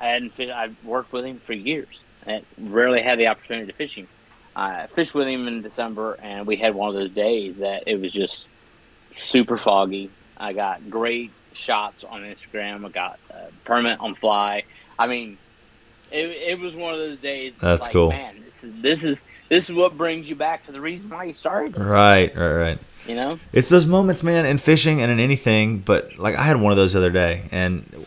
I 0.00 0.08
hadn't 0.08 0.34
fished, 0.34 0.52
I've 0.52 0.76
worked 0.84 1.12
with 1.12 1.24
him 1.24 1.40
for 1.40 1.52
years, 1.52 2.02
I 2.26 2.42
rarely 2.58 3.02
had 3.02 3.18
the 3.18 3.28
opportunity 3.28 3.66
to 3.66 3.72
fish 3.72 3.94
him. 3.94 4.08
I 4.56 4.86
fished 4.88 5.14
with 5.14 5.26
him 5.26 5.48
in 5.48 5.62
December, 5.62 6.14
and 6.14 6.46
we 6.46 6.56
had 6.56 6.74
one 6.74 6.88
of 6.88 6.94
those 6.94 7.10
days 7.10 7.58
that 7.58 7.84
it 7.86 8.00
was 8.00 8.12
just 8.12 8.48
super 9.14 9.56
foggy. 9.56 10.10
I 10.36 10.52
got 10.52 10.90
great 10.90 11.30
shots 11.52 12.04
on 12.04 12.22
Instagram. 12.22 12.84
I 12.84 12.88
got 12.88 13.18
uh, 13.30 13.46
permit 13.64 14.00
on 14.00 14.14
fly. 14.14 14.64
I 14.98 15.06
mean, 15.06 15.38
it, 16.10 16.26
it 16.26 16.58
was 16.60 16.76
one 16.76 16.94
of 16.94 17.00
those 17.00 17.18
days. 17.18 17.54
That's 17.60 17.82
like, 17.82 17.92
cool. 17.92 18.10
Man, 18.10 18.36
this 18.44 18.64
is 18.64 18.82
this 18.82 19.04
is 19.04 19.24
this 19.48 19.70
is 19.70 19.74
what 19.74 19.96
brings 19.96 20.28
you 20.28 20.36
back 20.36 20.66
to 20.66 20.72
the 20.72 20.80
reason 20.80 21.10
why 21.10 21.24
you 21.24 21.32
started. 21.32 21.78
Right, 21.78 22.34
right, 22.34 22.54
right. 22.54 22.78
You 23.06 23.16
know, 23.16 23.38
it's 23.52 23.68
those 23.68 23.86
moments, 23.86 24.22
man, 24.22 24.46
in 24.46 24.58
fishing 24.58 25.02
and 25.02 25.10
in 25.10 25.20
anything. 25.20 25.78
But 25.78 26.18
like, 26.18 26.36
I 26.36 26.42
had 26.42 26.60
one 26.60 26.70
of 26.70 26.76
those 26.76 26.92
the 26.92 27.00
other 27.00 27.10
day, 27.10 27.44
and 27.50 28.06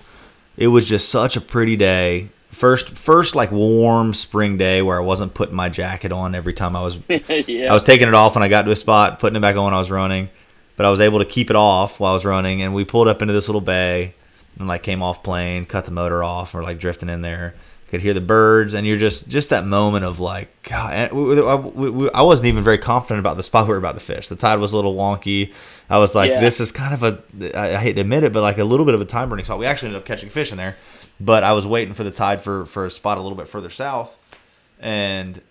it 0.55 0.67
was 0.67 0.87
just 0.87 1.09
such 1.09 1.35
a 1.35 1.41
pretty 1.41 1.75
day 1.75 2.29
first 2.57 2.97
first 2.97 3.35
like 3.35 3.51
warm 3.51 4.15
spring 4.15 4.57
day 4.57 4.81
where 4.81 4.97
I 4.97 5.03
wasn't 5.03 5.35
putting 5.35 5.55
my 5.55 5.69
jacket 5.69 6.11
on 6.11 6.33
every 6.33 6.53
time 6.53 6.75
I 6.75 6.81
was 6.81 6.97
yeah. 7.47 7.71
I 7.71 7.73
was 7.73 7.83
taking 7.83 8.07
it 8.07 8.15
off 8.15 8.35
when 8.35 8.43
I 8.43 8.47
got 8.47 8.63
to 8.63 8.71
a 8.71 8.75
spot, 8.75 9.19
putting 9.19 9.37
it 9.37 9.41
back 9.41 9.55
on 9.55 9.65
when 9.65 9.73
I 9.75 9.79
was 9.79 9.91
running. 9.91 10.29
But 10.75 10.85
I 10.85 10.89
was 10.89 10.99
able 10.99 11.19
to 11.19 11.25
keep 11.25 11.49
it 11.49 11.55
off 11.55 11.99
while 11.99 12.11
I 12.11 12.13
was 12.15 12.25
running 12.25 12.61
and 12.63 12.73
we 12.73 12.83
pulled 12.83 13.07
up 13.07 13.21
into 13.21 13.33
this 13.33 13.47
little 13.47 13.61
bay 13.61 14.15
and 14.57 14.67
like 14.67 14.81
came 14.83 15.03
off 15.03 15.23
plane, 15.23 15.65
cut 15.65 15.85
the 15.85 15.91
motor 15.91 16.23
off 16.23 16.55
or 16.55 16.63
like 16.63 16.79
drifting 16.79 17.09
in 17.09 17.21
there. 17.21 17.53
Could 17.89 18.01
hear 18.01 18.13
the 18.13 18.21
birds 18.21 18.73
and 18.73 18.85
you're 18.85 18.97
just 18.97 19.29
just 19.29 19.51
that 19.51 19.65
moment 19.65 20.03
of 20.03 20.19
like 20.19 20.49
God, 20.63 20.93
I, 20.93 22.21
wasn't 22.21 22.47
even 22.47 22.63
very 22.63 22.79
confident 22.79 23.19
about 23.19 23.37
the 23.37 23.43
spot 23.43 23.65
we 23.65 23.71
were 23.71 23.77
about 23.77 23.93
to 23.93 24.01
fish. 24.01 24.27
The 24.27 24.35
tide 24.35 24.59
was 24.59 24.73
a 24.73 24.75
little 24.75 24.95
wonky. 24.95 25.53
I 25.89 25.99
was 25.99 26.13
like, 26.13 26.31
yeah. 26.31 26.41
this 26.41 26.59
is 26.59 26.71
kind 26.71 26.93
of 26.93 27.03
a 27.03 27.57
I 27.57 27.77
hate 27.77 27.93
to 27.93 28.01
admit 28.01 28.23
it, 28.23 28.33
but 28.33 28.41
like 28.41 28.57
a 28.57 28.65
little 28.65 28.85
bit 28.85 28.95
of 28.95 29.01
a 29.01 29.05
time 29.05 29.29
burning 29.29 29.45
spot. 29.45 29.59
We 29.59 29.67
actually 29.67 29.89
ended 29.89 30.01
up 30.01 30.07
catching 30.07 30.29
fish 30.29 30.51
in 30.51 30.57
there 30.57 30.75
but 31.19 31.43
I 31.43 31.53
was 31.53 31.65
waiting 31.65 31.93
for 31.93 32.03
the 32.03 32.11
tide 32.11 32.41
for 32.41 32.65
for 32.65 32.85
a 32.85 32.91
spot 32.91 33.17
a 33.17 33.21
little 33.21 33.37
bit 33.37 33.47
further 33.47 33.69
south, 33.69 34.17
and 34.79 35.41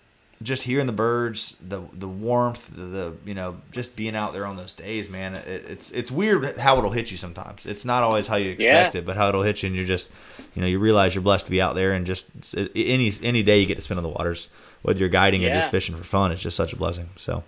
just 0.41 0.63
hearing 0.63 0.85
the 0.85 0.93
birds, 0.93 1.57
the 1.65 1.81
the 1.93 2.07
warmth, 2.07 2.69
the, 2.75 2.83
the 2.83 3.13
you 3.25 3.33
know 3.33 3.57
just 3.71 3.95
being 3.95 4.15
out 4.15 4.33
there 4.33 4.45
on 4.45 4.55
those 4.55 4.75
days, 4.75 5.09
man. 5.09 5.35
It, 5.35 5.65
it's 5.67 5.91
it's 5.91 6.11
weird 6.11 6.57
how 6.57 6.77
it'll 6.77 6.91
hit 6.91 7.09
you 7.09 7.17
sometimes. 7.17 7.65
It's 7.65 7.85
not 7.85 8.03
always 8.03 8.27
how 8.27 8.35
you 8.35 8.51
expect 8.51 8.95
yeah. 8.95 8.99
it, 8.99 9.05
but 9.05 9.17
how 9.17 9.29
it'll 9.29 9.41
hit 9.41 9.63
you, 9.63 9.67
and 9.67 9.75
you're 9.75 9.85
just 9.85 10.09
you 10.53 10.61
know 10.61 10.67
you 10.67 10.79
realize 10.79 11.15
you're 11.15 11.23
blessed 11.23 11.45
to 11.45 11.51
be 11.51 11.61
out 11.61 11.75
there, 11.75 11.93
and 11.93 12.05
just 12.05 12.27
any 12.75 13.11
any 13.23 13.43
day 13.43 13.59
you 13.59 13.65
get 13.65 13.75
to 13.75 13.81
spend 13.81 13.97
on 13.97 14.03
the 14.03 14.09
waters, 14.09 14.49
whether 14.83 14.99
you're 14.99 15.09
guiding 15.09 15.41
yeah. 15.41 15.49
or 15.49 15.53
just 15.53 15.71
fishing 15.71 15.95
for 15.95 16.03
fun, 16.03 16.31
it's 16.31 16.41
just 16.41 16.57
such 16.57 16.73
a 16.73 16.75
blessing. 16.75 17.09
So. 17.15 17.43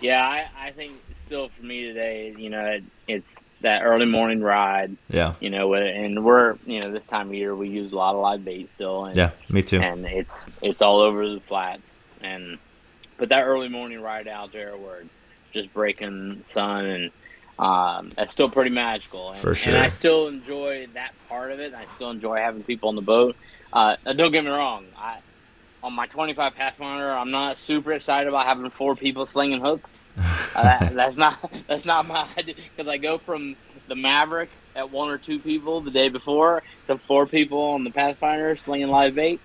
Yeah, 0.00 0.22
I, 0.22 0.48
I 0.58 0.70
think 0.72 0.92
still 1.24 1.48
for 1.48 1.64
me 1.64 1.84
today, 1.84 2.34
you 2.36 2.50
know, 2.50 2.64
it, 2.66 2.84
it's 3.08 3.40
that 3.64 3.82
early 3.82 4.06
morning 4.06 4.40
ride. 4.40 4.96
Yeah. 5.10 5.34
You 5.40 5.50
know, 5.50 5.74
and 5.74 6.24
we're 6.24 6.56
you 6.66 6.80
know 6.80 6.90
this 6.92 7.04
time 7.06 7.28
of 7.28 7.34
year 7.34 7.54
we 7.54 7.68
use 7.68 7.92
a 7.92 7.96
lot 7.96 8.14
of 8.14 8.20
live 8.20 8.44
bait 8.44 8.70
still. 8.70 9.04
And, 9.04 9.16
yeah, 9.16 9.30
me 9.48 9.62
too. 9.62 9.80
And 9.80 10.06
it's 10.06 10.46
it's 10.62 10.80
all 10.80 11.00
over 11.00 11.28
the 11.28 11.40
flats, 11.40 12.02
and 12.20 12.58
but 13.16 13.28
that 13.30 13.42
early 13.42 13.68
morning 13.68 14.00
ride 14.00 14.28
out 14.28 14.52
there 14.52 14.76
where 14.76 15.00
it's 15.00 15.14
just 15.52 15.72
breaking 15.72 16.44
sun 16.46 16.86
and 16.86 17.10
um, 17.58 18.10
that's 18.16 18.32
still 18.32 18.48
pretty 18.48 18.70
magical. 18.70 19.30
And, 19.30 19.38
For 19.38 19.54
sure. 19.54 19.74
And 19.74 19.82
I 19.82 19.88
still 19.88 20.26
enjoy 20.26 20.88
that 20.94 21.12
part 21.28 21.52
of 21.52 21.60
it. 21.60 21.72
I 21.72 21.84
still 21.94 22.10
enjoy 22.10 22.38
having 22.38 22.64
people 22.64 22.88
on 22.88 22.96
the 22.96 23.02
boat. 23.02 23.36
Uh, 23.72 23.96
don't 24.04 24.32
get 24.32 24.44
me 24.44 24.50
wrong. 24.50 24.86
I 24.96 25.18
on 25.84 25.92
my 25.92 26.06
25 26.06 26.54
Pathfinder, 26.54 27.12
I'm 27.12 27.30
not 27.30 27.58
super 27.58 27.92
excited 27.92 28.26
about 28.26 28.46
having 28.46 28.70
four 28.70 28.96
people 28.96 29.26
slinging 29.26 29.60
hooks. 29.60 29.98
Uh, 30.16 30.22
that, 30.62 30.94
that's 30.94 31.16
not 31.16 31.52
that's 31.66 31.84
not 31.84 32.06
my 32.06 32.28
idea 32.36 32.54
because 32.76 32.88
I 32.88 32.98
go 32.98 33.18
from 33.18 33.56
the 33.88 33.94
Maverick 33.94 34.50
at 34.76 34.90
one 34.90 35.08
or 35.08 35.18
two 35.18 35.38
people 35.38 35.80
the 35.80 35.90
day 35.90 36.08
before 36.08 36.62
to 36.86 36.98
four 36.98 37.26
people 37.26 37.60
on 37.60 37.84
the 37.84 37.90
Pathfinder 37.90 38.56
slinging 38.56 38.88
live 38.88 39.14
bait. 39.14 39.40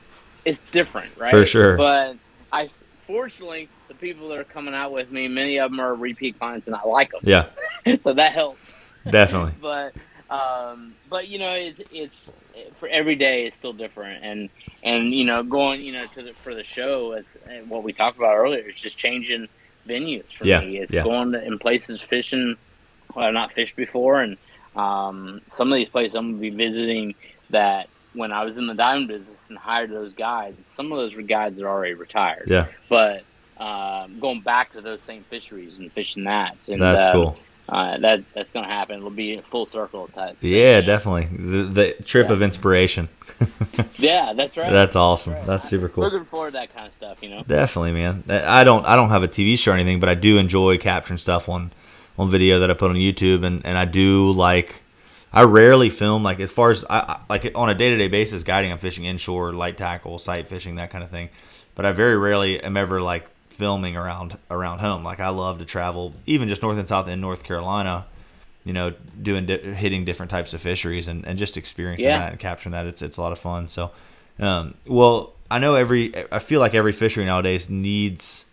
It's 0.46 0.60
different, 0.72 1.16
right? 1.18 1.32
For 1.32 1.46
sure. 1.46 1.78
But 1.78 2.18
I 2.52 2.70
fortunately 3.06 3.70
the 3.88 3.96
people 3.96 4.30
that 4.30 4.38
are 4.38 4.44
coming 4.44 4.74
out 4.74 4.92
with 4.92 5.12
me, 5.12 5.28
many 5.28 5.60
of 5.60 5.72
them 5.72 5.80
are 5.80 5.96
repeat 5.96 6.40
clients, 6.40 6.68
and 6.68 6.76
I 6.76 6.84
like 6.84 7.12
them. 7.12 7.22
Yeah. 7.24 7.48
so 8.02 8.14
that 8.14 8.34
helps. 8.34 8.62
Definitely. 9.10 9.54
but 9.62 9.94
um, 10.30 10.94
but 11.10 11.28
you 11.28 11.40
know, 11.40 11.54
it's 11.54 11.82
it's 11.92 12.32
for 12.80 12.88
every 12.88 13.16
day 13.16 13.46
it's 13.46 13.56
still 13.56 13.74
different, 13.74 14.24
and 14.24 14.50
and 14.84 15.14
you 15.14 15.26
know, 15.26 15.44
going 15.44 15.82
you 15.82 15.92
know 15.92 16.06
to 16.16 16.24
the 16.24 16.34
for 16.34 16.54
the 16.54 16.64
show, 16.64 17.14
it's 17.14 17.36
what 17.68 17.84
we 17.84 17.94
talked 17.94 18.18
about 18.18 18.36
earlier. 18.36 18.68
It's 18.68 18.82
just 18.82 18.98
changing 18.98 19.50
venues 19.90 20.32
for 20.32 20.46
Yeah, 20.46 20.62
me. 20.62 20.78
It's 20.78 20.94
yeah. 20.94 21.04
going 21.04 21.32
to, 21.34 21.44
in 21.44 21.60
places 21.60 22.02
fishing 22.02 22.56
well, 23.16 23.26
I've 23.26 23.34
not 23.34 23.54
fished 23.54 23.76
before, 23.76 24.22
and 24.22 24.38
um, 24.76 25.42
some 25.48 25.72
of 25.72 25.76
these 25.78 25.90
places 25.90 26.16
I'm 26.16 26.32
gonna 26.32 26.42
be 26.42 26.50
visiting 26.52 27.16
that 27.50 27.90
when 28.14 28.32
I 28.32 28.44
was 28.44 28.58
in 28.58 28.68
the 28.68 28.74
diamond 28.74 29.08
business 29.08 29.50
and 29.50 29.58
hired 29.58 29.92
those 29.92 30.14
guides, 30.14 30.58
some 30.70 30.92
of 30.92 30.98
those 30.98 31.16
were 31.16 31.22
guides 31.22 31.58
that 31.58 31.66
are 31.66 31.70
already 31.70 31.94
retired. 31.94 32.46
Yeah. 32.48 32.68
But 32.88 33.24
um, 33.58 34.20
going 34.20 34.42
back 34.42 34.74
to 34.74 34.82
those 34.82 35.02
same 35.02 35.24
fisheries 35.24 35.78
and 35.78 35.92
fishing 35.92 36.24
that, 36.26 36.68
and 36.70 36.82
That's 36.82 37.08
um, 37.08 37.14
cool. 37.14 37.36
Uh, 37.70 37.98
that 38.00 38.24
that's 38.34 38.52
gonna 38.52 38.68
happen. 38.68 38.98
It'll 38.98 39.10
be 39.10 39.36
a 39.36 39.42
full 39.44 39.66
circle 39.66 40.08
type. 40.10 40.38
Yeah, 40.42 40.82
definitely. 40.82 41.26
The, 41.38 41.64
the 41.64 42.04
trip 42.04 42.28
Yeah. 42.28 42.34
of 42.34 42.42
inspiration. 42.42 43.10
Yeah, 43.98 44.34
that's 44.34 44.56
right. 44.58 44.72
That's 44.72 44.96
awesome. 44.96 45.34
Right. 45.34 45.46
That's 45.46 45.68
super 45.70 45.90
cool. 45.90 46.06
Looking 46.06 46.26
forward 46.26 46.52
to 46.52 46.54
that 46.54 46.74
kind 46.74 46.88
of 46.88 46.94
stuff, 46.94 47.22
you 47.22 47.30
know. 47.30 47.44
Definitely, 47.46 47.92
man. 47.94 48.24
I 48.30 48.64
don't 48.64 48.86
I 48.86 48.96
don't 48.96 49.10
have 49.10 49.24
a 49.24 49.28
TV 49.28 49.58
show 49.58 49.72
or 49.72 49.76
anything, 49.76 50.00
but 50.00 50.08
I 50.10 50.14
do 50.16 50.38
enjoy 50.38 50.78
capturing 50.78 51.18
stuff 51.20 51.48
on 51.50 51.72
on 52.18 52.30
video 52.30 52.60
that 52.60 52.70
I 52.72 52.74
put 52.74 52.90
on 52.90 52.96
YouTube, 52.98 53.44
and 53.46 53.66
and 53.66 53.78
I 53.78 53.86
do 53.86 54.32
like. 54.32 54.82
I 55.32 55.44
rarely 55.44 55.90
film 55.92 56.24
like 56.24 56.40
as 56.40 56.52
far 56.52 56.72
as 56.72 56.84
I, 56.90 57.00
I 57.00 57.20
like 57.30 57.52
on 57.56 57.70
a 57.70 57.76
day 57.76 57.90
to 57.92 57.98
day 57.98 58.08
basis 58.08 58.44
guiding. 58.44 58.72
I'm 58.72 58.78
fishing 58.80 59.06
inshore, 59.06 59.54
light 59.54 59.78
tackle, 59.78 60.18
sight 60.18 60.48
fishing, 60.48 60.76
that 60.76 60.90
kind 60.90 61.04
of 61.04 61.10
thing. 61.12 61.30
But 61.76 61.86
I 61.86 61.92
very 61.92 62.18
rarely 62.18 62.62
am 62.64 62.76
ever 62.78 63.00
like 63.02 63.28
filming 63.60 63.96
around 63.96 64.38
around 64.50 64.80
home. 64.80 65.04
Like 65.04 65.20
I 65.20 65.30
love 65.30 65.60
to 65.60 65.66
travel, 65.66 66.14
even 66.26 66.50
just 66.50 66.62
north 66.64 66.78
and 66.80 66.88
south 66.90 67.08
in 67.08 67.22
North 67.22 67.44
Carolina. 67.44 68.06
You 68.66 68.74
know, 68.74 68.94
doing 69.22 69.46
di- 69.46 69.74
hitting 69.74 70.04
different 70.06 70.30
types 70.32 70.54
of 70.54 70.62
fisheries 70.62 71.08
and, 71.08 71.26
and 71.26 71.38
just 71.40 71.58
experiencing 71.58 72.06
Yeah. 72.10 72.20
that 72.20 72.32
and 72.32 72.40
capturing 72.40 72.72
that. 72.74 72.86
It's 72.88 73.02
it's 73.02 73.18
a 73.18 73.22
lot 73.22 73.32
of 73.32 73.40
fun. 73.40 73.68
So, 73.68 73.92
um, 74.40 74.76
well, 74.86 75.34
I 75.52 75.60
know 75.60 75.76
every. 75.76 76.14
I 76.32 76.40
feel 76.40 76.60
like 76.60 76.74
every 76.74 76.92
fishery 76.92 77.26
nowadays 77.26 77.70
needs 77.70 78.46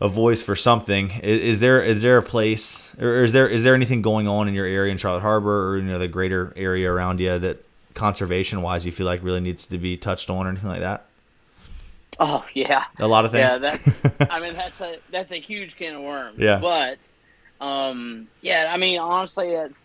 a 0.00 0.08
voice 0.08 0.42
for 0.42 0.56
something. 0.56 1.10
Is, 1.22 1.40
is 1.40 1.60
there 1.60 1.82
is 1.82 2.02
there 2.02 2.16
a 2.18 2.22
place 2.22 2.94
or 3.00 3.22
is 3.24 3.32
there 3.32 3.48
is 3.48 3.64
there 3.64 3.74
anything 3.74 4.02
going 4.02 4.26
on 4.28 4.48
in 4.48 4.54
your 4.54 4.66
area 4.66 4.90
in 4.92 4.98
Charlotte 4.98 5.20
Harbor 5.22 5.70
or 5.70 5.76
you 5.78 5.84
know 5.84 5.98
the 5.98 6.08
greater 6.08 6.52
area 6.56 6.90
around 6.90 7.20
you 7.20 7.38
that 7.38 7.64
conservation 7.94 8.62
wise 8.62 8.86
you 8.86 8.92
feel 8.92 9.06
like 9.06 9.22
really 9.22 9.40
needs 9.40 9.66
to 9.66 9.78
be 9.78 9.96
touched 9.96 10.30
on 10.30 10.46
or 10.46 10.50
anything 10.50 10.70
like 10.70 10.80
that? 10.80 11.06
Oh 12.20 12.44
yeah, 12.54 12.84
A 13.00 13.08
lot 13.08 13.24
of 13.24 13.32
things. 13.32 13.52
yeah. 13.52 13.58
That's 13.58 14.30
I 14.30 14.40
mean 14.40 14.54
that's 14.54 14.80
a 14.80 14.98
that's 15.10 15.32
a 15.32 15.40
huge 15.40 15.76
can 15.76 15.94
of 15.94 16.02
worms. 16.02 16.38
Yeah. 16.38 16.58
But 16.58 16.98
um, 17.60 18.28
yeah, 18.40 18.70
I 18.72 18.76
mean 18.76 18.98
honestly, 18.98 19.48
it's 19.48 19.82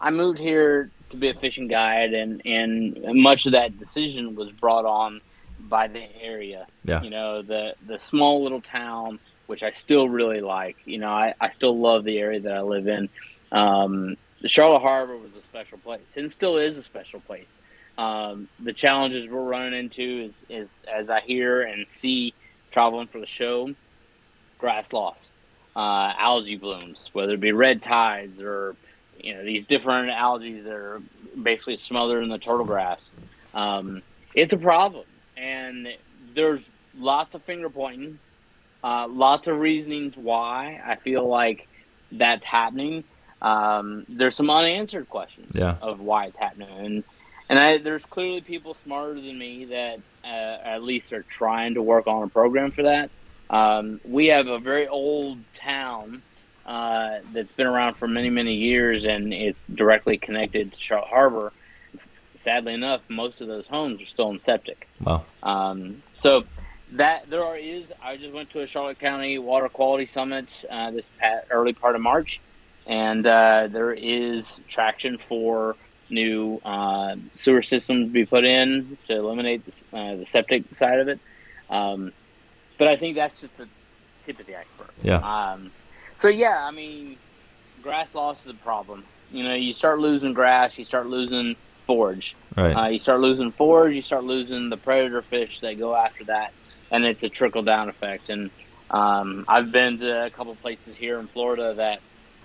I 0.00 0.10
moved 0.10 0.38
here 0.38 0.90
to 1.10 1.16
be 1.16 1.30
a 1.30 1.34
fishing 1.34 1.68
guide, 1.68 2.14
and 2.14 2.42
and 2.46 3.22
much 3.22 3.46
of 3.46 3.52
that 3.52 3.78
decision 3.78 4.34
was 4.34 4.52
brought 4.52 4.84
on 4.84 5.20
by 5.60 5.88
the 5.88 6.04
area. 6.22 6.66
Yeah. 6.84 7.02
You 7.02 7.10
know 7.10 7.42
the 7.42 7.74
the 7.86 7.98
small 7.98 8.42
little 8.42 8.60
town, 8.60 9.18
which 9.46 9.62
I 9.62 9.72
still 9.72 10.08
really 10.08 10.40
like. 10.40 10.76
You 10.84 10.98
know, 10.98 11.10
I 11.10 11.34
I 11.40 11.48
still 11.48 11.78
love 11.78 12.04
the 12.04 12.18
area 12.18 12.40
that 12.40 12.52
I 12.52 12.60
live 12.62 12.86
in. 12.86 13.08
Um, 13.52 14.16
the 14.40 14.48
Charlotte 14.48 14.80
Harbor 14.80 15.16
was 15.16 15.34
a 15.36 15.42
special 15.42 15.78
place, 15.78 16.02
and 16.16 16.32
still 16.32 16.56
is 16.58 16.76
a 16.76 16.82
special 16.82 17.20
place. 17.20 17.56
Um, 17.96 18.48
the 18.58 18.72
challenges 18.72 19.28
we're 19.28 19.42
running 19.42 19.78
into 19.78 20.24
is, 20.26 20.44
is 20.48 20.82
as 20.92 21.10
I 21.10 21.20
hear 21.20 21.62
and 21.62 21.88
see 21.88 22.34
traveling 22.72 23.08
for 23.08 23.20
the 23.20 23.26
show, 23.26 23.68
grass 24.58 24.92
loss, 24.92 25.30
uh, 25.76 26.12
algae 26.18 26.56
blooms, 26.56 27.08
whether 27.12 27.34
it 27.34 27.40
be 27.40 27.52
red 27.52 27.82
tides 27.82 28.40
or 28.40 28.76
you 29.16 29.34
know 29.34 29.44
these 29.44 29.64
different 29.66 30.10
algae 30.10 30.60
that 30.60 30.72
are 30.72 31.00
basically 31.40 31.76
smothered 31.76 32.22
in 32.24 32.30
the 32.30 32.38
turtle 32.38 32.64
grass. 32.66 33.10
Um, 33.52 34.02
it's 34.34 34.52
a 34.52 34.58
problem, 34.58 35.06
and 35.36 35.86
there's 36.34 36.68
lots 36.94 37.34
of 37.34 37.44
finger 37.44 37.70
pointing, 37.70 38.18
uh, 38.82 39.06
lots 39.08 39.46
of 39.46 39.58
reasonings 39.58 40.14
why 40.16 40.80
I 40.84 40.96
feel 40.96 41.28
like 41.28 41.68
that's 42.10 42.44
happening. 42.44 43.04
Um, 43.40 44.04
there's 44.08 44.36
some 44.36 44.50
unanswered 44.50 45.08
questions 45.08 45.50
Yeah. 45.54 45.76
of 45.80 46.00
why 46.00 46.26
it's 46.26 46.38
happening, 46.38 46.68
and 46.70 47.04
and 47.48 47.58
I, 47.58 47.78
there's 47.78 48.04
clearly 48.04 48.40
people 48.40 48.74
smarter 48.74 49.14
than 49.14 49.38
me 49.38 49.66
that 49.66 49.98
uh, 50.24 50.26
at 50.26 50.82
least 50.82 51.12
are 51.12 51.22
trying 51.22 51.74
to 51.74 51.82
work 51.82 52.06
on 52.06 52.22
a 52.22 52.28
program 52.28 52.70
for 52.70 52.84
that. 52.84 53.10
Um, 53.50 54.00
we 54.04 54.28
have 54.28 54.46
a 54.46 54.58
very 54.58 54.88
old 54.88 55.38
town 55.54 56.22
uh, 56.64 57.18
that's 57.32 57.52
been 57.52 57.66
around 57.66 57.94
for 57.94 58.08
many, 58.08 58.30
many 58.30 58.54
years, 58.54 59.04
and 59.04 59.32
it's 59.34 59.62
directly 59.74 60.16
connected 60.16 60.72
to 60.72 60.80
Charlotte 60.80 61.08
Harbor. 61.08 61.52
Sadly 62.36 62.74
enough, 62.74 63.02
most 63.08 63.40
of 63.40 63.48
those 63.48 63.66
homes 63.66 64.00
are 64.00 64.06
still 64.06 64.30
in 64.30 64.40
septic. 64.40 64.88
Wow. 65.02 65.24
Um, 65.42 66.02
so 66.18 66.44
that 66.92 67.28
there 67.28 67.44
are, 67.44 67.56
is. 67.56 67.86
I 68.02 68.16
just 68.16 68.32
went 68.32 68.50
to 68.50 68.60
a 68.60 68.66
Charlotte 68.66 68.98
County 68.98 69.38
Water 69.38 69.68
Quality 69.68 70.06
Summit 70.06 70.64
uh, 70.70 70.90
this 70.90 71.08
pat, 71.18 71.46
early 71.50 71.72
part 71.72 71.94
of 71.94 72.00
March, 72.00 72.40
and 72.86 73.26
uh, 73.26 73.68
there 73.70 73.92
is 73.92 74.62
traction 74.68 75.18
for 75.18 75.76
new 76.10 76.60
uh, 76.64 77.16
sewer 77.34 77.62
systems 77.62 78.12
be 78.12 78.26
put 78.26 78.44
in 78.44 78.96
to 79.08 79.16
eliminate 79.16 79.62
the, 79.64 79.98
uh, 79.98 80.16
the 80.16 80.26
septic 80.26 80.74
side 80.74 81.00
of 81.00 81.08
it. 81.08 81.18
Um, 81.70 82.12
but 82.78 82.88
I 82.88 82.96
think 82.96 83.16
that's 83.16 83.40
just 83.40 83.56
the 83.56 83.68
tip 84.24 84.40
of 84.40 84.46
the 84.46 84.56
iceberg. 84.56 84.90
Yeah. 85.02 85.18
Um, 85.18 85.70
so 86.18 86.28
yeah, 86.28 86.64
I 86.66 86.70
mean, 86.70 87.16
grass 87.82 88.14
loss 88.14 88.42
is 88.42 88.52
a 88.52 88.54
problem. 88.54 89.04
You 89.30 89.44
know, 89.44 89.54
you 89.54 89.72
start 89.72 89.98
losing 89.98 90.32
grass, 90.32 90.78
you 90.78 90.84
start 90.84 91.06
losing 91.06 91.56
forage. 91.86 92.34
Right. 92.56 92.72
Uh, 92.72 92.88
you 92.88 92.98
start 92.98 93.20
losing 93.20 93.52
forage, 93.52 93.94
you 93.94 94.02
start 94.02 94.24
losing 94.24 94.70
the 94.70 94.76
predator 94.76 95.22
fish 95.22 95.60
that 95.60 95.78
go 95.78 95.94
after 95.94 96.24
that, 96.24 96.52
and 96.90 97.04
it's 97.04 97.22
a 97.24 97.28
trickle 97.28 97.62
down 97.62 97.88
effect. 97.88 98.30
And 98.30 98.50
um, 98.90 99.44
I've 99.48 99.72
been 99.72 99.98
to 99.98 100.26
a 100.26 100.30
couple 100.30 100.54
places 100.56 100.94
here 100.94 101.18
in 101.18 101.26
Florida 101.28 101.74
that 101.74 102.00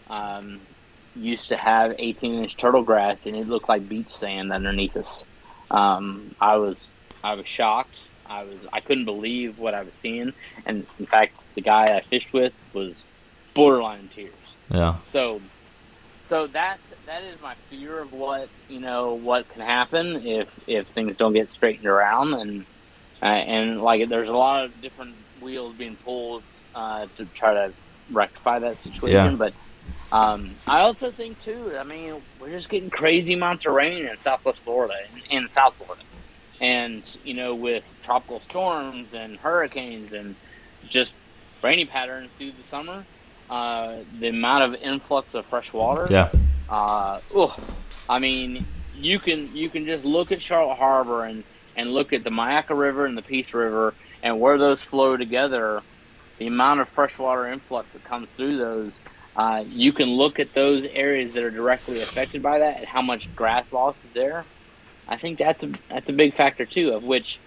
um, 0.09 0.59
used 1.19 1.49
to 1.49 1.57
have 1.57 1.95
18 1.97 2.43
inch 2.43 2.57
turtle 2.57 2.83
grass, 2.83 3.25
and 3.25 3.35
it 3.35 3.47
looked 3.47 3.69
like 3.69 3.87
beach 3.87 4.09
sand 4.09 4.51
underneath 4.51 4.95
us. 4.95 5.23
Um, 5.69 6.35
I 6.39 6.55
was 6.57 6.87
I 7.23 7.33
was 7.33 7.47
shocked. 7.47 7.95
I 8.25 8.43
was 8.43 8.57
I 8.71 8.79
couldn't 8.79 9.05
believe 9.05 9.57
what 9.57 9.73
I 9.73 9.83
was 9.83 9.95
seeing, 9.95 10.33
and 10.65 10.85
in 10.99 11.05
fact, 11.05 11.45
the 11.55 11.61
guy 11.61 11.95
I 11.95 12.01
fished 12.09 12.33
with 12.33 12.53
was 12.73 13.05
borderline 13.53 13.99
in 13.99 14.09
tears. 14.09 14.33
yeah. 14.71 14.95
So, 15.11 15.41
so 16.25 16.47
that's 16.47 16.81
that 17.05 17.23
is 17.23 17.41
my 17.41 17.55
fear 17.69 17.99
of 17.99 18.13
what 18.13 18.49
you 18.67 18.79
know 18.79 19.13
what 19.15 19.49
can 19.49 19.61
happen 19.61 20.25
if 20.25 20.47
if 20.67 20.87
things 20.89 21.15
don't 21.15 21.33
get 21.33 21.51
straightened 21.51 21.87
around 21.87 22.33
and 22.33 22.65
uh, 23.21 23.25
and 23.25 23.81
like 23.81 24.07
there's 24.09 24.29
a 24.29 24.37
lot 24.37 24.65
of 24.65 24.81
different 24.81 25.15
wheels 25.41 25.75
being 25.75 25.97
pulled 25.97 26.43
uh, 26.75 27.07
to 27.17 27.25
try 27.25 27.53
to 27.53 27.73
rectify 28.11 28.59
that 28.59 28.79
situation. 28.79 29.31
Yeah. 29.31 29.35
But 29.35 29.53
um, 30.11 30.55
I 30.67 30.79
also 30.81 31.11
think 31.11 31.39
too. 31.39 31.75
I 31.79 31.83
mean, 31.83 32.21
we're 32.39 32.51
just 32.51 32.69
getting 32.69 32.89
crazy 32.89 33.33
amounts 33.33 33.65
of 33.65 33.73
rain 33.73 34.07
in 34.07 34.17
Southwest 34.17 34.59
Florida 34.63 34.95
and, 35.13 35.23
and 35.29 35.51
South 35.51 35.75
Florida, 35.77 36.03
and 36.59 37.03
you 37.23 37.33
know 37.33 37.55
with 37.55 37.85
tropical 38.01 38.39
storms 38.41 39.13
and 39.13 39.37
hurricanes 39.37 40.13
and 40.13 40.35
just 40.87 41.13
rainy 41.63 41.85
patterns 41.85 42.31
through 42.37 42.53
the 42.53 42.63
summer. 42.63 43.05
Uh, 43.49 44.03
the 44.19 44.27
amount 44.27 44.63
of 44.63 44.81
influx 44.81 45.33
of 45.33 45.45
fresh 45.47 45.73
water. 45.73 46.07
Yeah. 46.09 46.29
Uh, 46.69 47.19
ugh. 47.35 47.59
I 48.07 48.19
mean, 48.19 48.65
you 48.95 49.19
can 49.19 49.55
you 49.55 49.69
can 49.69 49.85
just 49.85 50.05
look 50.05 50.31
at 50.31 50.41
Charlotte 50.41 50.77
Harbor 50.77 51.23
and 51.23 51.43
and 51.75 51.91
look 51.91 52.13
at 52.13 52.23
the 52.23 52.29
Myakka 52.29 52.77
River 52.77 53.05
and 53.05 53.17
the 53.17 53.21
Peace 53.21 53.53
River 53.53 53.93
and 54.21 54.39
where 54.39 54.57
those 54.57 54.81
flow 54.81 55.17
together. 55.17 55.81
The 56.37 56.47
amount 56.47 56.79
of 56.79 56.89
freshwater 56.89 57.47
influx 57.51 57.93
that 57.93 58.03
comes 58.03 58.29
through 58.37 58.57
those. 58.57 58.99
Uh, 59.35 59.63
you 59.69 59.93
can 59.93 60.09
look 60.09 60.39
at 60.39 60.53
those 60.53 60.85
areas 60.85 61.33
that 61.33 61.43
are 61.43 61.51
directly 61.51 62.01
affected 62.01 62.41
by 62.41 62.59
that 62.59 62.77
and 62.77 62.85
how 62.85 63.01
much 63.01 63.33
grass 63.35 63.71
loss 63.71 63.97
is 64.03 64.09
there. 64.13 64.45
I 65.07 65.17
think 65.17 65.39
that's 65.39 65.63
a 65.63 65.71
that's 65.89 66.09
a 66.09 66.13
big 66.13 66.35
factor 66.35 66.65
too. 66.65 66.91
Of 66.91 67.03
which, 67.03 67.39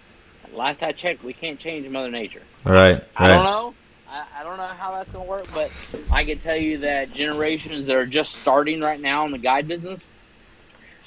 last 0.52 0.82
I 0.82 0.92
checked, 0.92 1.22
we 1.22 1.32
can't 1.32 1.58
change 1.58 1.88
Mother 1.88 2.10
Nature. 2.10 2.42
Right. 2.64 3.02
I 3.16 3.28
don't 3.28 3.44
know. 3.44 3.74
I, 4.08 4.26
I 4.40 4.42
don't 4.42 4.58
know 4.58 4.66
how 4.66 4.92
that's 4.92 5.10
going 5.10 5.24
to 5.24 5.30
work, 5.30 5.46
but 5.54 5.70
I 6.10 6.24
can 6.24 6.38
tell 6.38 6.56
you 6.56 6.78
that 6.78 7.12
generations 7.12 7.86
that 7.86 7.96
are 7.96 8.06
just 8.06 8.34
starting 8.34 8.80
right 8.80 9.00
now 9.00 9.24
in 9.24 9.32
the 9.32 9.38
guide 9.38 9.66
business, 9.66 10.10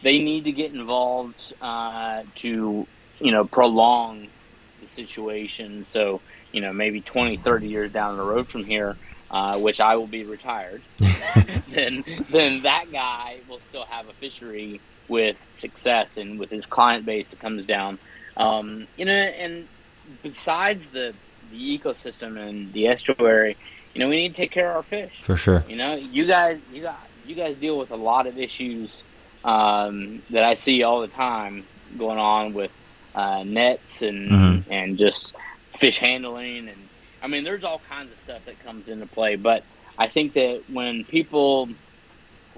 they 0.01 0.19
need 0.19 0.45
to 0.45 0.51
get 0.51 0.73
involved 0.73 1.53
uh, 1.61 2.23
to, 2.35 2.87
you 3.19 3.31
know, 3.31 3.45
prolong 3.45 4.27
the 4.81 4.87
situation. 4.87 5.83
So, 5.83 6.21
you 6.51 6.61
know, 6.61 6.73
maybe 6.73 7.01
20, 7.01 7.37
30 7.37 7.67
years 7.67 7.91
down 7.91 8.17
the 8.17 8.23
road 8.23 8.47
from 8.47 8.63
here, 8.63 8.97
uh, 9.35 9.59
which 9.59 9.81
I 9.81 9.97
will 9.97 10.07
be 10.07 10.23
retired, 10.23 10.81
then 11.67 12.05
then 12.29 12.61
that 12.61 12.89
guy 12.89 13.39
will 13.49 13.59
still 13.59 13.83
have 13.83 14.07
a 14.07 14.13
fishery 14.13 14.79
with 15.09 15.45
success 15.57 16.15
and 16.15 16.39
with 16.39 16.49
his 16.49 16.65
client 16.65 17.05
base 17.05 17.31
that 17.31 17.41
comes 17.41 17.65
down. 17.65 17.99
Um, 18.37 18.87
you 18.95 19.03
know, 19.03 19.11
and 19.11 19.67
besides 20.23 20.85
the 20.93 21.13
the 21.51 21.77
ecosystem 21.77 22.37
and 22.37 22.71
the 22.71 22.87
estuary, 22.87 23.57
you 23.93 23.99
know, 23.99 24.07
we 24.07 24.15
need 24.15 24.29
to 24.29 24.35
take 24.35 24.51
care 24.51 24.69
of 24.69 24.77
our 24.77 24.83
fish. 24.83 25.11
For 25.21 25.35
sure. 25.35 25.65
You 25.67 25.75
know, 25.75 25.95
you 25.95 26.25
guys, 26.25 26.61
you 26.71 26.81
guys, 26.81 26.95
you 27.25 27.35
guys 27.35 27.57
deal 27.57 27.77
with 27.77 27.91
a 27.91 27.97
lot 27.97 28.27
of 28.27 28.37
issues 28.37 29.03
um, 29.43 30.23
that 30.29 30.45
I 30.45 30.53
see 30.53 30.83
all 30.83 31.01
the 31.01 31.09
time 31.09 31.65
going 31.97 32.19
on 32.19 32.53
with 32.53 32.71
uh, 33.13 33.43
nets 33.43 34.01
and 34.01 34.31
mm-hmm. 34.31 34.71
and 34.71 34.97
just 34.97 35.35
fish 35.77 35.99
handling 35.99 36.69
and 36.69 36.84
I 37.25 37.27
mean, 37.27 37.43
there's 37.43 37.63
all 37.63 37.81
kinds 37.89 38.11
of 38.11 38.19
stuff 38.19 38.45
that 38.45 38.63
comes 38.63 38.87
into 38.87 39.07
play. 39.07 39.35
But 39.35 39.63
I 39.97 40.07
think 40.07 40.33
that 40.33 40.61
when 40.71 41.03
people 41.05 41.69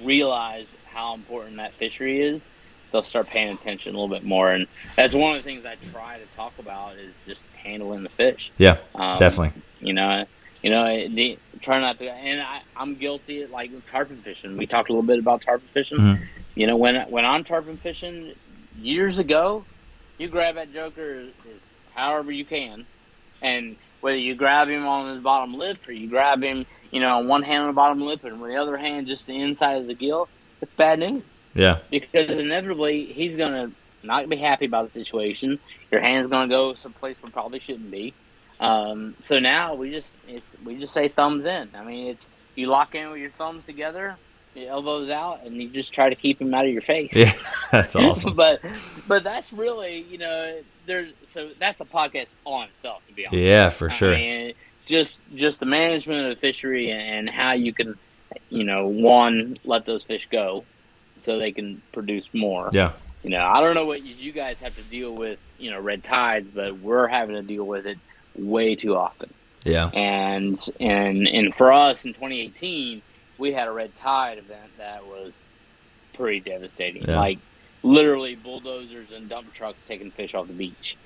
realize 0.02 0.68
how 0.88 1.14
important 1.14 1.56
that 1.56 1.74
fishery 1.76 2.20
is, 2.22 2.52
they'll 2.92 3.04
start 3.04 3.28
paying 3.28 3.54
attention 3.54 3.96
a 3.96 3.98
little 3.98 4.14
bit 4.14 4.26
more. 4.26 4.52
And 4.52 4.68
that's 4.98 5.14
one 5.14 5.38
of 5.38 5.42
the 5.42 5.50
things 5.50 5.66
I 5.66 5.76
try 5.94 6.20
to 6.20 6.26
talk 6.36 6.52
about 6.60 6.98
is 6.98 7.14
just 7.26 7.46
handling 7.56 8.04
the 8.04 8.10
fish. 8.10 8.52
Yeah, 8.58 8.78
um, 8.94 9.18
definitely. 9.18 9.62
You 9.80 9.94
know, 9.94 10.26
you 10.62 10.70
know, 10.70 11.08
the, 11.08 11.40
try 11.62 11.80
not 11.80 11.98
to. 12.00 12.12
And 12.12 12.42
I, 12.42 12.60
I'm 12.76 12.96
guilty, 12.96 13.46
like 13.46 13.72
tarpon 13.90 14.22
fishing. 14.22 14.58
We 14.58 14.68
talked 14.68 14.90
a 14.90 14.92
little 14.92 15.08
bit 15.08 15.20
about 15.20 15.44
tarpon 15.44 15.70
fishing. 15.74 15.98
Mm-hmm. 15.98 16.24
You 16.56 16.68
know, 16.68 16.76
when 16.76 17.10
when 17.10 17.24
I'm 17.24 17.46
tarpon 17.46 17.78
fishing 17.78 18.34
years 18.78 19.18
ago, 19.18 19.64
you 20.18 20.28
grab 20.28 20.56
that 20.56 20.74
joker 20.74 21.28
however 21.94 22.34
you 22.34 22.44
can, 22.44 22.86
and 23.42 23.78
whether 24.02 24.18
you 24.18 24.36
grab 24.36 24.70
him 24.70 24.86
on 24.86 25.14
his 25.14 25.24
bottom 25.24 25.54
lip 25.56 25.88
or 25.88 25.92
you 25.92 26.08
grab 26.10 26.44
him, 26.44 26.66
you 26.92 27.02
know, 27.02 27.20
one 27.20 27.44
hand 27.44 27.62
on 27.62 27.68
the 27.68 27.74
bottom 27.74 28.02
lip 28.02 28.24
and 28.24 28.40
with 28.42 28.52
the 28.52 28.58
other 28.58 28.78
hand 28.78 29.08
just 29.08 29.26
the 29.26 29.40
inside 29.40 29.82
of 29.82 29.88
the 29.88 29.94
gill, 29.94 30.30
it's 30.62 30.74
bad 30.76 31.00
news. 31.00 31.42
Yeah. 31.54 31.80
Because 31.90 32.38
inevitably 32.38 33.06
he's 33.06 33.36
going 33.36 33.52
to 33.52 33.76
not 34.04 34.30
be 34.30 34.38
happy 34.38 34.66
about 34.66 34.86
the 34.86 34.92
situation. 34.92 35.60
Your 35.92 36.02
hand's 36.02 36.30
going 36.30 36.50
to 36.50 36.54
go 36.54 36.74
someplace 36.74 37.22
where 37.22 37.32
probably 37.32 37.60
shouldn't 37.60 37.92
be. 37.92 38.14
Um, 38.60 39.16
so 39.22 39.40
now 39.40 39.76
we 39.76 39.92
just 39.92 40.16
it's 40.28 40.56
we 40.66 40.78
just 40.78 40.94
say 40.94 41.10
thumbs 41.10 41.46
in. 41.46 41.70
I 41.76 41.84
mean, 41.84 42.08
it's 42.08 42.30
you 42.56 42.68
lock 42.68 42.96
in 42.96 43.12
with 43.12 43.20
your 43.20 43.30
thumbs 43.30 43.64
together, 43.66 44.18
your 44.56 44.72
elbows 44.72 45.10
out, 45.10 45.46
and 45.46 45.56
you 45.56 45.70
just 45.70 45.94
try 45.94 46.10
to 46.10 46.16
keep 46.16 46.42
him 46.42 46.54
out 46.54 46.66
of 46.66 46.72
your 46.72 46.82
face. 46.82 47.12
Yeah, 47.14 47.34
that's 47.72 47.96
awesome. 47.96 48.36
but 48.36 48.62
but 49.08 49.24
that's 49.24 49.54
really 49.54 50.02
you 50.10 50.18
know 50.18 50.60
there's 50.88 51.14
so 51.38 51.50
that's 51.60 51.80
a 51.82 51.86
podcast 51.86 52.30
on 52.46 52.70
itself 52.70 53.06
to 53.08 53.14
be 53.14 53.28
honest. 53.28 53.42
Yeah, 53.42 53.70
for 53.70 53.90
sure. 53.90 54.14
I 54.14 54.18
mean, 54.18 54.54
just 54.86 55.20
just 55.36 55.60
the 55.60 55.66
management 55.66 56.26
of 56.26 56.36
the 56.36 56.42
fishery 56.42 56.92
and 56.92 57.30
how 57.30 57.52
you 57.52 57.74
can 57.74 57.98
you 58.50 58.64
know, 58.64 58.88
one, 58.88 59.58
let 59.64 59.86
those 59.86 60.04
fish 60.04 60.28
go 60.32 60.66
so 61.20 61.40
they 61.40 61.52
can 61.52 61.82
produce 61.92 62.26
more. 62.34 62.70
Yeah. 62.72 62.94
You 63.24 63.32
know, 63.32 63.46
I 63.46 63.60
don't 63.62 63.76
know 63.76 63.86
what 63.86 64.04
you 64.04 64.32
guys 64.32 64.58
have 64.60 64.76
to 64.76 64.84
deal 64.84 65.14
with, 65.14 65.40
you 65.58 65.72
know, 65.72 65.80
red 65.80 66.04
tides, 66.04 66.48
but 66.54 66.78
we're 66.80 67.08
having 67.08 67.36
to 67.36 67.42
deal 67.42 67.66
with 67.66 67.86
it 67.86 67.98
way 68.36 68.76
too 68.76 68.96
often. 68.96 69.34
Yeah. 69.66 69.90
And 69.94 70.58
and 70.80 71.28
and 71.28 71.54
for 71.54 71.74
us 71.74 72.06
in 72.06 72.14
2018, 72.14 73.02
we 73.38 73.52
had 73.52 73.68
a 73.68 73.72
red 73.72 73.96
tide 73.96 74.38
event 74.38 74.72
that 74.78 75.06
was 75.06 75.34
pretty 76.14 76.40
devastating. 76.40 77.04
Yeah. 77.04 77.20
Like 77.20 77.40
literally 77.84 78.36
bulldozers 78.36 79.12
and 79.12 79.28
dump 79.28 79.54
trucks 79.54 79.80
taking 79.88 80.12
fish 80.12 80.34
off 80.34 80.48
the 80.48 80.54
beach. 80.54 80.98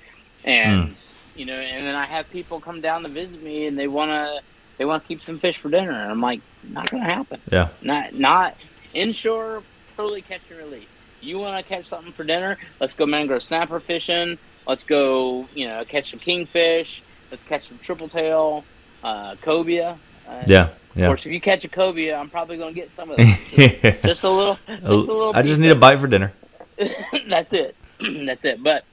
And 0.44 0.90
mm. 0.90 1.36
you 1.36 1.44
know, 1.44 1.54
and 1.54 1.86
then 1.86 1.94
I 1.94 2.06
have 2.06 2.30
people 2.30 2.60
come 2.60 2.80
down 2.80 3.02
to 3.02 3.08
visit 3.08 3.42
me 3.42 3.66
and 3.66 3.78
they 3.78 3.88
want 3.88 4.10
to 4.10 4.42
they 4.78 4.84
want 4.84 5.02
to 5.02 5.08
keep 5.08 5.22
some 5.22 5.38
fish 5.38 5.58
for 5.58 5.70
dinner. 5.70 5.92
And 5.92 6.10
I'm 6.10 6.20
like, 6.20 6.40
not 6.64 6.90
going 6.90 7.02
to 7.02 7.08
happen. 7.08 7.40
Yeah. 7.50 7.68
Not 7.82 8.14
not 8.14 8.56
inshore 8.94 9.62
totally 9.96 10.22
catch 10.22 10.40
and 10.50 10.58
release. 10.58 10.88
You 11.20 11.38
want 11.38 11.64
to 11.64 11.68
catch 11.68 11.86
something 11.86 12.12
for 12.12 12.24
dinner? 12.24 12.58
Let's 12.80 12.94
go 12.94 13.06
mangrove 13.06 13.42
snapper 13.42 13.78
fishing. 13.80 14.38
Let's 14.66 14.82
go, 14.82 15.46
you 15.54 15.68
know, 15.68 15.84
catch 15.84 16.10
some 16.10 16.18
kingfish. 16.18 17.02
Let's 17.30 17.42
catch 17.44 17.68
some 17.68 17.78
triple 17.78 18.08
tail, 18.08 18.64
uh, 19.02 19.36
cobia. 19.36 19.98
Uh, 20.28 20.42
yeah, 20.46 20.70
yeah. 20.94 21.04
Of 21.04 21.10
course, 21.10 21.26
if 21.26 21.32
you 21.32 21.40
catch 21.40 21.64
a 21.64 21.68
cobia, 21.68 22.18
I'm 22.18 22.28
probably 22.28 22.56
going 22.56 22.74
to 22.74 22.80
get 22.80 22.90
some 22.90 23.10
of 23.10 23.16
them. 23.16 23.26
Just, 23.26 23.82
just 24.02 24.22
a 24.24 24.30
little. 24.30 24.58
Just 24.66 24.82
a 24.82 24.94
little. 24.94 25.32
I 25.34 25.42
just 25.42 25.60
need 25.60 25.70
a 25.70 25.76
bite 25.76 25.98
for 25.98 26.06
dinner. 26.06 26.32
That's 27.28 27.52
it. 27.52 27.76
That's 28.00 28.44
it. 28.44 28.62
But 28.62 28.84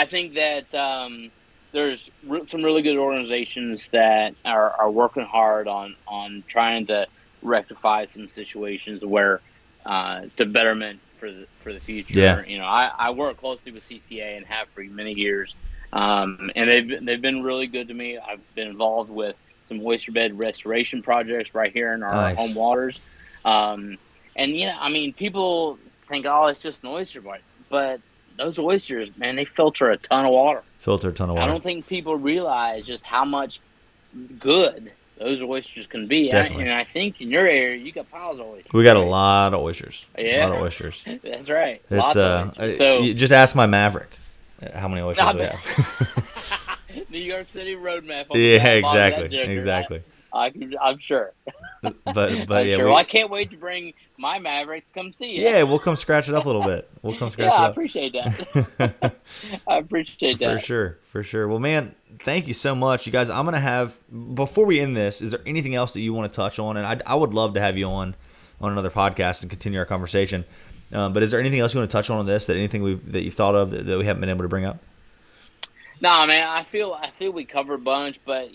I 0.00 0.06
think 0.06 0.32
that 0.34 0.74
um, 0.74 1.30
there's 1.72 2.10
re- 2.26 2.46
some 2.46 2.62
really 2.62 2.80
good 2.80 2.96
organizations 2.96 3.90
that 3.90 4.34
are, 4.46 4.70
are 4.70 4.90
working 4.90 5.26
hard 5.26 5.68
on 5.68 5.94
on 6.08 6.42
trying 6.48 6.86
to 6.86 7.06
rectify 7.42 8.06
some 8.06 8.30
situations 8.30 9.04
where 9.04 9.42
uh, 9.84 10.22
to 10.38 10.46
betterment 10.46 11.00
for 11.18 11.30
the 11.30 11.46
for 11.62 11.74
the 11.74 11.80
future. 11.80 12.18
Yeah. 12.18 12.42
You 12.46 12.56
know, 12.56 12.64
I, 12.64 12.90
I 12.98 13.10
work 13.10 13.36
closely 13.36 13.72
with 13.72 13.86
CCA 13.86 14.38
and 14.38 14.46
have 14.46 14.68
for 14.70 14.82
many 14.84 15.12
years, 15.12 15.54
um, 15.92 16.50
and 16.56 16.70
they've 16.70 17.04
they've 17.04 17.20
been 17.20 17.42
really 17.42 17.66
good 17.66 17.88
to 17.88 17.94
me. 17.94 18.16
I've 18.16 18.54
been 18.54 18.68
involved 18.68 19.10
with 19.10 19.36
some 19.66 19.84
oyster 19.84 20.12
bed 20.12 20.42
restoration 20.42 21.02
projects 21.02 21.54
right 21.54 21.74
here 21.74 21.92
in 21.92 22.02
our 22.02 22.14
nice. 22.14 22.36
home 22.38 22.54
waters, 22.54 22.98
um, 23.44 23.98
and 24.34 24.56
you 24.56 24.64
know, 24.64 24.78
I 24.80 24.88
mean, 24.88 25.12
people 25.12 25.78
think, 26.08 26.24
oh, 26.24 26.46
it's 26.46 26.60
just 26.60 26.82
an 26.84 26.88
oyster 26.88 27.20
bite, 27.20 27.42
but 27.68 28.00
those 28.40 28.58
oysters, 28.58 29.10
man, 29.18 29.36
they 29.36 29.44
filter 29.44 29.90
a 29.90 29.98
ton 29.98 30.24
of 30.24 30.32
water. 30.32 30.62
Filter 30.78 31.10
a 31.10 31.12
ton 31.12 31.28
of 31.28 31.36
water. 31.36 31.48
I 31.48 31.52
don't 31.52 31.62
think 31.62 31.86
people 31.86 32.16
realize 32.16 32.86
just 32.86 33.04
how 33.04 33.24
much 33.24 33.60
good 34.38 34.90
those 35.18 35.42
oysters 35.42 35.86
can 35.86 36.06
be. 36.06 36.30
Definitely. 36.30 36.64
I, 36.64 36.68
and 36.68 36.74
I 36.74 36.84
think 36.84 37.20
in 37.20 37.30
your 37.30 37.46
area, 37.46 37.76
you 37.76 37.92
got 37.92 38.10
piles 38.10 38.40
of 38.40 38.46
oysters. 38.46 38.72
We 38.72 38.82
got 38.82 38.96
a 38.96 39.00
lot 39.00 39.52
of 39.52 39.60
oysters. 39.60 40.06
Yeah, 40.16 40.46
a 40.46 40.48
lot 40.48 40.56
of 40.56 40.62
oysters. 40.62 41.04
That's 41.22 41.50
right. 41.50 41.82
It's 41.90 41.90
Lots 41.90 42.16
uh, 42.16 42.76
so 42.78 43.12
just 43.12 43.32
ask 43.32 43.54
my 43.54 43.66
Maverick 43.66 44.10
how 44.74 44.88
many 44.88 45.02
oysters 45.02 45.34
we 45.34 45.42
have. 45.42 46.76
New 47.10 47.18
York 47.18 47.48
City 47.50 47.74
road 47.74 48.04
map. 48.04 48.28
Yeah, 48.32 48.72
exactly, 48.72 49.38
exactly. 49.38 50.02
I, 50.32 50.52
am 50.82 50.98
sure. 50.98 51.32
But 51.82 51.96
but 52.04 52.66
yeah, 52.66 52.76
sure. 52.76 52.84
we, 52.84 52.90
well, 52.90 52.96
I 52.96 53.04
can't 53.04 53.30
wait 53.30 53.50
to 53.50 53.56
bring 53.56 53.94
my 54.18 54.38
Maverick 54.38 54.86
to 54.92 55.00
come 55.00 55.12
see 55.12 55.36
you. 55.36 55.42
Yeah, 55.42 55.62
we'll 55.62 55.78
come 55.78 55.96
scratch 55.96 56.28
it 56.28 56.34
up 56.34 56.44
a 56.44 56.46
little 56.46 56.64
bit. 56.64 56.88
We'll 57.02 57.16
come 57.16 57.30
scratch 57.30 57.52
yeah, 57.52 57.60
it 57.60 57.66
up. 57.66 57.68
I 57.68 57.70
appreciate 57.70 58.12
that. 58.12 59.14
I 59.66 59.76
appreciate 59.76 60.38
that. 60.38 60.60
For 60.60 60.66
sure, 60.66 60.98
for 61.04 61.22
sure. 61.22 61.48
Well, 61.48 61.58
man, 61.58 61.94
thank 62.18 62.46
you 62.46 62.54
so 62.54 62.74
much, 62.74 63.06
you 63.06 63.12
guys. 63.12 63.30
I'm 63.30 63.44
gonna 63.44 63.60
have 63.60 63.98
before 64.34 64.66
we 64.66 64.80
end 64.80 64.96
this. 64.96 65.22
Is 65.22 65.30
there 65.30 65.40
anything 65.46 65.74
else 65.74 65.92
that 65.94 66.00
you 66.00 66.12
want 66.12 66.30
to 66.30 66.36
touch 66.36 66.58
on? 66.58 66.76
And 66.76 66.86
I, 66.86 67.00
I 67.06 67.14
would 67.14 67.34
love 67.34 67.54
to 67.54 67.60
have 67.60 67.76
you 67.76 67.86
on 67.86 68.14
on 68.60 68.72
another 68.72 68.90
podcast 68.90 69.42
and 69.42 69.50
continue 69.50 69.78
our 69.78 69.86
conversation. 69.86 70.44
Um, 70.92 71.12
but 71.12 71.22
is 71.22 71.30
there 71.30 71.40
anything 71.40 71.60
else 71.60 71.72
you 71.72 71.80
want 71.80 71.90
to 71.90 71.96
touch 71.96 72.10
on 72.10 72.18
on 72.18 72.26
this? 72.26 72.46
That 72.46 72.56
anything 72.56 72.82
we 72.82 72.94
that 72.94 73.22
you've 73.22 73.34
thought 73.34 73.54
of 73.54 73.70
that, 73.70 73.86
that 73.86 73.98
we 73.98 74.04
haven't 74.04 74.20
been 74.20 74.30
able 74.30 74.42
to 74.42 74.48
bring 74.48 74.64
up? 74.64 74.78
No, 76.00 76.10
nah, 76.10 76.26
man. 76.26 76.46
I 76.46 76.64
feel 76.64 76.92
I 76.92 77.10
feel 77.10 77.30
we 77.32 77.44
covered 77.44 77.74
a 77.74 77.78
bunch, 77.78 78.18
but 78.24 78.50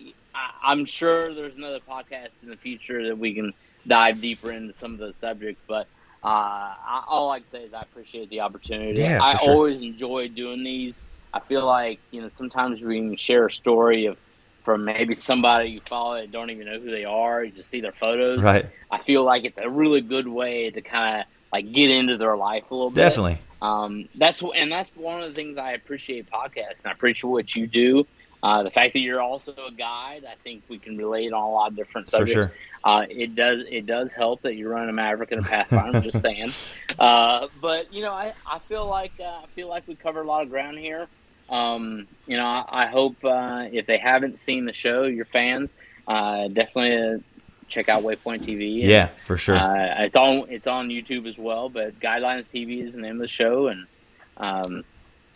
I, 0.64 0.72
am 0.72 0.86
sure 0.86 1.22
there's 1.22 1.56
another 1.56 1.80
podcast 1.80 2.44
in 2.44 2.50
the 2.50 2.58
future 2.58 3.08
that 3.08 3.18
we 3.18 3.34
can 3.34 3.54
dive 3.88 4.22
deeper 4.22 4.52
into 4.52 4.76
some 4.78 4.94
of 4.94 5.00
the 5.00 5.14
subjects. 5.14 5.62
But 5.68 5.88
uh, 6.24 6.28
I, 6.28 7.04
all 7.08 7.32
I 7.32 7.40
can 7.40 7.50
say 7.52 7.64
is 7.64 7.74
I 7.74 7.82
appreciate 7.82 8.30
the 8.30 8.42
opportunity. 8.42 9.02
Yeah, 9.02 9.22
I 9.22 9.38
sure. 9.38 9.52
always 9.52 9.82
enjoy 9.82 10.28
doing 10.30 10.64
these. 10.64 11.00
I 11.34 11.40
feel 11.40 11.66
like 11.66 12.00
you 12.12 12.22
know 12.22 12.30
sometimes 12.30 12.82
we 12.82 12.98
can 12.98 13.18
share 13.18 13.48
a 13.48 13.52
story 13.52 14.06
of 14.06 14.18
from 14.64 14.84
maybe 14.84 15.16
somebody 15.16 15.70
you 15.70 15.82
follow 15.82 16.16
that 16.16 16.32
don't 16.32 16.50
even 16.50 16.66
know 16.66 16.80
who 16.80 16.90
they 16.90 17.06
are. 17.06 17.44
You 17.44 17.52
just 17.52 17.70
see 17.70 17.82
their 17.82 17.92
photos. 17.92 18.42
Right. 18.42 18.66
I 18.90 18.98
feel 18.98 19.24
like 19.24 19.46
it's 19.46 19.58
a 19.58 19.70
really 19.70 20.02
good 20.02 20.28
way 20.28 20.72
to 20.72 20.82
kind 20.82 21.22
of 21.22 21.28
like 21.54 21.72
get 21.72 21.92
into 21.92 22.18
their 22.18 22.36
life 22.36 22.72
a 22.72 22.76
little 22.76 22.90
bit. 22.90 23.02
Definitely. 23.02 23.38
Um, 23.62 24.10
that's 24.16 24.44
and 24.56 24.72
that's 24.72 24.90
one 24.96 25.22
of 25.22 25.30
the 25.30 25.36
things 25.36 25.58
I 25.58 25.74
appreciate 25.74 26.30
podcasts 26.30 26.80
and 26.80 26.88
I 26.88 26.92
appreciate 26.92 27.30
what 27.30 27.56
you 27.56 27.68
do. 27.68 28.08
Uh, 28.46 28.62
the 28.62 28.70
fact 28.70 28.94
that 28.94 29.00
you're 29.00 29.24
also 29.24 29.54
a 29.54 29.72
guide, 29.72 30.24
I 30.24 30.36
think 30.44 30.62
we 30.70 30.78
can 30.78 30.96
relate 30.98 31.34
on 31.34 31.42
a 31.42 31.50
lot 31.50 31.72
of 31.72 31.76
different 31.76 32.10
subjects. 32.10 32.32
For 32.32 32.42
sure. 32.44 32.52
Uh, 32.84 33.04
it 33.10 33.34
does 33.34 33.66
it 33.72 33.88
does 33.88 34.12
help 34.12 34.44
that 34.44 34.54
you 34.54 34.70
run 34.70 34.88
a 34.88 34.94
Maverick 34.94 35.32
and 35.32 35.44
a 35.44 35.50
Pathfinder. 35.50 35.98
I'm 35.98 36.04
just 36.04 36.22
saying, 36.22 36.52
uh, 37.00 37.48
but 37.60 37.92
you 37.92 38.04
know, 38.04 38.12
I, 38.12 38.36
I 38.46 38.60
feel 38.60 38.86
like 38.86 39.14
uh, 39.20 39.24
I 39.24 39.46
feel 39.56 39.68
like 39.68 39.88
we 39.88 39.96
cover 39.96 40.22
a 40.22 40.28
lot 40.28 40.44
of 40.44 40.52
ground 40.52 40.78
here. 40.78 41.08
Um, 41.50 42.08
you 42.28 42.38
know, 42.38 42.46
I, 42.46 42.84
I 42.84 42.86
hope 42.86 43.16
uh, 43.26 43.66
if 43.72 43.88
they 43.88 43.98
haven't 43.98 44.40
seen 44.40 44.66
the 44.66 44.74
show, 44.74 45.06
your 45.06 45.26
fans 45.26 45.74
uh, 46.08 46.48
definitely 46.48 47.24
check 47.68 47.90
out 47.90 48.04
Waypoint 48.04 48.44
TV. 48.44 48.82
And, 48.82 48.90
yeah, 48.92 49.08
for 49.26 49.40
sure. 49.40 49.58
it's 49.58 50.16
on 50.16 50.52
it's 50.52 50.68
on 50.68 50.90
YouTube 50.90 51.28
as 51.28 51.40
well. 51.40 51.70
But 51.70 52.00
Guidelines 52.00 52.48
TV 52.48 52.86
is 52.86 52.94
the 52.94 53.02
name 53.02 53.16
of 53.16 53.22
the 53.22 53.28
show, 53.28 53.70
and 53.70 53.88
um, 54.38 54.84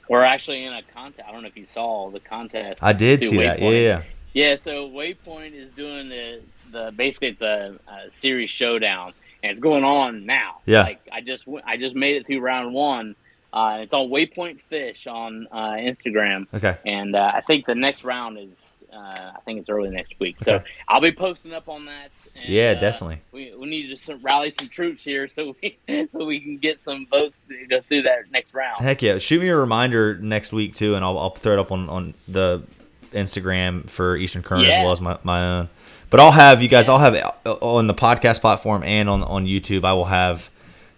we're 0.09 0.23
actually 0.23 0.65
in 0.65 0.73
a 0.73 0.81
contest. 0.81 1.27
I 1.27 1.31
don't 1.31 1.43
know 1.43 1.47
if 1.47 1.55
you 1.55 1.65
saw 1.65 2.09
the 2.09 2.19
contest. 2.19 2.79
I 2.81 2.91
did 2.91 3.23
see 3.23 3.37
Waypoint. 3.37 3.45
that. 3.45 3.61
Yeah, 3.61 3.69
yeah. 3.69 4.03
Yeah. 4.33 4.55
So 4.57 4.89
Waypoint 4.89 5.53
is 5.53 5.71
doing 5.71 6.09
the 6.09 6.41
the 6.71 6.91
basically 6.95 7.29
it's 7.29 7.41
a, 7.41 7.79
a, 7.87 8.11
series 8.11 8.49
showdown, 8.49 9.13
and 9.41 9.51
it's 9.51 9.61
going 9.61 9.85
on 9.85 10.25
now. 10.25 10.59
Yeah. 10.65 10.83
Like 10.83 11.07
I 11.11 11.21
just 11.21 11.47
I 11.65 11.77
just 11.77 11.95
made 11.95 12.17
it 12.17 12.25
through 12.27 12.41
round 12.41 12.73
one 12.73 13.15
Uh, 13.51 13.79
it's 13.81 13.93
on 13.93 14.09
Waypoint 14.09 14.61
Fish 14.61 15.07
on 15.07 15.47
uh, 15.51 15.71
Instagram. 15.71 16.47
Okay. 16.53 16.77
And 16.85 17.15
uh, 17.15 17.31
I 17.33 17.41
think 17.41 17.65
the 17.65 17.75
next 17.75 18.03
round 18.03 18.37
is, 18.37 18.78
uh, 18.93 19.31
I 19.35 19.39
think 19.45 19.59
it's 19.59 19.69
early 19.69 19.89
next 19.89 20.19
week. 20.19 20.37
So 20.41 20.61
I'll 20.87 21.01
be 21.01 21.11
posting 21.11 21.53
up 21.53 21.69
on 21.69 21.85
that. 21.85 22.09
And, 22.35 22.49
Yeah, 22.49 22.73
uh, 22.75 22.79
definitely. 22.79 23.21
We, 23.31 23.53
we 23.55 23.67
need 23.67 23.95
to 23.95 24.15
rally 24.17 24.49
some 24.51 24.67
troops 24.67 25.03
here 25.03 25.27
so 25.27 25.55
we 25.61 25.77
so 26.11 26.25
we 26.25 26.39
can 26.39 26.57
get 26.57 26.79
some 26.79 27.05
votes 27.09 27.43
to 27.49 27.65
go 27.67 27.81
through 27.81 28.03
that 28.03 28.31
next 28.31 28.53
round. 28.53 28.81
Heck 28.81 29.01
yeah! 29.01 29.17
Shoot 29.17 29.41
me 29.41 29.49
a 29.49 29.55
reminder 29.55 30.17
next 30.17 30.51
week 30.51 30.75
too, 30.75 30.95
and 30.95 31.05
I'll, 31.05 31.17
I'll 31.17 31.29
throw 31.31 31.53
it 31.53 31.59
up 31.59 31.71
on, 31.71 31.89
on 31.89 32.13
the 32.27 32.63
Instagram 33.11 33.89
for 33.89 34.15
Eastern 34.17 34.43
Current 34.43 34.67
as 34.67 34.83
well 34.83 34.91
as 34.91 35.01
my, 35.01 35.17
my 35.23 35.59
own. 35.59 35.69
But 36.09 36.19
I'll 36.19 36.31
have 36.31 36.63
you 36.63 36.69
guys. 36.69 36.89
I'll 36.89 36.97
have 36.97 37.13
uh, 37.13 37.51
on 37.61 37.87
the 37.87 37.93
podcast 37.93 38.41
platform 38.41 38.83
and 38.83 39.09
on 39.09 39.23
on 39.23 39.45
YouTube. 39.45 39.85
I 39.85 39.93
will 39.93 40.05
have 40.05 40.49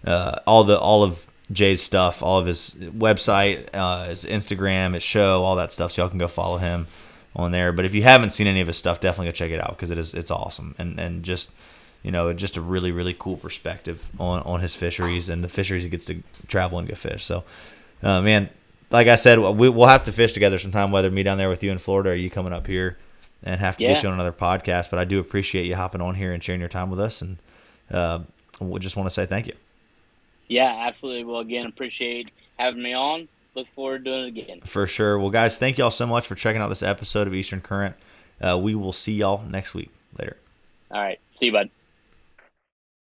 uh, 0.05 0.39
all 0.47 0.63
the 0.63 0.79
all 0.79 1.03
of 1.03 1.27
Jay's 1.51 1.81
stuff, 1.81 2.23
all 2.23 2.39
of 2.39 2.45
his 2.45 2.75
website, 2.79 3.67
uh, 3.73 4.05
his 4.05 4.23
Instagram, 4.23 4.93
his 4.93 5.03
show, 5.03 5.43
all 5.43 5.57
that 5.57 5.73
stuff. 5.73 5.91
So 5.91 6.01
y'all 6.01 6.09
can 6.09 6.17
go 6.17 6.29
follow 6.29 6.57
him 6.57 6.87
on 7.35 7.51
there. 7.51 7.71
But 7.71 7.85
if 7.85 7.93
you 7.95 8.03
haven't 8.03 8.31
seen 8.31 8.47
any 8.47 8.61
of 8.61 8.67
his 8.67 8.77
stuff, 8.77 8.99
definitely 8.99 9.27
go 9.27 9.31
check 9.33 9.51
it 9.51 9.61
out 9.61 9.69
because 9.71 9.91
it 9.91 9.97
is 9.97 10.13
it's 10.13 10.31
awesome 10.31 10.75
and 10.77 10.99
and 10.99 11.23
just 11.23 11.51
you 12.03 12.11
know 12.11 12.33
just 12.33 12.57
a 12.57 12.61
really 12.61 12.91
really 12.91 13.15
cool 13.17 13.37
perspective 13.37 14.09
on 14.19 14.41
on 14.43 14.59
his 14.61 14.75
fisheries 14.75 15.29
and 15.29 15.43
the 15.43 15.47
fisheries 15.49 15.83
he 15.83 15.89
gets 15.89 16.05
to 16.05 16.21
travel 16.47 16.79
and 16.79 16.87
go 16.87 16.95
fish. 16.95 17.23
So, 17.25 17.43
uh, 18.03 18.21
man, 18.21 18.49
like 18.89 19.07
I 19.07 19.15
said, 19.15 19.39
we, 19.39 19.69
we'll 19.69 19.87
have 19.87 20.05
to 20.05 20.11
fish 20.11 20.33
together 20.33 20.59
sometime. 20.59 20.91
Whether 20.91 21.09
me 21.11 21.23
down 21.23 21.37
there 21.37 21.49
with 21.49 21.63
you 21.63 21.71
in 21.71 21.77
Florida 21.77 22.09
or 22.09 22.15
you 22.15 22.29
coming 22.29 22.53
up 22.53 22.67
here, 22.67 22.97
and 23.43 23.59
have 23.59 23.77
to 23.77 23.83
Yeah. 23.83 23.93
get 23.93 24.03
you 24.03 24.09
on 24.09 24.15
another 24.15 24.33
podcast. 24.33 24.89
But 24.89 24.99
I 24.99 25.05
do 25.05 25.19
appreciate 25.19 25.65
you 25.65 25.75
hopping 25.75 26.01
on 26.01 26.15
here 26.15 26.33
and 26.33 26.43
sharing 26.43 26.59
your 26.59 26.69
time 26.69 26.89
with 26.89 26.99
us, 26.99 27.21
and 27.21 27.37
uh, 27.91 28.19
we 28.59 28.79
just 28.79 28.95
want 28.95 29.07
to 29.07 29.13
say 29.13 29.25
thank 29.25 29.47
you. 29.47 29.53
Yeah, 30.47 30.85
absolutely. 30.87 31.23
Well, 31.23 31.39
again, 31.39 31.65
appreciate 31.65 32.29
having 32.59 32.83
me 32.83 32.93
on. 32.93 33.29
Look 33.55 33.67
forward 33.75 34.05
to 34.05 34.11
doing 34.11 34.23
it 34.23 34.27
again. 34.41 34.61
For 34.65 34.87
sure. 34.87 35.19
Well, 35.19 35.29
guys, 35.29 35.57
thank 35.57 35.77
y'all 35.77 35.91
so 35.91 36.07
much 36.07 36.25
for 36.25 36.35
checking 36.35 36.61
out 36.61 36.69
this 36.69 36.83
episode 36.83 37.27
of 37.27 37.33
Eastern 37.33 37.61
Current. 37.61 37.95
Uh, 38.39 38.57
we 38.57 38.75
will 38.75 38.93
see 38.93 39.13
y'all 39.13 39.43
next 39.43 39.73
week. 39.73 39.89
Later. 40.17 40.37
All 40.89 41.01
right. 41.01 41.19
See 41.35 41.47
you, 41.47 41.51
bud. 41.51 41.69